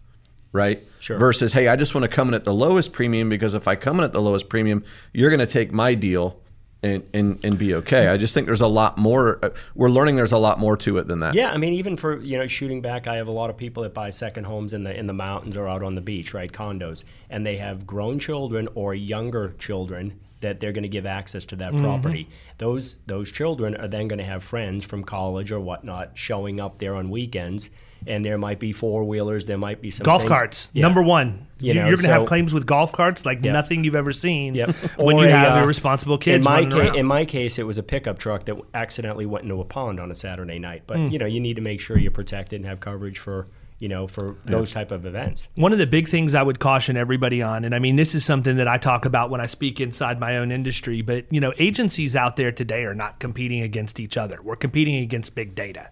Right. 0.51 0.83
Sure. 0.99 1.19
Versus, 1.19 1.53
hey, 1.53 1.69
I 1.69 1.77
just 1.77 1.95
want 1.95 2.03
to 2.05 2.09
come 2.09 2.29
in 2.29 2.35
at 2.35 2.45
the 2.45 2.55
lowest 2.55 2.93
premium 2.93 3.29
because 3.29 3.55
if 3.55 3.69
I 3.69 3.77
come 3.77 3.99
in 3.99 4.05
at 4.05 4.13
the 4.13 4.23
lowest 4.23 4.49
premium, 4.49 4.83
you're 5.13 5.29
going 5.29 5.41
to 5.41 5.47
take 5.47 5.73
my 5.73 5.95
deal 5.95 6.41
and, 6.83 7.03
and, 7.13 7.45
and 7.45 7.59
be 7.59 7.75
okay. 7.75 8.09
I 8.09 8.17
just 8.17 8.33
think 8.33 8.47
there's 8.47 8.63
a 8.63 8.67
lot 8.69 8.97
more. 8.97 9.45
uh, 9.45 9.51
We're 9.75 9.91
learning 9.91 10.17
there's 10.17 10.33
a 10.33 10.39
lot 10.39 10.59
more 10.59 10.77
to 10.79 10.97
it 10.99 11.07
than 11.07 11.21
that. 11.21 11.35
Yeah, 11.35 11.51
I 11.51 11.59
mean, 11.59 11.75
even 11.75 11.97
for 11.97 12.19
you 12.21 12.39
know 12.39 12.47
shooting 12.47 12.81
back, 12.81 13.07
I 13.07 13.17
have 13.17 13.29
a 13.29 13.33
lot 13.33 13.51
of 13.51 13.57
people 13.57 13.83
that 13.83 13.93
buy 13.93 14.11
second 14.11 14.45
homes 14.45 14.73
in 14.73 14.85
the 14.85 14.97
in 14.97 15.07
the 15.07 15.13
mountains 15.13 15.57
or 15.57 15.69
out 15.69 15.83
on 15.83 15.95
the 15.97 16.01
beach, 16.01 16.33
right? 16.33 16.51
Condos, 16.51 17.05
and 17.29 17.45
they 17.45 17.57
have 17.59 17.87
grown 17.87 18.19
children 18.19 18.69
or 18.75 18.95
younger 18.95 19.55
children 19.59 20.19
that 20.41 20.61
they're 20.61 20.73
going 20.73 20.83
to 20.83 20.89
give 20.89 21.07
access 21.07 21.45
to 21.47 21.57
Mm-hmm. 21.57 21.77
that 21.79 21.83
property. 21.83 22.29
Those 22.59 22.97
those 23.07 23.31
children 23.33 23.75
are 23.77 23.89
then 23.89 24.09
going 24.09 24.19
to 24.21 24.25
have 24.25 24.43
friends 24.45 24.85
from 24.85 25.03
college 25.05 25.51
or 25.53 25.61
whatnot 25.61 26.13
showing 26.15 26.61
up 26.61 26.79
there 26.79 26.95
on 26.95 27.11
weekends, 27.11 27.71
and 28.07 28.25
there 28.25 28.39
might 28.39 28.61
be 28.61 28.71
four 28.73 29.03
wheelers, 29.05 29.47
there 29.47 29.59
might 29.59 29.81
be 29.83 29.91
some 29.91 30.05
golf 30.05 30.23
things- 30.23 30.31
carts. 30.33 30.71
Yeah. 30.73 30.83
Number 30.83 31.03
one, 31.03 31.47
You 31.59 31.73
are 31.73 31.85
going 31.87 31.97
to 31.97 32.09
have 32.09 32.27
claims 32.27 32.55
with 32.55 32.65
golf 32.67 32.93
carts 32.93 33.27
like 33.27 33.43
Yep. 33.43 33.53
nothing 33.53 33.83
you've 33.83 33.97
ever 33.97 34.13
seen. 34.13 34.55
Yep. 34.55 34.71
When 34.99 35.17
Or 35.17 35.23
you 35.23 35.29
a, 35.29 35.31
have 35.33 35.57
uh, 35.59 35.63
irresponsible 35.65 36.19
kids 36.19 36.47
in 36.47 36.53
my 36.53 36.65
ca- 36.65 36.95
in 36.95 37.05
my 37.07 37.25
case, 37.25 37.59
it 37.59 37.67
was 37.67 37.79
a 37.79 37.83
pickup 37.83 38.19
truck 38.19 38.45
that 38.45 38.57
accidentally 38.75 39.27
went 39.27 39.43
into 39.43 39.61
a 39.61 39.65
pond 39.65 39.99
on 39.99 40.11
a 40.13 40.15
Saturday 40.15 40.61
night. 40.61 40.83
But 40.87 40.99
Hmm. 40.99 41.09
you 41.09 41.19
know, 41.19 41.27
you 41.27 41.41
need 41.41 41.57
to 41.57 41.63
make 41.63 41.81
sure 41.81 41.99
you're 41.99 42.13
protected 42.13 42.61
and 42.61 42.67
have 42.67 42.79
coverage 42.79 43.19
for 43.19 43.49
you 43.79 43.89
know 43.89 44.07
for 44.07 44.37
those 44.45 44.73
type 44.73 44.91
of 44.91 45.07
events. 45.07 45.49
One 45.55 45.73
of 45.73 45.79
the 45.79 45.87
big 45.87 46.09
things 46.09 46.35
I 46.35 46.43
would 46.43 46.61
caution 46.61 46.97
everybody 46.97 47.43
on, 47.43 47.65
and 47.65 47.75
I 47.75 47.79
mean, 47.79 47.97
this 47.97 48.15
is 48.15 48.25
something 48.25 48.57
that 48.57 48.69
I 48.69 48.79
talk 48.79 49.05
about 49.05 49.31
when 49.31 49.41
I 49.41 49.47
speak 49.47 49.81
inside 49.81 50.19
my 50.19 50.37
own 50.37 50.51
industry, 50.51 51.03
but 51.03 51.27
you 51.31 51.41
know, 51.41 51.53
agencies 51.59 52.17
out 52.17 52.37
there 52.37 52.53
today 52.53 52.85
are 52.85 52.95
not 52.95 53.21
competing 53.21 53.63
against 53.63 54.01
each 54.01 54.17
other. 54.17 54.41
We're 54.43 54.57
competing 54.57 54.97
against 54.97 55.35
big 55.35 55.55
data. 55.55 55.91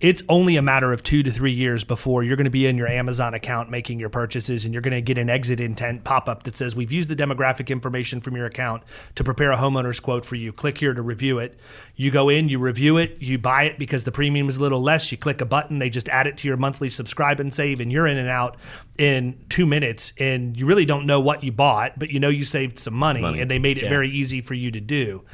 It's 0.00 0.22
only 0.30 0.56
a 0.56 0.62
matter 0.62 0.94
of 0.94 1.02
two 1.02 1.22
to 1.22 1.30
three 1.30 1.52
years 1.52 1.84
before 1.84 2.22
you're 2.22 2.36
going 2.36 2.46
to 2.46 2.50
be 2.50 2.66
in 2.66 2.78
your 2.78 2.88
Amazon 2.88 3.34
account 3.34 3.68
making 3.68 4.00
your 4.00 4.08
purchases 4.08 4.64
and 4.64 4.72
you're 4.72 4.80
going 4.80 4.94
to 4.94 5.02
get 5.02 5.18
an 5.18 5.28
exit 5.28 5.60
intent 5.60 6.04
pop 6.04 6.26
up 6.26 6.44
that 6.44 6.56
says, 6.56 6.74
We've 6.74 6.90
used 6.90 7.10
the 7.10 7.16
demographic 7.16 7.68
information 7.68 8.22
from 8.22 8.34
your 8.34 8.46
account 8.46 8.82
to 9.16 9.24
prepare 9.24 9.52
a 9.52 9.58
homeowner's 9.58 10.00
quote 10.00 10.24
for 10.24 10.36
you. 10.36 10.54
Click 10.54 10.78
here 10.78 10.94
to 10.94 11.02
review 11.02 11.38
it. 11.38 11.60
You 11.96 12.10
go 12.10 12.30
in, 12.30 12.48
you 12.48 12.58
review 12.58 12.96
it, 12.96 13.20
you 13.20 13.36
buy 13.36 13.64
it 13.64 13.78
because 13.78 14.04
the 14.04 14.12
premium 14.12 14.48
is 14.48 14.56
a 14.56 14.60
little 14.60 14.80
less. 14.80 15.12
You 15.12 15.18
click 15.18 15.42
a 15.42 15.46
button, 15.46 15.78
they 15.80 15.90
just 15.90 16.08
add 16.08 16.26
it 16.26 16.38
to 16.38 16.48
your 16.48 16.56
monthly 16.56 16.88
subscribe 16.88 17.38
and 17.38 17.52
save, 17.52 17.78
and 17.80 17.92
you're 17.92 18.06
in 18.06 18.16
and 18.16 18.28
out 18.30 18.56
in 18.96 19.38
two 19.50 19.66
minutes. 19.66 20.14
And 20.18 20.56
you 20.56 20.64
really 20.64 20.86
don't 20.86 21.04
know 21.04 21.20
what 21.20 21.44
you 21.44 21.52
bought, 21.52 21.98
but 21.98 22.08
you 22.08 22.20
know 22.20 22.30
you 22.30 22.44
saved 22.44 22.78
some 22.78 22.94
money, 22.94 23.22
and 23.38 23.50
they 23.50 23.58
made 23.58 23.76
it 23.76 23.84
Yeah. 23.84 23.90
very 23.90 24.08
easy 24.08 24.40
for 24.40 24.54
you 24.54 24.70
to 24.70 24.80
do 24.80 25.24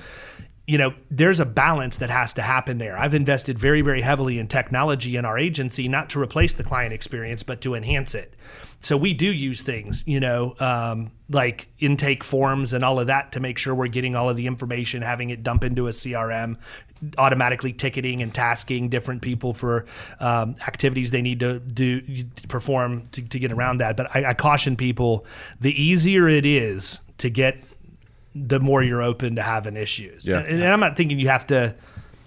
you 0.66 0.78
know, 0.78 0.94
there's 1.10 1.38
a 1.38 1.46
balance 1.46 1.98
that 1.98 2.10
has 2.10 2.32
to 2.34 2.42
happen 2.42 2.78
there. 2.78 2.98
I've 2.98 3.14
invested 3.14 3.58
very, 3.58 3.82
very 3.82 4.02
heavily 4.02 4.38
in 4.38 4.48
technology 4.48 5.16
in 5.16 5.24
our 5.24 5.38
agency, 5.38 5.86
not 5.86 6.10
to 6.10 6.20
replace 6.20 6.54
the 6.54 6.64
client 6.64 6.92
experience, 6.92 7.44
but 7.44 7.60
to 7.60 7.74
enhance 7.74 8.14
it. 8.14 8.34
So 8.80 8.96
we 8.96 9.14
do 9.14 9.32
use 9.32 9.62
things, 9.62 10.02
you 10.06 10.18
know, 10.18 10.54
um, 10.58 11.12
like 11.30 11.68
intake 11.78 12.24
forms 12.24 12.72
and 12.72 12.84
all 12.84 12.98
of 12.98 13.06
that 13.06 13.32
to 13.32 13.40
make 13.40 13.58
sure 13.58 13.74
we're 13.74 13.86
getting 13.86 14.16
all 14.16 14.28
of 14.28 14.36
the 14.36 14.46
information, 14.46 15.02
having 15.02 15.30
it 15.30 15.42
dump 15.42 15.62
into 15.62 15.86
a 15.86 15.92
CRM, 15.92 16.56
automatically 17.16 17.72
ticketing 17.72 18.20
and 18.20 18.34
tasking 18.34 18.88
different 18.88 19.22
people 19.22 19.54
for 19.54 19.86
um, 20.20 20.56
activities 20.66 21.10
they 21.10 21.22
need 21.22 21.40
to 21.40 21.60
do 21.60 22.24
perform 22.48 23.06
to, 23.08 23.26
to 23.28 23.38
get 23.38 23.52
around 23.52 23.78
that. 23.78 23.96
But 23.96 24.14
I, 24.14 24.30
I 24.30 24.34
caution 24.34 24.76
people: 24.76 25.26
the 25.60 25.80
easier 25.80 26.28
it 26.28 26.44
is 26.46 27.00
to 27.18 27.30
get 27.30 27.58
the 28.36 28.60
more 28.60 28.82
you're 28.82 29.02
open 29.02 29.36
to 29.36 29.42
having 29.42 29.76
issues. 29.76 30.26
Yeah. 30.26 30.38
And, 30.38 30.62
and 30.62 30.64
I'm 30.64 30.80
not 30.80 30.96
thinking 30.96 31.18
you 31.18 31.28
have 31.28 31.46
to 31.48 31.74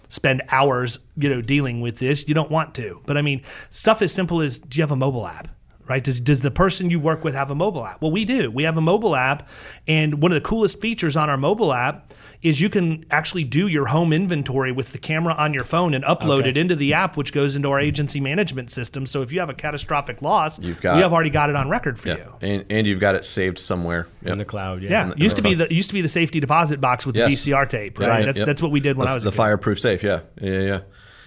spend 0.10 0.42
hours, 0.50 1.00
you 1.16 1.30
know, 1.30 1.42
dealing 1.42 1.82
with 1.82 2.00
this. 2.00 2.28
You 2.28 2.34
don't 2.34 2.52
want 2.52 2.74
to. 2.76 3.02
But 3.06 3.18
I 3.18 3.22
mean, 3.22 3.44
stuff 3.70 4.02
as 4.02 4.12
simple 4.12 4.42
as 4.42 4.60
do 4.60 4.78
you 4.78 4.84
have 4.84 4.92
a 4.92 4.96
mobile 4.96 5.28
app? 5.28 5.48
Right? 5.86 6.04
Does, 6.04 6.20
does 6.20 6.42
the 6.42 6.52
person 6.52 6.92
you 6.92 7.00
work 7.00 7.24
with 7.24 7.34
have 7.34 7.50
a 7.50 7.56
mobile 7.56 7.84
app? 7.84 8.00
Well, 8.00 8.12
we 8.12 8.24
do. 8.24 8.52
We 8.52 8.64
have 8.64 8.78
a 8.78 8.82
mobile 8.82 9.16
app. 9.16 9.48
And 9.88 10.22
one 10.22 10.32
of 10.32 10.36
the 10.36 10.48
coolest 10.48 10.80
features 10.80 11.18
on 11.18 11.32
our 11.32 11.38
mobile 11.38 11.74
app 11.74 12.14
is 12.42 12.62
you 12.62 12.70
can 12.70 13.06
actually 13.12 13.44
do 13.44 13.68
your 13.68 13.88
home 13.88 14.14
inventory 14.14 14.72
with 14.72 14.94
the 14.94 14.98
camera 14.98 15.34
on 15.38 15.54
your 15.54 15.66
phone 15.66 15.94
and 15.94 16.06
upload 16.06 16.40
Okay. 16.40 16.50
it 16.52 16.58
into 16.58 16.74
the 16.74 16.94
app, 16.94 17.18
which 17.18 17.34
goes 17.34 17.56
into 17.58 17.70
our 17.70 17.80
agency 17.82 18.22
management 18.22 18.72
system. 18.72 19.06
So 19.06 19.22
if 19.22 19.32
you 19.34 19.42
have 19.42 19.50
a 19.50 19.54
catastrophic 19.54 20.22
loss, 20.22 20.58
You've 20.58 20.80
got- 20.82 20.96
we 20.96 21.02
have 21.02 21.12
already 21.12 21.30
got 21.32 21.50
it 21.50 21.58
on 21.58 21.68
record 21.68 22.00
for 22.00 22.08
Yeah. 22.08 22.16
you. 22.16 22.34
And, 22.42 22.66
and 22.70 22.88
you've 22.88 23.02
got 23.02 23.16
it 23.16 23.26
saved 23.26 23.58
somewhere. 23.60 24.08
Yep. 24.24 24.32
in 24.32 24.38
the 24.38 24.46
cloud. 24.46 24.82
Yeah, 24.82 25.08
Yeah, 25.10 25.14
used 25.18 25.36
to 25.36 25.42
be 25.42 25.54
the 25.54 25.74
used 25.74 25.90
to 25.90 25.94
be 25.94 26.02
the 26.02 26.08
safety 26.08 26.40
deposit 26.40 26.80
box 26.80 27.06
with 27.06 27.18
Yes. 27.18 27.28
the 27.44 27.52
VCR 27.52 27.66
tape, 27.68 28.00
right? 28.00 28.08
Right, 28.08 28.26
That's 28.26 28.40
yep. 28.40 28.46
that's 28.46 28.62
what 28.62 28.72
we 28.72 28.80
did 28.80 28.96
when 28.96 29.06
the, 29.06 29.12
I 29.12 29.14
was 29.16 29.24
a 29.24 29.26
the 29.26 29.32
kid. 29.32 29.38
fireproof 29.38 29.80
safe. 29.80 30.02
Yeah, 30.04 30.20
yeah, 30.42 30.60
yeah, 30.60 30.80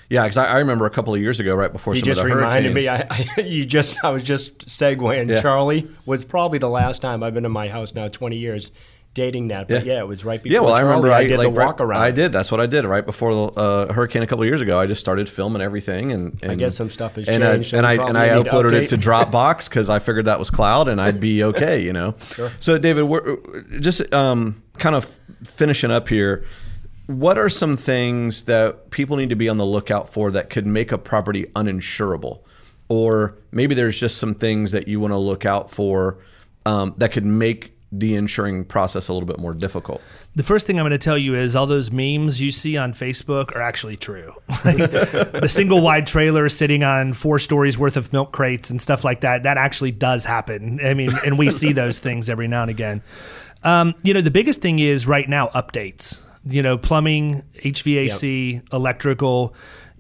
yeah. 0.09 0.23
Because 0.23 0.39
I, 0.39 0.47
I 0.47 0.59
remember 0.61 0.87
a 0.87 0.91
couple 0.91 1.15
of 1.15 1.21
years 1.21 1.41
ago, 1.41 1.55
right 1.55 1.73
before 1.73 1.95
You 1.95 2.01
some 2.01 2.07
just 2.07 2.23
of 2.23 2.29
the 2.29 2.37
reminded 2.37 2.73
hurricanes. 2.73 3.11
me. 3.11 3.27
I, 3.29 3.31
I 3.37 3.41
you 3.47 3.65
just 3.67 4.03
I 4.05 4.11
was 4.11 4.23
just 4.25 4.67
segueing. 4.67 5.29
Yeah. 5.29 5.41
Charley 5.43 5.89
was 6.07 6.25
probably 6.25 6.59
the 6.59 6.69
last 6.71 7.03
time 7.03 7.23
I've 7.23 7.35
been 7.35 7.45
in 7.45 7.53
my 7.53 7.69
house 7.69 7.95
now 7.95 8.09
20 8.09 8.37
years 8.37 8.71
dating 9.15 9.49
that. 9.49 9.69
But 9.69 9.85
Yeah. 9.85 9.95
yeah, 9.95 10.01
it 10.01 10.09
was 10.09 10.25
right 10.25 10.43
before. 10.43 10.55
yeah, 10.55 10.61
well, 10.61 10.73
I 10.73 10.81
remember 10.81 11.11
I, 11.11 11.25
did 11.27 11.39
like 11.39 11.53
the 11.53 11.61
walk 11.61 11.81
around. 11.81 12.03
I 12.03 12.11
did. 12.11 12.33
That's 12.33 12.51
what 12.51 12.61
I 12.61 12.67
did 12.67 12.85
right 12.85 13.05
before 13.05 13.35
the 13.35 13.43
uh, 13.61 13.93
hurricane 13.93 14.23
a 14.23 14.27
couple 14.27 14.43
of 14.43 14.49
years 14.49 14.61
ago. 14.61 14.79
I 14.79 14.87
just 14.87 15.01
started 15.01 15.29
filming 15.29 15.63
everything, 15.63 16.13
and, 16.13 16.39
and 16.43 16.59
guess 16.59 16.75
some 16.75 16.91
stuff 16.91 17.17
has 17.17 17.29
and, 17.29 17.43
changed, 17.43 17.75
and 17.75 17.87
I 17.87 17.95
and 17.95 18.17
I 18.17 18.29
to 18.29 18.45
uploaded 18.45 18.73
it 18.73 18.89
to. 18.89 18.99
Dropbox 18.99 19.69
because 19.69 19.91
I 19.91 19.99
figured 19.99 20.27
that 20.27 20.39
was 20.39 20.49
cloud, 20.51 20.89
and 20.89 21.01
I'd 21.01 21.21
be 21.21 21.43
okay, 21.53 21.83
you 21.83 21.93
know. 21.93 22.15
sure. 22.33 22.51
So, 22.61 22.79
David, 22.79 23.05
we're 23.05 23.37
just 23.81 24.13
um, 24.15 24.63
kind 24.79 24.95
of 24.95 25.21
finishing 25.45 25.91
up 25.91 26.09
here. 26.09 26.45
What 27.07 27.37
are 27.37 27.49
some 27.49 27.77
things 27.77 28.45
that 28.45 28.91
people 28.91 29.17
need 29.17 29.29
to 29.31 29.37
be 29.37 29.49
on 29.49 29.59
the 29.59 29.67
lookout 29.67 30.09
for 30.09 30.31
that 30.31 30.51
could 30.51 30.67
make 30.67 30.93
a 30.93 30.99
property 30.99 31.47
uninsurable? 31.57 32.41
Or 32.89 33.37
maybe 33.51 33.75
there's 33.75 33.99
just 33.99 34.19
some 34.19 34.35
things 34.35 34.73
that 34.73 34.87
you 34.87 35.01
want 35.01 35.13
to 35.13 35.19
look 35.19 35.45
out 35.45 35.71
for 35.71 36.19
um, 36.65 36.95
that 36.99 37.11
could 37.11 37.25
make 37.25 37.72
the 37.93 38.15
insuring 38.15 38.65
process 38.65 39.09
a 39.09 39.13
little 39.13 39.27
bit 39.27 39.39
more 39.39 39.53
difficult. 39.53 40.01
The 40.35 40.43
first 40.43 40.67
thing 40.67 40.79
I'm 40.79 40.85
going 40.85 40.93
to 40.93 40.99
tell 40.99 41.19
you 41.19 41.35
is 41.35 41.55
all 41.55 41.67
those 41.67 41.91
memes 41.91 42.41
you 42.41 42.51
see 42.51 42.79
on 42.79 42.95
Facebook 42.95 43.55
are 43.55 43.61
actually 43.61 43.99
true. 43.99 44.33
the 44.49 45.47
single 45.49 45.83
wide 45.83 46.07
trailer 46.07 46.49
sitting 46.49 46.83
on 46.83 47.13
four 47.13 47.39
stories 47.39 47.79
worth 47.79 47.99
of 47.99 48.11
milk 48.11 48.33
crates 48.33 48.71
and 48.71 48.81
stuff 48.81 49.05
like 49.05 49.21
that, 49.21 49.43
that 49.43 49.59
actually 49.59 49.91
does 49.91 50.25
happen. 50.25 50.81
I 50.83 50.95
mean, 50.95 51.11
and 51.25 51.39
we 51.39 51.51
see 51.51 51.73
those 51.75 51.99
things 51.99 52.31
every 52.31 52.49
now 52.49 52.63
and 52.63 52.71
again. 52.71 53.03
Um, 53.63 53.95
you 54.03 54.15
know, 54.15 54.23
the 54.23 54.31
biggest 54.31 54.63
thing 54.63 54.79
is 54.79 55.07
right 55.07 55.29
now 55.29 55.49
updates. 55.49 56.21
You 56.45 56.63
know, 56.63 56.79
plumbing, 56.79 57.43
HVAC, 57.57 58.73
electrical. 58.73 59.55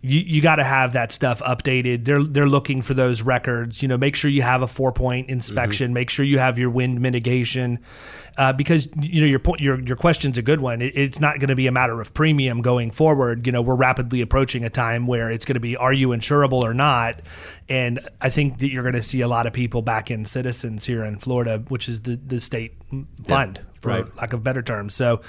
You, 0.04 0.18
you 0.18 0.42
got 0.42 0.56
to 0.56 0.64
have 0.64 0.94
that 0.94 1.12
stuff 1.12 1.40
updated. 1.42 2.04
They're 2.04 2.24
they're 2.24 2.48
looking 2.48 2.82
for 2.82 2.92
those 2.92 3.22
records. 3.22 3.82
You 3.82 3.88
know, 3.88 3.96
make 3.96 4.16
sure 4.16 4.28
you 4.30 4.42
have 4.42 4.60
a 4.60 4.66
four 4.66 4.90
point 4.92 5.28
inspection. 5.30 5.92
Make 5.92 6.10
sure 6.10 6.24
you 6.24 6.40
have 6.40 6.58
your 6.58 6.70
wind 6.70 7.00
mitigation, 7.00 7.78
uh, 8.36 8.52
because 8.52 8.88
you 9.00 9.20
know 9.20 9.28
your 9.28 9.38
point 9.38 9.60
your 9.60 9.80
your 9.80 9.94
question's 9.94 10.36
a 10.36 10.42
good 10.42 10.58
one. 10.60 10.82
It, 10.82 10.96
it's 10.96 11.20
not 11.20 11.38
going 11.38 11.50
to 11.50 11.54
be 11.54 11.68
a 11.68 11.72
matter 11.72 12.00
of 12.00 12.12
premium 12.14 12.62
going 12.62 12.90
forward. 12.90 13.46
You 13.46 13.52
know, 13.52 13.62
we're 13.62 13.76
rapidly 13.76 14.20
approaching 14.22 14.64
a 14.64 14.70
time 14.70 15.06
where 15.06 15.30
it's 15.30 15.44
going 15.44 15.54
to 15.54 15.60
be 15.60 15.76
are 15.76 15.92
you 15.92 16.08
insurable 16.08 16.62
or 16.64 16.74
not, 16.74 17.20
and 17.68 18.00
I 18.20 18.28
think 18.28 18.58
that 18.58 18.72
you're 18.72 18.82
going 18.82 18.96
to 18.96 19.04
see 19.04 19.20
a 19.20 19.28
lot 19.28 19.46
of 19.46 19.52
people 19.52 19.82
back 19.82 20.10
in 20.10 20.24
Citizens 20.24 20.84
here 20.84 21.04
in 21.04 21.20
Florida, 21.20 21.62
which 21.68 21.88
is 21.88 22.00
the 22.00 22.16
the 22.16 22.40
state 22.40 22.74
fund 23.28 23.60
for 23.80 23.90
Right. 23.90 24.16
lack 24.16 24.32
of 24.32 24.42
better 24.42 24.62
terms. 24.62 24.94
So 24.96 25.20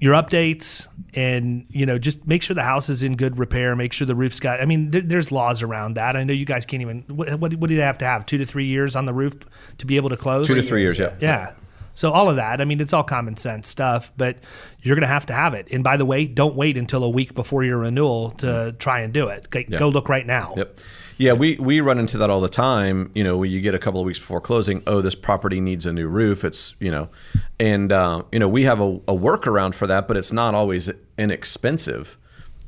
your 0.00 0.14
updates 0.14 0.86
and 1.14 1.66
you 1.70 1.84
know 1.84 1.98
just 1.98 2.26
make 2.26 2.42
sure 2.42 2.54
the 2.54 2.62
house 2.62 2.88
is 2.88 3.02
in 3.02 3.16
good 3.16 3.38
repair 3.38 3.74
make 3.74 3.92
sure 3.92 4.06
the 4.06 4.14
roof's 4.14 4.38
got 4.38 4.60
i 4.60 4.64
mean 4.64 4.90
there, 4.90 5.00
there's 5.00 5.32
laws 5.32 5.62
around 5.62 5.94
that. 5.94 6.16
I 6.16 6.24
know 6.24 6.32
you 6.32 6.44
guys 6.44 6.66
can't 6.66 6.82
even 6.82 7.02
what, 7.08 7.28
what, 7.40 7.54
what 7.54 7.68
do 7.68 7.76
they 7.76 7.82
have 7.82 7.98
to 7.98 8.04
have? 8.04 8.26
Two 8.26 8.38
to 8.38 8.44
three 8.44 8.66
years 8.66 8.94
on 8.94 9.06
the 9.06 9.12
roof 9.12 9.34
to 9.78 9.86
be 9.86 9.96
able 9.96 10.10
to 10.10 10.16
close? 10.16 10.46
Two 10.46 10.54
to 10.54 10.62
three 10.62 10.82
years, 10.82 10.98
yeah. 10.98 11.14
yeah. 11.20 11.54
So 11.94 12.12
all 12.12 12.30
of 12.30 12.36
that 12.36 12.60
i 12.60 12.64
mean 12.64 12.80
it's 12.80 12.92
all 12.92 13.02
common 13.02 13.36
sense 13.36 13.68
stuff 13.68 14.12
but 14.16 14.38
you're 14.82 14.94
going 14.94 15.02
to 15.02 15.08
have 15.08 15.26
to 15.26 15.32
have 15.32 15.54
it. 15.54 15.68
And 15.72 15.82
by 15.82 15.96
the 15.96 16.04
way 16.04 16.26
don't 16.26 16.54
wait 16.54 16.76
until 16.76 17.02
a 17.02 17.10
week 17.10 17.34
before 17.34 17.64
your 17.64 17.78
renewal 17.78 18.30
to 18.32 18.46
mm-hmm. 18.46 18.76
try 18.76 19.00
and 19.00 19.12
do 19.12 19.28
it. 19.28 19.46
Okay, 19.46 19.64
go 19.64 19.88
look 19.88 20.08
right 20.08 20.26
now. 20.26 20.54
Yep. 20.56 20.78
Yeah, 21.18 21.32
we, 21.32 21.56
we 21.56 21.80
run 21.80 21.98
into 21.98 22.16
that 22.18 22.30
all 22.30 22.40
the 22.40 22.48
time. 22.48 23.10
You 23.14 23.24
know, 23.24 23.42
you 23.42 23.60
get 23.60 23.74
a 23.74 23.78
couple 23.78 24.00
of 24.00 24.06
weeks 24.06 24.20
before 24.20 24.40
closing, 24.40 24.84
oh, 24.86 25.00
this 25.00 25.16
property 25.16 25.60
needs 25.60 25.84
a 25.84 25.92
new 25.92 26.06
roof. 26.06 26.44
It's, 26.44 26.76
you 26.78 26.92
know, 26.92 27.08
and, 27.58 27.90
uh, 27.90 28.22
you 28.30 28.38
know, 28.38 28.48
we 28.48 28.62
have 28.64 28.80
a, 28.80 28.84
a 29.08 29.14
workaround 29.14 29.74
for 29.74 29.88
that, 29.88 30.06
but 30.06 30.16
it's 30.16 30.32
not 30.32 30.54
always 30.54 30.88
inexpensive 31.18 32.16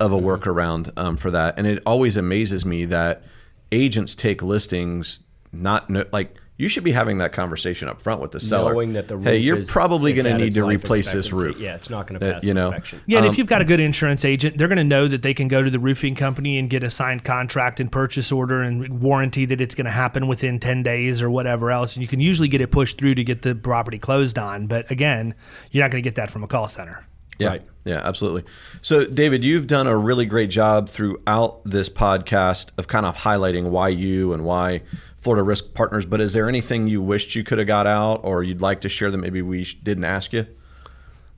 of 0.00 0.12
a 0.12 0.18
workaround 0.18 0.90
um, 0.96 1.16
for 1.16 1.30
that. 1.30 1.56
And 1.56 1.66
it 1.66 1.80
always 1.86 2.16
amazes 2.16 2.66
me 2.66 2.84
that 2.86 3.22
agents 3.70 4.16
take 4.16 4.42
listings 4.42 5.20
not 5.52 5.88
no, 5.88 6.04
like 6.12 6.36
you 6.60 6.68
should 6.68 6.84
be 6.84 6.92
having 6.92 7.18
that 7.18 7.32
conversation 7.32 7.88
up 7.88 8.00
front 8.02 8.20
with 8.20 8.32
the 8.32 8.38
seller. 8.40 8.74
Knowing 8.74 8.92
that 8.92 9.08
the 9.08 9.16
roof 9.16 9.26
hey, 9.26 9.38
you're 9.38 9.56
is- 9.56 9.70
probably 9.70 10.12
going 10.12 10.26
to 10.26 10.36
need 10.44 10.52
to 10.52 10.64
replace 10.64 11.10
this 11.12 11.32
roof. 11.32 11.58
Yeah, 11.58 11.74
it's 11.74 11.88
not 11.88 12.06
gonna 12.06 12.18
Uh, 12.18 12.34
pass 12.34 12.44
you 12.44 12.52
know, 12.52 12.66
inspection. 12.66 13.00
Yeah, 13.06 13.18
and 13.18 13.26
Um, 13.26 13.32
if 13.32 13.38
you've 13.38 13.46
got 13.46 13.62
a 13.62 13.64
good 13.64 13.80
insurance 13.80 14.24
agent, 14.24 14.58
they're 14.58 14.68
going 14.68 14.76
to 14.76 14.84
know 14.84 15.08
that 15.08 15.22
they 15.22 15.32
can 15.32 15.48
go 15.48 15.62
to 15.62 15.70
the 15.70 15.78
roofing 15.78 16.14
company 16.14 16.58
and 16.58 16.68
get 16.68 16.82
a 16.82 16.90
signed 16.90 17.24
contract 17.24 17.80
and 17.80 17.90
purchase 17.90 18.30
order 18.30 18.60
and 18.60 19.00
warranty 19.00 19.46
that 19.46 19.60
it's 19.60 19.74
going 19.74 19.86
to 19.86 19.90
happen 19.90 20.28
within 20.28 20.60
10 20.60 20.82
days 20.82 21.22
or 21.22 21.30
whatever 21.30 21.70
else. 21.70 21.94
And 21.94 22.02
you 22.02 22.08
can 22.08 22.20
usually 22.20 22.48
get 22.48 22.60
it 22.60 22.70
pushed 22.70 22.98
through 22.98 23.14
to 23.14 23.24
get 23.24 23.40
the 23.42 23.54
property 23.54 23.98
closed 23.98 24.38
on. 24.38 24.66
But 24.66 24.90
again, 24.90 25.34
you're 25.70 25.82
not 25.82 25.90
going 25.90 26.02
to 26.02 26.06
get 26.06 26.16
that 26.16 26.30
from 26.30 26.44
a 26.44 26.46
call 26.46 26.68
center. 26.68 27.06
Yeah. 27.38 27.48
Right. 27.48 27.62
Yeah, 27.86 28.02
absolutely. 28.04 28.44
So, 28.82 29.06
David, 29.06 29.42
you've 29.42 29.66
done 29.66 29.86
a 29.86 29.96
really 29.96 30.26
great 30.26 30.50
job 30.50 30.90
throughout 30.90 31.64
this 31.64 31.88
podcast 31.88 32.72
of 32.76 32.86
kind 32.88 33.06
of 33.06 33.16
highlighting 33.16 33.70
why 33.70 33.88
you 33.88 34.34
and 34.34 34.44
why 34.44 34.82
Florida 35.20 35.42
Risk 35.42 35.72
Partners. 35.74 36.04
But 36.06 36.20
is 36.20 36.32
there 36.32 36.48
anything 36.48 36.88
you 36.88 37.00
wished 37.02 37.34
you 37.34 37.44
could 37.44 37.58
have 37.58 37.66
got 37.66 37.86
out 37.86 38.20
or 38.24 38.42
you'd 38.42 38.60
like 38.60 38.80
to 38.82 38.88
share 38.88 39.10
that 39.10 39.18
maybe 39.18 39.40
we 39.42 39.62
sh- 39.64 39.74
didn't 39.74 40.04
ask 40.04 40.32
you? 40.32 40.46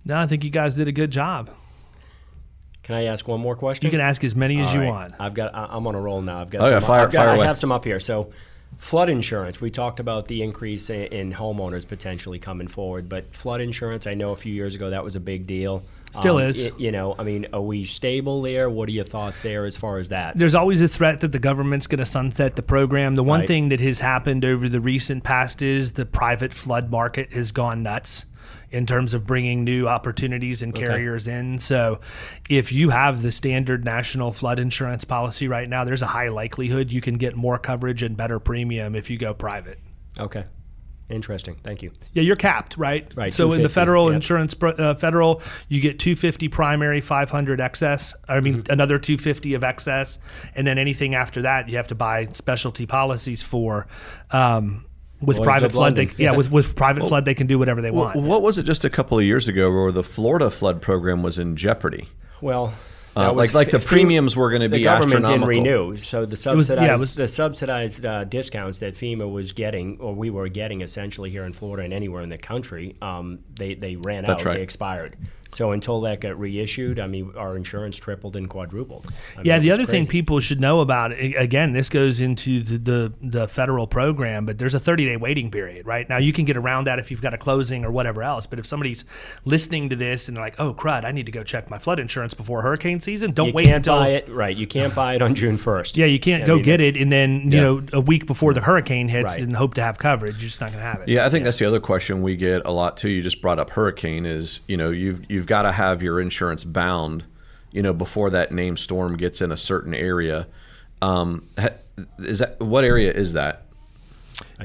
No, 0.04 0.16
I 0.18 0.26
think 0.26 0.42
you 0.44 0.50
guys 0.50 0.74
did 0.74 0.88
a 0.88 0.92
good 0.92 1.10
job. 1.10 1.50
Can 2.82 2.96
I 2.96 3.04
ask 3.04 3.28
one 3.28 3.40
more 3.40 3.54
question? 3.54 3.84
You 3.86 3.90
can 3.92 4.00
ask 4.00 4.24
as 4.24 4.34
many 4.34 4.60
as 4.60 4.68
All 4.68 4.74
you 4.74 4.80
right. 4.80 4.88
want. 4.88 5.14
I've 5.20 5.34
got. 5.34 5.54
I- 5.54 5.68
I'm 5.70 5.86
on 5.86 5.94
a 5.94 6.00
roll 6.00 6.20
now. 6.22 6.40
I've 6.40 6.50
got. 6.50 6.62
Oh, 6.62 6.64
some, 6.66 6.72
yeah, 6.74 6.80
fire- 6.80 7.00
I've 7.06 7.12
got, 7.12 7.26
fire 7.26 7.40
I 7.40 7.46
have 7.46 7.58
some 7.58 7.70
up 7.70 7.84
here. 7.84 8.00
So, 8.00 8.32
flood 8.78 9.08
insurance. 9.08 9.60
We 9.60 9.70
talked 9.70 10.00
about 10.00 10.26
the 10.26 10.42
increase 10.42 10.90
in, 10.90 11.02
in 11.04 11.32
homeowners 11.34 11.86
potentially 11.86 12.40
coming 12.40 12.66
forward, 12.66 13.08
but 13.08 13.34
flood 13.36 13.60
insurance. 13.60 14.06
I 14.08 14.14
know 14.14 14.32
a 14.32 14.36
few 14.36 14.52
years 14.52 14.74
ago 14.74 14.90
that 14.90 15.04
was 15.04 15.14
a 15.14 15.20
big 15.20 15.46
deal. 15.46 15.84
Still 16.12 16.36
Um, 16.36 16.44
is. 16.44 16.66
y- 16.70 16.76
you 16.78 16.92
know, 16.92 17.14
I 17.18 17.24
mean, 17.24 17.46
are 17.52 17.60
we 17.60 17.84
stable 17.84 18.42
there? 18.42 18.68
What 18.70 18.88
are 18.88 18.92
your 18.92 19.04
thoughts 19.04 19.40
there 19.40 19.64
as 19.66 19.76
far 19.76 19.98
as 19.98 20.10
that? 20.10 20.36
There's 20.36 20.54
always 20.54 20.80
a 20.80 20.88
threat 20.88 21.20
that 21.20 21.32
the 21.32 21.38
government's 21.38 21.86
going 21.86 21.98
to 22.00 22.04
sunset 22.04 22.56
the 22.56 22.62
program. 22.62 23.16
The 23.16 23.24
one 23.24 23.40
Right. 23.40 23.48
thing 23.48 23.68
that 23.70 23.80
has 23.80 24.00
happened 24.00 24.44
over 24.44 24.68
the 24.68 24.80
recent 24.80 25.24
past 25.24 25.62
is 25.62 25.92
the 25.92 26.06
private 26.06 26.52
flood 26.54 26.90
market 26.90 27.32
has 27.32 27.50
gone 27.50 27.82
nuts 27.82 28.26
in 28.70 28.86
terms 28.86 29.12
of 29.14 29.26
bringing 29.26 29.64
new 29.64 29.86
opportunities 29.86 30.62
and 30.62 30.74
carriers 30.74 31.26
in. 31.26 31.58
So, 31.58 32.00
if 32.48 32.72
you 32.72 32.90
have 32.90 33.20
the 33.22 33.30
standard 33.30 33.84
national 33.84 34.32
flood 34.32 34.58
insurance 34.58 35.04
policy 35.04 35.46
right 35.46 35.68
now, 35.68 35.84
there's 35.84 36.00
a 36.02 36.06
high 36.06 36.28
likelihood 36.28 36.90
you 36.90 37.00
can 37.02 37.14
get 37.16 37.36
more 37.36 37.58
coverage 37.58 38.02
and 38.02 38.16
better 38.16 38.38
premium 38.38 38.94
if 38.94 39.10
you 39.10 39.18
go 39.18 39.34
private. 39.34 39.78
Okay, 40.18 40.44
interesting. 41.12 41.56
Thank 41.62 41.82
you. 41.82 41.92
Yeah, 42.12 42.22
you're 42.22 42.36
capped, 42.36 42.76
right? 42.76 43.10
Right, 43.14 43.32
So 43.32 43.52
in 43.52 43.62
the 43.62 43.68
federal 43.68 44.06
yep. 44.06 44.16
insurance, 44.16 44.54
uh, 44.60 44.94
federal, 44.94 45.42
you 45.68 45.80
get 45.80 45.98
250 45.98 46.48
primary, 46.48 47.00
500 47.00 47.60
excess. 47.60 48.14
I 48.28 48.40
mean, 48.40 48.62
Mm-hmm. 48.62 48.72
another 48.72 48.98
250 48.98 49.54
of 49.54 49.62
excess, 49.64 50.18
and 50.54 50.66
then 50.66 50.78
anything 50.78 51.14
after 51.14 51.42
that, 51.42 51.68
you 51.68 51.76
have 51.76 51.88
to 51.88 51.94
buy 51.94 52.26
specialty 52.32 52.86
policies 52.86 53.42
for. 53.42 53.86
Um, 54.30 54.86
with 55.20 55.36
Lloyd's 55.38 55.46
private 55.46 55.66
of 55.66 55.72
flood, 55.72 55.94
they, 55.96 56.06
yeah, 56.06 56.32
Yeah. 56.32 56.32
with, 56.32 56.50
with 56.50 56.74
private 56.74 57.06
flood, 57.06 57.24
they 57.24 57.34
can 57.34 57.46
do 57.46 57.56
whatever 57.58 57.80
they 57.80 57.92
want. 57.92 58.16
What 58.16 58.42
was 58.42 58.58
it 58.58 58.64
just 58.64 58.84
a 58.84 58.90
couple 58.90 59.16
of 59.18 59.24
years 59.24 59.46
ago 59.46 59.70
where 59.70 59.92
the 59.92 60.02
Florida 60.02 60.50
flood 60.50 60.82
program 60.82 61.22
was 61.22 61.38
in 61.38 61.54
jeopardy? 61.56 62.08
Well, 62.40 62.74
Uh, 63.14 63.32
was 63.34 63.48
like 63.48 63.54
like 63.54 63.70
the 63.70 63.78
f- 63.78 63.84
premiums 63.86 64.34
were 64.34 64.48
going 64.50 64.62
to 64.62 64.68
the 64.68 64.76
be 64.78 64.84
government 64.84 65.24
astronomical. 65.24 65.48
didn't 65.48 65.64
renew, 65.64 65.96
so 65.96 66.24
the 66.24 66.30
was- 66.32 66.40
subsidized 66.40 66.82
yeah, 66.86 66.96
was- 66.96 67.14
the 67.14 67.28
subsidized 67.28 68.06
uh, 68.06 68.24
discounts 68.24 68.78
that 68.78 68.94
FEMA 68.94 69.30
was 69.30 69.52
getting, 69.52 69.98
or 70.00 70.14
we 70.14 70.30
were 70.30 70.48
getting 70.48 70.80
essentially 70.80 71.28
here 71.30 71.44
in 71.44 71.52
Florida 71.52 71.84
and 71.84 71.92
anywhere 71.92 72.22
in 72.22 72.30
the 72.30 72.38
country, 72.38 72.96
um, 73.02 73.40
they 73.54 73.74
they 73.74 73.96
ran 73.96 74.24
That's 74.24 74.42
out, 74.42 74.46
right. 74.48 74.54
they 74.56 74.62
expired. 74.62 75.16
So 75.52 75.72
until 75.72 76.00
that 76.02 76.20
got 76.20 76.38
reissued, 76.38 76.98
I 76.98 77.06
mean, 77.06 77.32
our 77.36 77.56
insurance 77.56 77.96
tripled 77.96 78.36
and 78.36 78.48
quadrupled. 78.48 79.06
I 79.36 79.42
Yeah, 79.42 79.56
it 79.56 79.60
the 79.60 79.70
was 79.70 79.78
other 79.80 79.86
thing 79.86 80.06
people 80.06 80.40
should 80.40 80.60
know 80.60 80.80
about 80.80 81.12
it, 81.12 81.34
again, 81.36 81.72
this 81.72 81.88
goes 81.90 82.20
into 82.20 82.62
the, 82.62 82.78
the 82.78 83.12
the 83.22 83.48
federal 83.48 83.86
program, 83.86 84.46
but 84.46 84.58
there's 84.58 84.74
a 84.74 84.80
30 84.80 85.04
day 85.06 85.16
waiting 85.16 85.50
period, 85.50 85.86
right? 85.86 86.08
Now 86.08 86.16
you 86.16 86.32
can 86.32 86.44
get 86.46 86.56
around 86.56 86.84
that 86.86 86.98
if 86.98 87.10
you've 87.10 87.20
got 87.22 87.34
a 87.34 87.38
closing 87.38 87.84
or 87.84 87.90
whatever 87.90 88.22
else. 88.22 88.46
But 88.46 88.58
if 88.58 88.66
somebody's 88.66 89.04
listening 89.44 89.88
to 89.90 89.96
this 89.96 90.28
and 90.28 90.36
they're 90.36 90.44
like, 90.44 90.58
"Oh 90.58 90.72
crud, 90.74 91.04
I 91.04 91.12
need 91.12 91.26
to 91.26 91.32
go 91.32 91.42
check 91.42 91.68
my 91.70 91.78
flood 91.78 91.98
insurance 91.98 92.34
before 92.34 92.62
hurricane 92.62 93.00
season," 93.00 93.32
don't 93.32 93.48
you 93.48 93.52
wait 93.52 93.64
can't 93.66 93.76
until 93.76 93.96
buy 93.98 94.08
it 94.08 94.28
right. 94.28 94.56
You 94.56 94.66
can't 94.66 94.94
buy 94.94 95.14
it 95.16 95.22
on 95.22 95.34
June 95.34 95.58
first. 95.58 95.96
yeah, 95.96 96.06
you 96.06 96.18
can't 96.18 96.44
I 96.44 96.46
go 96.46 96.56
mean, 96.56 96.64
get 96.64 96.80
it 96.80 96.96
and 96.96 97.12
then 97.12 97.50
you 97.50 97.56
Yeah. 97.58 97.60
know 97.62 97.82
a 97.92 98.00
week 98.00 98.26
before 98.26 98.54
the 98.54 98.62
hurricane 98.62 99.08
hits 99.08 99.34
Right. 99.34 99.42
and 99.42 99.56
hope 99.56 99.74
to 99.74 99.82
have 99.82 99.98
coverage. 99.98 100.36
You're 100.36 100.48
just 100.48 100.60
not 100.60 100.70
going 100.70 100.80
to 100.82 100.86
have 100.86 101.00
it. 101.02 101.08
Yeah, 101.08 101.26
I 101.26 101.30
think 101.30 101.44
that's 101.44 101.58
the 101.58 101.66
other 101.66 101.80
question 101.80 102.22
we 102.22 102.36
get 102.36 102.62
a 102.64 102.70
lot 102.72 102.96
too. 102.96 103.08
You 103.10 103.22
just 103.22 103.42
brought 103.42 103.58
up 103.58 103.70
hurricane 103.70 104.24
is, 104.26 104.60
you 104.66 104.76
know, 104.76 104.90
you've 104.90 105.20
you've 105.30 105.41
got 105.46 105.62
to 105.62 105.72
have 105.72 106.02
your 106.02 106.20
insurance 106.20 106.64
bound, 106.64 107.24
you 107.70 107.82
know, 107.82 107.92
before 107.92 108.30
that 108.30 108.52
named 108.52 108.78
storm 108.78 109.16
gets 109.16 109.40
in 109.40 109.52
a 109.52 109.56
certain 109.56 109.94
area. 109.94 110.46
Um, 111.00 111.48
is 112.18 112.38
that 112.38 112.60
what 112.60 112.84
area 112.84 113.12
is 113.12 113.32
that? 113.32 113.62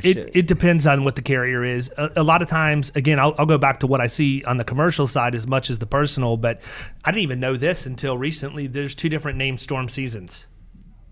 It, 0.03 0.29
it 0.35 0.47
depends 0.47 0.85
on 0.85 1.03
what 1.03 1.15
the 1.15 1.21
carrier 1.21 1.63
is. 1.63 1.91
A, 1.97 2.11
a 2.17 2.23
lot 2.23 2.41
of 2.41 2.47
times, 2.47 2.91
again, 2.95 3.19
I'll, 3.19 3.33
I'll 3.37 3.45
go 3.45 3.57
back 3.57 3.79
to 3.81 3.87
what 3.87 4.01
I 4.01 4.07
see 4.07 4.43
on 4.43 4.57
the 4.57 4.63
commercial 4.63 5.07
side 5.07 5.33
as 5.33 5.47
much 5.47 5.69
as 5.69 5.79
the 5.79 5.85
personal, 5.85 6.37
but 6.37 6.61
I 7.03 7.11
didn't 7.11 7.23
even 7.23 7.39
know 7.39 7.55
this 7.55 7.85
until 7.85 8.17
recently. 8.17 8.67
There's 8.67 8.93
two 8.95 9.09
different 9.09 9.37
named 9.37 9.59
storm 9.59 9.89
seasons. 9.89 10.47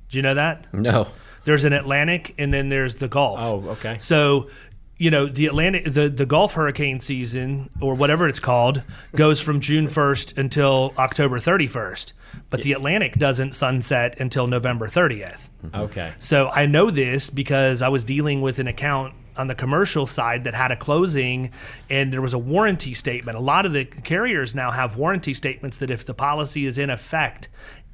Do 0.10 0.18
you 0.18 0.22
know 0.22 0.36
that? 0.36 0.72
No. 0.74 1.08
There's 1.46 1.64
an 1.64 1.74
Atlantic 1.74 2.36
and 2.38 2.54
then 2.54 2.70
there's 2.70 2.96
the 2.96 3.08
Gulf. 3.08 3.40
Oh, 3.42 3.70
okay. 3.72 3.98
So, 4.00 4.50
you 4.98 5.12
know, 5.12 5.26
the 5.26 5.46
Atlantic, 5.46 5.86
the, 5.86 6.08
the 6.08 6.26
Gulf 6.26 6.54
hurricane 6.54 7.00
season 7.02 7.70
or 7.82 7.96
whatever 7.96 8.28
it's 8.28 8.40
called 8.40 8.82
goes 9.16 9.42
from 9.42 9.60
June 9.60 9.88
1st 9.88 10.38
until 10.38 10.94
October 10.98 11.38
31st. 11.38 12.14
But 12.50 12.62
the 12.62 12.74
Atlantic 12.74 13.16
doesn't 13.16 13.54
sunset 13.54 14.20
until 14.20 14.48
November 14.48 14.88
30th. 14.88 15.50
Mm-hmm. 15.64 15.76
okay. 15.76 16.14
So 16.20 16.50
I 16.50 16.66
know 16.66 16.90
this 16.90 17.30
because 17.30 17.82
I 17.82 17.90
was 17.90 18.04
dealing 18.04 18.42
with 18.42 18.60
an 18.60 18.68
account 18.68 19.14
on 19.38 19.48
the 19.48 19.56
commercial 19.56 20.08
side 20.08 20.46
that 20.46 20.54
had 20.54 20.72
a 20.72 20.78
closing 20.78 21.52
and 21.90 22.14
there 22.14 22.22
was 22.22 22.34
a 22.34 22.40
warranty 22.40 22.94
statement. 22.94 23.38
A 23.38 23.42
lot 23.42 23.66
of 23.66 23.74
the 23.74 23.84
carriers 23.84 24.56
now 24.56 24.72
have 24.72 24.96
warranty 24.96 25.34
statements 25.34 25.78
that 25.78 25.90
if 25.90 26.06
the 26.06 26.14
policy 26.14 26.66
is 26.66 26.78
in 26.78 26.90
effect 26.90 27.50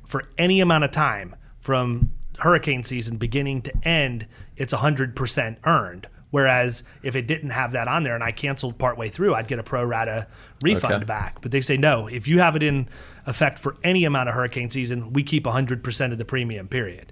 for 0.05 0.25
any 0.37 0.59
amount 0.61 0.83
of 0.83 0.91
time 0.91 1.35
from 1.59 2.11
hurricane 2.39 2.83
season 2.83 3.17
beginning 3.17 3.61
to 3.63 3.73
end, 3.83 4.27
it's 4.55 4.73
100% 4.73 5.57
earned. 5.65 6.07
Whereas 6.31 6.83
if 7.03 7.15
it 7.15 7.27
didn't 7.27 7.51
have 7.51 7.73
that 7.73 7.87
on 7.87 8.03
there 8.03 8.15
and 8.15 8.23
I 8.23 8.31
canceled 8.31 8.77
partway 8.77 9.09
through, 9.09 9.35
I'd 9.35 9.47
get 9.47 9.59
a 9.59 9.63
pro 9.63 9.83
rata 9.83 10.27
refund 10.63 10.93
Okay. 10.95 11.03
back. 11.05 11.41
But 11.41 11.51
they 11.51 11.61
say 11.61 11.77
no, 11.77 12.07
if 12.07 12.27
you 12.27 12.39
have 12.39 12.55
it 12.55 12.63
in 12.63 12.87
effect 13.25 13.59
for 13.59 13.75
any 13.83 14.05
amount 14.05 14.29
of 14.29 14.35
hurricane 14.35 14.69
season, 14.69 15.13
we 15.13 15.23
keep 15.23 15.43
100% 15.43 16.11
of 16.11 16.17
the 16.17 16.25
premium, 16.25 16.67
period. 16.67 17.11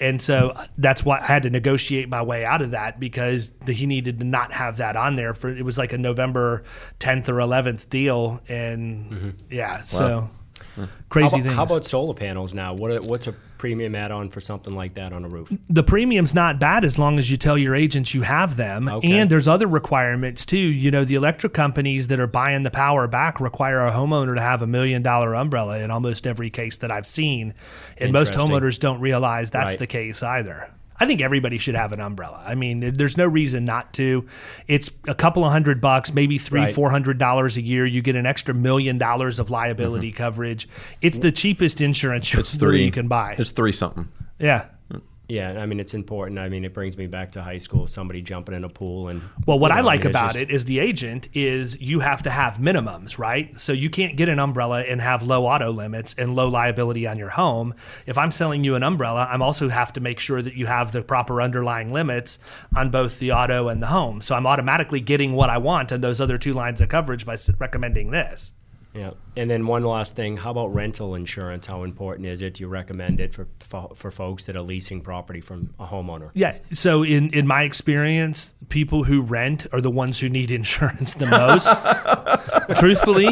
And 0.00 0.22
so 0.22 0.50
uh, 0.50 0.66
that's 0.76 1.04
why 1.04 1.18
I 1.18 1.24
had 1.24 1.42
to 1.44 1.50
negotiate 1.50 2.08
my 2.08 2.22
way 2.22 2.44
out 2.44 2.62
of 2.62 2.70
that 2.70 3.00
because 3.00 3.50
the, 3.66 3.72
he 3.72 3.86
needed 3.86 4.20
to 4.20 4.24
not 4.24 4.52
have 4.52 4.76
that 4.76 4.94
on 4.96 5.14
there 5.14 5.34
for 5.34 5.48
it 5.48 5.64
was 5.64 5.76
like 5.76 5.92
a 5.92 5.98
November 5.98 6.62
10th 7.00 7.28
or 7.28 7.34
11th 7.34 7.88
deal 7.88 8.40
and 8.48 9.10
mm-hmm. 9.10 9.30
yeah 9.50 9.82
so 9.82 10.30
How 10.76 10.88
crazy 11.08 11.36
about, 11.38 11.42
things. 11.42 11.56
how 11.56 11.62
about 11.64 11.84
solar 11.84 12.14
panels 12.14 12.54
now? 12.54 12.74
What 12.74 13.02
what's 13.02 13.26
a 13.26 13.34
premium 13.58 13.94
add-on 13.94 14.30
for 14.30 14.40
something 14.40 14.74
like 14.74 14.94
that 14.94 15.12
on 15.12 15.24
a 15.24 15.28
roof? 15.28 15.52
the 15.68 15.82
premium's 15.82 16.34
not 16.34 16.58
bad 16.58 16.84
as 16.84 16.98
long 16.98 17.18
as 17.18 17.30
you 17.30 17.36
tell 17.36 17.58
your 17.58 17.74
agents 17.74 18.14
you 18.14 18.22
have 18.22 18.56
them. 18.56 18.88
Okay. 18.88 19.10
And 19.18 19.28
there's 19.30 19.48
other 19.48 19.66
requirements 19.66 20.46
too. 20.46 20.56
You 20.58 20.90
know, 20.90 21.04
the 21.04 21.16
electric 21.16 21.52
companies 21.52 22.06
that 22.08 22.20
are 22.20 22.26
buying 22.26 22.62
the 22.62 22.70
power 22.70 23.06
back 23.06 23.40
require 23.40 23.84
a 23.86 23.90
homeowner 23.90 24.34
to 24.34 24.40
have 24.40 24.62
a 24.62 24.66
million 24.66 25.02
dollar 25.02 25.34
umbrella 25.34 25.80
in 25.80 25.90
almost 25.90 26.26
every 26.26 26.50
case 26.50 26.78
that 26.78 26.90
I've 26.90 27.06
seen. 27.06 27.54
And 27.98 28.12
most 28.12 28.32
homeowners 28.34 28.78
don't 28.78 29.00
realize 29.00 29.50
that's 29.50 29.72
Right. 29.72 29.78
the 29.80 29.86
case 29.86 30.22
either. 30.22 30.70
I 31.00 31.06
think 31.06 31.20
everybody 31.20 31.58
should 31.58 31.74
have 31.74 31.92
an 31.92 32.00
umbrella. 32.00 32.42
I 32.44 32.54
mean, 32.54 32.80
there's 32.80 33.16
no 33.16 33.26
reason 33.26 33.64
not 33.64 33.92
to. 33.94 34.26
It's 34.66 34.90
a 35.06 35.14
couple 35.14 35.44
of 35.44 35.52
hundred 35.52 35.80
bucks, 35.80 36.12
maybe 36.12 36.38
three, 36.38 36.60
Right. 36.60 36.74
four 36.74 36.90
hundred 36.90 37.18
dollars 37.18 37.56
a 37.56 37.62
year. 37.62 37.86
You 37.86 38.02
get 38.02 38.16
an 38.16 38.26
extra 38.26 38.54
million 38.54 38.98
dollars 38.98 39.38
of 39.38 39.50
liability 39.50 40.10
mm-hmm. 40.10 40.16
coverage. 40.16 40.68
It's 41.00 41.18
the 41.18 41.30
cheapest 41.32 41.80
insurance 41.80 42.32
It's 42.34 42.56
three. 42.58 42.84
you 42.84 42.90
can 42.90 43.08
buy. 43.08 43.36
It's 43.38 43.52
three 43.52 43.72
something. 43.72 44.08
yeah. 44.38 44.66
Yeah, 45.30 45.60
I 45.60 45.66
mean 45.66 45.78
it's 45.78 45.92
important. 45.92 46.38
I 46.38 46.48
mean 46.48 46.64
it 46.64 46.72
brings 46.72 46.96
me 46.96 47.06
back 47.06 47.32
to 47.32 47.42
high 47.42 47.58
school. 47.58 47.86
Somebody 47.86 48.22
jumping 48.22 48.54
in 48.54 48.64
a 48.64 48.68
pool 48.70 49.08
and 49.08 49.20
Well, 49.46 49.58
what 49.58 49.70
you 49.70 49.76
I 49.76 49.80
know, 49.80 49.86
like 49.86 50.00
mean, 50.04 50.10
about 50.10 50.32
just- 50.32 50.42
it 50.42 50.50
is 50.50 50.64
the 50.64 50.78
agent 50.78 51.28
is 51.34 51.78
you 51.82 52.00
have 52.00 52.22
to 52.22 52.30
have 52.30 52.56
minimums, 52.56 53.18
right? 53.18 53.58
So 53.60 53.72
you 53.74 53.90
can't 53.90 54.16
get 54.16 54.30
an 54.30 54.38
umbrella 54.38 54.80
and 54.84 55.02
have 55.02 55.22
low 55.22 55.44
auto 55.44 55.70
limits 55.70 56.14
and 56.16 56.34
low 56.34 56.48
liability 56.48 57.06
on 57.06 57.18
your 57.18 57.28
home. 57.28 57.74
If 58.06 58.16
I'm 58.16 58.30
selling 58.30 58.64
you 58.64 58.74
an 58.74 58.82
umbrella, 58.82 59.28
I'm 59.30 59.42
also 59.42 59.68
have 59.68 59.92
to 59.94 60.00
make 60.00 60.18
sure 60.18 60.40
that 60.40 60.54
you 60.54 60.64
have 60.64 60.92
the 60.92 61.02
proper 61.02 61.42
underlying 61.42 61.92
limits 61.92 62.38
on 62.74 62.88
both 62.90 63.18
the 63.18 63.32
auto 63.32 63.68
and 63.68 63.82
the 63.82 63.88
home. 63.88 64.22
So 64.22 64.34
I'm 64.34 64.46
automatically 64.46 65.00
getting 65.00 65.34
what 65.34 65.50
I 65.50 65.58
want 65.58 65.92
on 65.92 66.00
those 66.00 66.22
other 66.22 66.38
two 66.38 66.54
lines 66.54 66.80
of 66.80 66.88
coverage 66.88 67.26
by 67.26 67.36
recommending 67.58 68.12
this. 68.12 68.54
Yeah, 68.98 69.10
and 69.36 69.48
then 69.48 69.64
one 69.68 69.84
last 69.84 70.16
thing: 70.16 70.36
how 70.36 70.50
about 70.50 70.74
rental 70.74 71.14
insurance? 71.14 71.66
How 71.66 71.84
important 71.84 72.26
is 72.26 72.42
it? 72.42 72.54
Do 72.54 72.64
you 72.64 72.68
recommend 72.68 73.20
it 73.20 73.32
for 73.32 73.46
for, 73.60 73.92
for 73.94 74.10
folks 74.10 74.46
that 74.46 74.56
are 74.56 74.62
leasing 74.62 75.02
property 75.02 75.40
from 75.40 75.72
a 75.78 75.86
homeowner? 75.86 76.30
Yeah. 76.34 76.56
So 76.72 77.04
in 77.04 77.30
in 77.30 77.46
my 77.46 77.62
experience, 77.62 78.54
people 78.70 79.04
who 79.04 79.20
rent 79.20 79.68
are 79.72 79.80
the 79.80 79.90
ones 79.90 80.18
who 80.18 80.28
need 80.28 80.50
insurance 80.50 81.14
the 81.14 81.26
most. 81.26 81.68
Truthfully, 82.78 83.26
I 83.26 83.30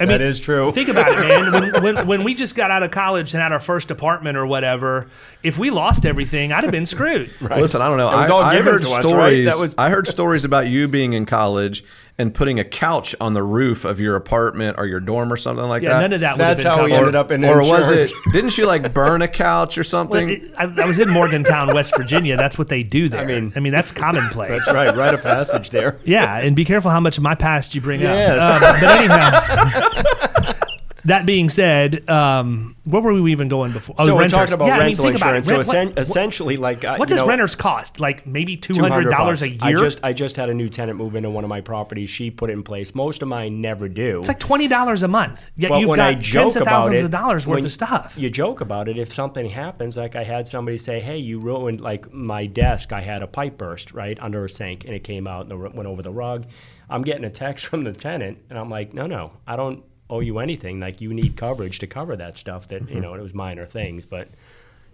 mean, 0.00 0.08
That 0.08 0.20
is 0.20 0.40
true. 0.40 0.70
Think 0.70 0.88
about 0.88 1.10
it, 1.12 1.18
man. 1.18 1.52
When, 1.52 1.82
when 1.96 2.06
when 2.06 2.24
we 2.24 2.34
just 2.34 2.54
got 2.54 2.70
out 2.70 2.82
of 2.82 2.90
college 2.90 3.32
and 3.32 3.42
had 3.42 3.52
our 3.52 3.60
first 3.60 3.90
apartment 3.90 4.36
or 4.36 4.46
whatever, 4.46 5.08
if 5.42 5.58
we 5.58 5.70
lost 5.70 6.04
everything, 6.04 6.52
I'd 6.52 6.64
have 6.64 6.72
been 6.72 6.86
screwed. 6.86 7.30
Listen, 7.40 7.80
I 7.80 7.88
don't 7.88 7.98
know. 7.98 8.08
I, 8.08 8.24
I 8.24 8.60
heard 8.62 8.80
to 8.80 8.86
us, 8.86 8.92
right? 8.92 9.02
stories. 9.04 9.46
That 9.46 9.58
was- 9.58 9.74
I 9.78 9.88
heard 9.90 10.06
stories 10.06 10.44
about 10.44 10.68
you 10.68 10.88
being 10.88 11.12
in 11.14 11.24
college 11.24 11.84
and 12.16 12.32
putting 12.32 12.60
a 12.60 12.64
couch 12.64 13.14
on 13.20 13.32
the 13.32 13.42
roof 13.42 13.84
of 13.84 13.98
your 13.98 14.14
apartment 14.14 14.78
or 14.78 14.86
your 14.86 15.00
dorm 15.00 15.32
or 15.32 15.36
something 15.36 15.64
like 15.66 15.82
Yeah, 15.82 15.94
that. 15.94 16.00
none 16.00 16.12
of 16.12 16.20
that. 16.20 16.38
That's 16.38 16.62
how 16.62 16.84
we 16.84 16.90
covered. 16.90 16.98
ended 17.06 17.14
up 17.16 17.30
in 17.32 17.44
or 17.44 17.58
was 17.62 17.88
it? 17.88 18.12
Didn't 18.32 18.56
you 18.56 18.66
like 18.66 18.94
burn 18.94 19.20
a 19.20 19.26
couch 19.26 19.76
or 19.76 19.80
Well, 19.80 19.84
something? 19.84 20.28
it- 20.30 20.42
I, 20.56 20.64
I 20.64 20.84
was 20.86 21.00
in 21.00 21.08
Morgantown, 21.10 21.74
West 21.74 21.96
Virginia. 21.96 22.36
That's 22.36 22.56
what 22.56 22.68
they 22.68 22.84
do 22.84 23.08
there. 23.08 23.22
I 23.22 23.24
mean- 23.24 23.44
mean, 23.46 23.52
I 23.56 23.60
mean 23.60 23.72
that's 23.72 23.90
commonplace. 23.90 24.50
That's 24.50 24.72
right, 24.72 24.94
rite 24.96 25.14
of 25.14 25.22
passage 25.22 25.70
there. 25.70 25.98
Yeah, 26.04 26.38
and 26.38 26.54
be 26.54 26.64
careful 26.64 26.90
how 26.92 27.00
much 27.00 27.16
of 27.16 27.24
my 27.24 27.34
past 27.34 27.74
you 27.74 27.80
bring 27.80 28.00
Yes. 28.00 28.40
up. 28.40 28.62
Um, 28.62 28.80
but 28.80 28.96
anyhow, 29.00 30.52
that 31.06 31.26
being 31.26 31.48
said, 31.48 32.08
um, 32.08 32.76
where 32.84 33.00
were 33.02 33.14
we 33.20 33.32
even 33.32 33.48
going 33.48 33.72
before? 33.72 33.94
Oh, 33.98 34.06
so 34.06 34.14
we're 34.14 34.20
renters. 34.22 34.32
talking 34.38 34.54
about 34.54 34.66
Yeah, 34.66 34.74
I 34.74 34.78
mean, 34.78 34.86
rental 34.86 35.06
about 35.08 35.34
it. 35.34 35.38
insurance. 35.38 35.46
So 35.46 35.52
Rent- 35.56 35.66
what- 35.66 35.76
essen- 35.76 35.88
what- 35.90 35.98
essentially, 35.98 36.56
like 36.56 36.84
uh, 36.84 36.96
What 36.96 37.08
does 37.08 37.18
know, 37.18 37.26
renters 37.28 37.54
cost? 37.54 38.00
Like 38.00 38.26
maybe 38.26 38.56
two 38.56 38.74
hundred 38.80 39.10
dollars 39.10 39.42
a 39.42 39.50
year. 39.50 39.58
I 39.62 39.72
just 39.72 40.00
I 40.02 40.12
just 40.12 40.36
had 40.36 40.48
a 40.50 40.54
new 40.54 40.68
tenant 40.68 40.98
move 40.98 41.14
into 41.16 41.30
one 41.30 41.44
of 41.44 41.48
my 41.50 41.60
properties. 41.60 42.10
She 42.10 42.30
put 42.30 42.50
it 42.50 42.54
in 42.54 42.62
place. 42.62 42.94
Most 42.94 43.22
of 43.22 43.28
mine 43.28 43.60
never 43.60 43.88
do. 43.88 44.20
it's 44.20 44.28
like 44.28 44.38
twenty 44.38 44.68
dollars 44.68 45.02
a 45.02 45.08
month. 45.08 45.50
Yet 45.56 45.68
But 45.70 45.80
you've 45.80 45.88
got 45.90 45.98
I 46.00 46.14
tens 46.14 46.56
of 46.56 46.62
thousands 46.64 47.00
it, 47.00 47.04
of 47.04 47.10
dollars 47.10 47.46
worth 47.46 47.64
of 47.64 47.72
stuff. 47.72 48.14
You 48.16 48.30
joke 48.30 48.60
about 48.60 48.88
it 48.88 48.98
if 48.98 49.12
something 49.12 49.48
happens. 49.50 49.96
Like 49.96 50.16
I 50.16 50.24
had 50.24 50.48
somebody 50.48 50.76
say, 50.76 51.00
"Hey, 51.00 51.18
you 51.18 51.38
ruined 51.38 51.80
like 51.80 52.12
my 52.12 52.46
desk. 52.46 52.92
I 52.92 53.00
had 53.00 53.22
a 53.22 53.26
pipe 53.26 53.58
burst 53.58 53.92
right 53.92 54.18
under 54.20 54.44
a 54.44 54.48
sink, 54.48 54.84
and 54.84 54.94
it 54.94 55.04
came 55.04 55.26
out 55.26 55.46
and 55.50 55.74
went 55.74 55.86
over 55.86 56.02
the 56.02 56.12
rug." 56.12 56.46
I'm 56.90 57.02
getting 57.02 57.24
a 57.24 57.30
text 57.30 57.66
from 57.70 57.82
the 57.82 57.92
tenant, 57.92 58.38
and 58.50 58.58
I'm 58.58 58.68
like, 58.70 58.92
"No, 58.94 59.06
no, 59.06 59.32
I 59.46 59.56
don't 59.56 59.82
owe 60.08 60.20
you 60.20 60.38
anything. 60.38 60.80
Like 60.80 61.00
you 61.00 61.12
need 61.12 61.36
coverage 61.36 61.78
to 61.80 61.86
cover 61.86 62.16
that 62.16 62.36
stuff. 62.36 62.68
That 62.68 62.88
you 62.90 63.00
know, 63.00 63.14
it 63.14 63.22
was 63.22 63.34
minor 63.34 63.66
things, 63.66 64.06
but." 64.06 64.28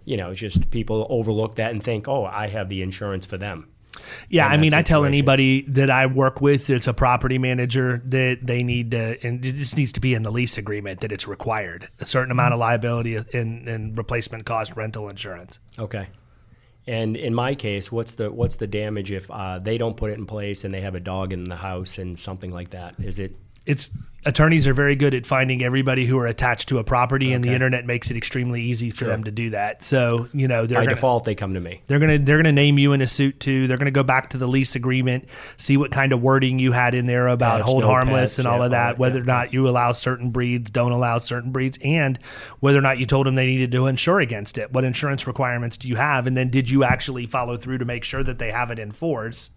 You 0.03 0.17
know, 0.17 0.31
it's 0.31 0.39
just 0.39 0.71
people 0.71 1.05
overlook 1.11 1.57
that 1.57 1.69
and 1.69 1.83
think, 1.83 2.07
"Oh, 2.07 2.25
I 2.25 2.47
have 2.47 2.69
the 2.69 2.81
insurance 2.81 3.23
for 3.27 3.37
them." 3.37 3.67
Yeah, 4.29 4.47
I 4.47 4.57
mean, 4.57 4.71
that 4.71 4.79
I 4.79 4.81
tell 4.83 5.05
anybody 5.05 5.61
that 5.69 5.89
I 5.89 6.05
work 6.05 6.41
with 6.41 6.67
that's 6.67 6.87
a 6.87 6.93
property 6.93 7.37
manager 7.37 8.01
that 8.05 8.39
they 8.41 8.63
need 8.63 8.91
to, 8.91 9.17
and 9.25 9.45
it 9.45 9.55
just 9.55 9.77
needs 9.77 9.91
to 9.93 9.99
be 9.99 10.13
in 10.13 10.23
the 10.23 10.31
lease 10.31 10.57
agreement 10.57 11.01
that 11.01 11.11
it's 11.11 11.27
required 11.27 11.89
a 11.99 12.05
certain 12.05 12.31
amount 12.31 12.53
of 12.53 12.59
liability 12.59 13.15
and, 13.15 13.67
and 13.67 13.97
replacement 13.97 14.45
cost 14.45 14.75
rental 14.75 15.09
insurance. 15.09 15.59
Okay. 15.77 16.07
And 16.87 17.15
in 17.15 17.33
my 17.33 17.53
case, 17.53 17.91
what's 17.91 18.15
the 18.15 18.31
what's 18.31 18.55
the 18.55 18.67
damage 18.67 19.11
if 19.11 19.29
uh, 19.29 19.59
they 19.59 19.77
don't 19.77 19.95
put 19.95 20.11
it 20.11 20.17
in 20.17 20.25
place 20.25 20.63
and 20.63 20.73
they 20.73 20.81
have 20.81 20.95
a 20.95 20.99
dog 20.99 21.33
in 21.33 21.43
the 21.43 21.57
house 21.57 21.97
and 21.97 22.17
something 22.17 22.51
like 22.51 22.71
that? 22.71 22.95
Is 22.99 23.19
it 23.19 23.35
It's 23.65 23.91
attorneys 24.25 24.67
are 24.67 24.73
very 24.73 24.95
good 24.95 25.13
at 25.13 25.25
finding 25.25 25.63
everybody 25.63 26.05
who 26.05 26.17
are 26.17 26.27
attached 26.27 26.69
to 26.69 26.77
a 26.77 26.83
property, 26.83 27.33
and 27.33 27.43
the 27.43 27.49
internet 27.49 27.85
makes 27.85 28.11
it 28.11 28.17
extremely 28.17 28.61
easy 28.61 28.89
for 28.89 29.05
them 29.05 29.23
to 29.23 29.31
do 29.31 29.49
that. 29.51 29.83
So 29.83 30.27
you 30.33 30.47
know 30.47 30.65
they're 30.65 30.79
by 30.79 30.85
gonna, 30.85 30.95
default 30.95 31.23
they 31.23 31.35
come 31.35 31.53
to 31.53 31.59
me? 31.59 31.81
They're 31.87 31.99
gonna 31.99 32.19
they're 32.19 32.37
gonna 32.37 32.51
name 32.51 32.77
you 32.77 32.93
in 32.93 33.01
a 33.01 33.07
suit 33.07 33.39
too. 33.39 33.67
They're 33.67 33.77
gonna 33.77 33.91
go 33.91 34.03
back 34.03 34.29
to 34.31 34.37
the 34.37 34.47
lease 34.47 34.75
agreement, 34.75 35.25
see 35.57 35.77
what 35.77 35.91
kind 35.91 36.13
of 36.13 36.21
wording 36.21 36.59
you 36.59 36.71
had 36.71 36.93
in 36.93 37.05
there 37.05 37.27
about 37.27 37.57
Pets, 37.57 37.65
hold 37.65 37.81
no 37.81 37.87
harmless 37.87 38.31
pets, 38.31 38.39
and 38.39 38.47
all 38.47 38.59
yeah, 38.59 38.65
of 38.65 38.71
that. 38.71 38.97
whether 38.97 39.17
yeah, 39.17 39.23
or 39.23 39.25
not 39.25 39.53
you 39.53 39.67
allow 39.67 39.91
certain 39.91 40.29
breeds, 40.29 40.69
don't 40.69 40.91
allow 40.91 41.17
certain 41.17 41.51
breeds, 41.51 41.77
and 41.83 42.19
whether 42.59 42.77
or 42.77 42.83
not 42.83 42.99
you 42.99 43.05
told 43.05 43.25
them 43.25 43.35
they 43.35 43.47
needed 43.47 43.71
to 43.71 43.87
insure 43.87 44.19
against 44.19 44.57
it. 44.57 44.71
What 44.71 44.83
insurance 44.83 45.27
requirements 45.27 45.77
do 45.77 45.87
you 45.87 45.95
have? 45.95 46.27
And 46.27 46.37
then 46.37 46.49
did 46.49 46.69
you 46.69 46.83
actually 46.83 47.25
follow 47.25 47.57
through 47.57 47.79
to 47.79 47.85
make 47.85 48.03
sure 48.03 48.23
that 48.23 48.39
they 48.39 48.51
have 48.51 48.71
it 48.71 48.79
in 48.79 48.91
force? 48.91 49.51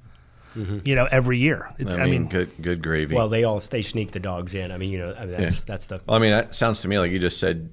Mm-hmm. 0.57 0.79
You 0.85 0.95
know, 0.95 1.09
every 1.11 1.39
year. 1.39 1.71
It- 1.79 1.89
I, 1.89 2.07
mean, 2.07 2.29
good 2.29 2.51
good 2.61 2.83
gravy. 2.83 3.15
Well, 3.15 3.29
they 3.29 3.45
all 3.45 3.61
they 3.61 3.83
sneak 3.83 4.13
the 4.13 4.21
dogs 4.21 4.55
in. 4.55 4.71
I 4.71 4.79
mean, 4.79 4.91
you 4.91 4.99
know, 4.99 5.15
I 5.15 5.27
mean, 5.27 5.37
that's 5.37 5.65
that's 5.65 5.87
the 5.87 6.01
Well, 6.07 6.17
I 6.17 6.21
mean, 6.21 6.31
that 6.31 6.55
sounds 6.55 6.81
to 6.83 6.89
me 6.89 6.99
like 6.99 7.11
you 7.11 7.19
just 7.19 7.39
said 7.41 7.71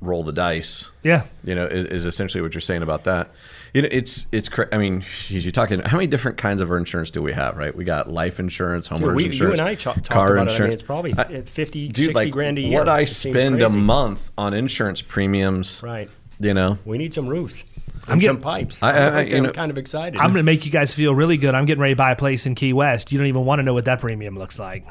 roll 0.00 0.22
the 0.22 0.32
dice. 0.32 0.90
yeah. 1.02 1.24
You 1.44 1.54
know, 1.54 1.64
is, 1.64 1.86
is 1.86 2.06
essentially 2.06 2.42
what 2.42 2.52
you're 2.52 2.60
saying 2.60 2.82
about 2.82 3.04
that. 3.04 3.30
You 3.72 3.82
know, 3.82 3.88
it's 3.90 4.26
it's. 4.32 4.48
cra- 4.48 4.68
I 4.72 4.78
mean, 4.78 5.02
you're 5.28 5.50
talking. 5.50 5.80
How 5.80 5.96
many 5.96 6.06
different 6.06 6.36
kinds 6.36 6.60
of 6.60 6.70
insurance 6.70 7.10
do 7.10 7.22
we 7.22 7.32
have? 7.32 7.56
Right? 7.56 7.74
We 7.74 7.84
got 7.84 8.08
life 8.08 8.38
insurance, 8.38 8.88
homeowners 8.88 9.16
we, 9.16 9.22
you 9.24 9.28
insurance, 9.30 9.58
and 9.58 9.68
I 9.68 9.74
talked 9.74 10.08
car 10.08 10.34
about 10.34 10.34
it. 10.34 10.34
I 10.34 10.44
mean, 10.44 10.48
insurance. 10.52 10.74
it's 10.74 10.82
probably 10.82 11.14
I- 11.16 11.40
50, 11.42 11.88
dude, 11.88 11.96
60 11.96 12.12
like 12.14 12.32
grand 12.32 12.58
a 12.58 12.60
year. 12.60 12.78
what 12.78 12.88
I 12.88 13.04
spend 13.04 13.62
a 13.62 13.68
month 13.68 14.30
on 14.38 14.54
insurance 14.54 15.02
premiums. 15.02 15.82
Right. 15.82 16.08
You 16.38 16.52
know, 16.54 16.78
We 16.84 16.98
need 16.98 17.14
some 17.14 17.26
roofs. 17.28 17.64
I'm 18.08 18.18
getting- 18.18 18.36
some 18.36 18.40
pipes. 18.42 18.82
I- 18.82 18.90
I- 18.90 19.20
I'm, 19.20 19.26
you 19.28 19.40
know- 19.40 19.50
kind 19.50 19.70
of 19.70 19.78
excited. 19.78 20.18
I'm 20.18 20.26
going 20.28 20.34
to 20.34 20.42
make 20.42 20.64
you 20.64 20.70
guys 20.70 20.92
feel 20.92 21.14
really 21.14 21.36
good. 21.36 21.54
I'm 21.54 21.64
getting 21.64 21.80
ready 21.80 21.94
to 21.94 21.98
buy 21.98 22.10
a 22.12 22.16
place 22.16 22.46
in 22.46 22.54
Key 22.54 22.72
West. 22.72 23.12
You 23.12 23.18
don't 23.18 23.26
even 23.28 23.44
want 23.44 23.58
to 23.60 23.62
know 23.62 23.74
what 23.74 23.84
that 23.86 24.00
premium 24.00 24.36
looks 24.36 24.58
like. 24.58 24.84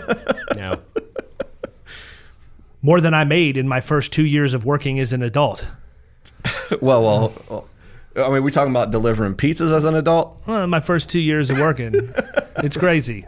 no. 0.56 0.78
More 2.82 3.00
than 3.00 3.14
I 3.14 3.24
made 3.24 3.56
in 3.56 3.66
my 3.66 3.80
first 3.80 4.12
two 4.12 4.26
years 4.26 4.52
of 4.52 4.64
working 4.66 4.98
as 5.00 5.12
an 5.12 5.22
adult. 5.22 5.66
well, 6.82 7.02
well. 7.02 7.32
well, 7.48 7.68
I 8.16 8.28
mean, 8.32 8.42
we 8.44 8.50
talking 8.50 8.70
about 8.72 8.90
delivering 8.90 9.34
pizzas 9.34 9.74
as 9.74 9.84
an 9.84 9.94
adult. 9.94 10.42
Well, 10.46 10.66
my 10.66 10.80
first 10.80 11.08
two 11.08 11.20
years 11.20 11.48
of 11.50 11.58
working. 11.58 11.94
it's 12.58 12.76
crazy. 12.76 13.24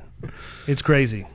It's 0.66 0.82
crazy. 0.82 1.26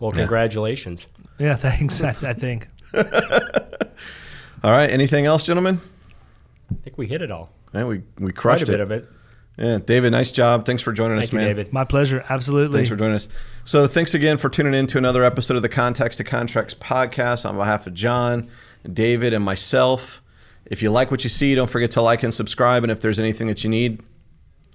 Well, 0.00 0.12
congratulations. 0.12 1.06
Yeah, 1.38 1.54
thanks. 1.54 2.02
I, 2.02 2.08
I 2.22 2.32
think. 2.32 2.68
All 2.94 4.70
right. 4.72 4.90
Anything 4.90 5.24
else, 5.26 5.42
gentlemen? 5.44 5.80
I 6.70 6.74
think 6.82 6.98
we 6.98 7.06
hit 7.06 7.22
it 7.22 7.30
all. 7.30 7.52
Yeah, 7.74 7.84
we 7.84 8.02
we 8.18 8.32
crushed 8.32 8.32
it. 8.32 8.34
Quite 8.34 8.40
crushed 8.40 8.62
a 8.68 8.72
bit 8.72 8.80
of 8.80 8.90
it. 8.90 9.08
Yeah, 9.58 9.78
David, 9.78 10.12
nice 10.12 10.32
job. 10.32 10.66
Thanks 10.66 10.82
for 10.82 10.92
joining 10.92 11.18
us, 11.18 11.32
you, 11.32 11.38
man. 11.38 11.46
David. 11.48 11.72
My 11.72 11.84
pleasure. 11.84 12.22
Absolutely. 12.28 12.78
Thanks 12.78 12.90
for 12.90 12.96
joining 12.96 13.14
us. 13.14 13.26
So, 13.64 13.86
thanks 13.86 14.12
again 14.12 14.36
for 14.36 14.50
tuning 14.50 14.74
in 14.74 14.86
to 14.88 14.98
another 14.98 15.24
episode 15.24 15.56
of 15.56 15.62
the 15.62 15.68
Contacts 15.70 16.18
to 16.18 16.24
Contracts 16.24 16.74
podcast 16.74 17.48
on 17.48 17.56
behalf 17.56 17.86
of 17.86 17.94
John, 17.94 18.48
David, 18.90 19.32
and 19.32 19.42
myself. 19.42 20.20
If 20.66 20.82
you 20.82 20.90
like 20.90 21.10
what 21.10 21.24
you 21.24 21.30
see, 21.30 21.54
don't 21.54 21.70
forget 21.70 21.92
to 21.92 22.02
like 22.02 22.22
and 22.22 22.34
subscribe. 22.34 22.82
And 22.82 22.92
if 22.92 23.00
there's 23.00 23.18
anything 23.18 23.46
that 23.46 23.64
you 23.64 23.70
need, 23.70 24.02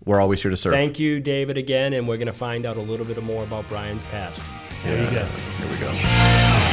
we're 0.04 0.20
always 0.20 0.42
here 0.42 0.50
to 0.50 0.58
serve. 0.58 0.74
Thank 0.74 1.00
you, 1.00 1.20
David, 1.20 1.58
again, 1.58 1.94
and 1.94 2.08
we're 2.08 2.18
going 2.18 2.28
to 2.28 2.34
find 2.34 2.66
out 2.66 2.78
a 2.78 2.82
little 2.82 3.06
bit 3.06 3.22
more 3.22 3.44
about 3.44 3.68
Bryan's 3.70 4.04
past. 4.06 4.42
There 4.84 4.98
you 4.98 5.12
go. 5.12 5.26
Here 5.26 5.70
we 5.70 5.78
go. 5.78 6.71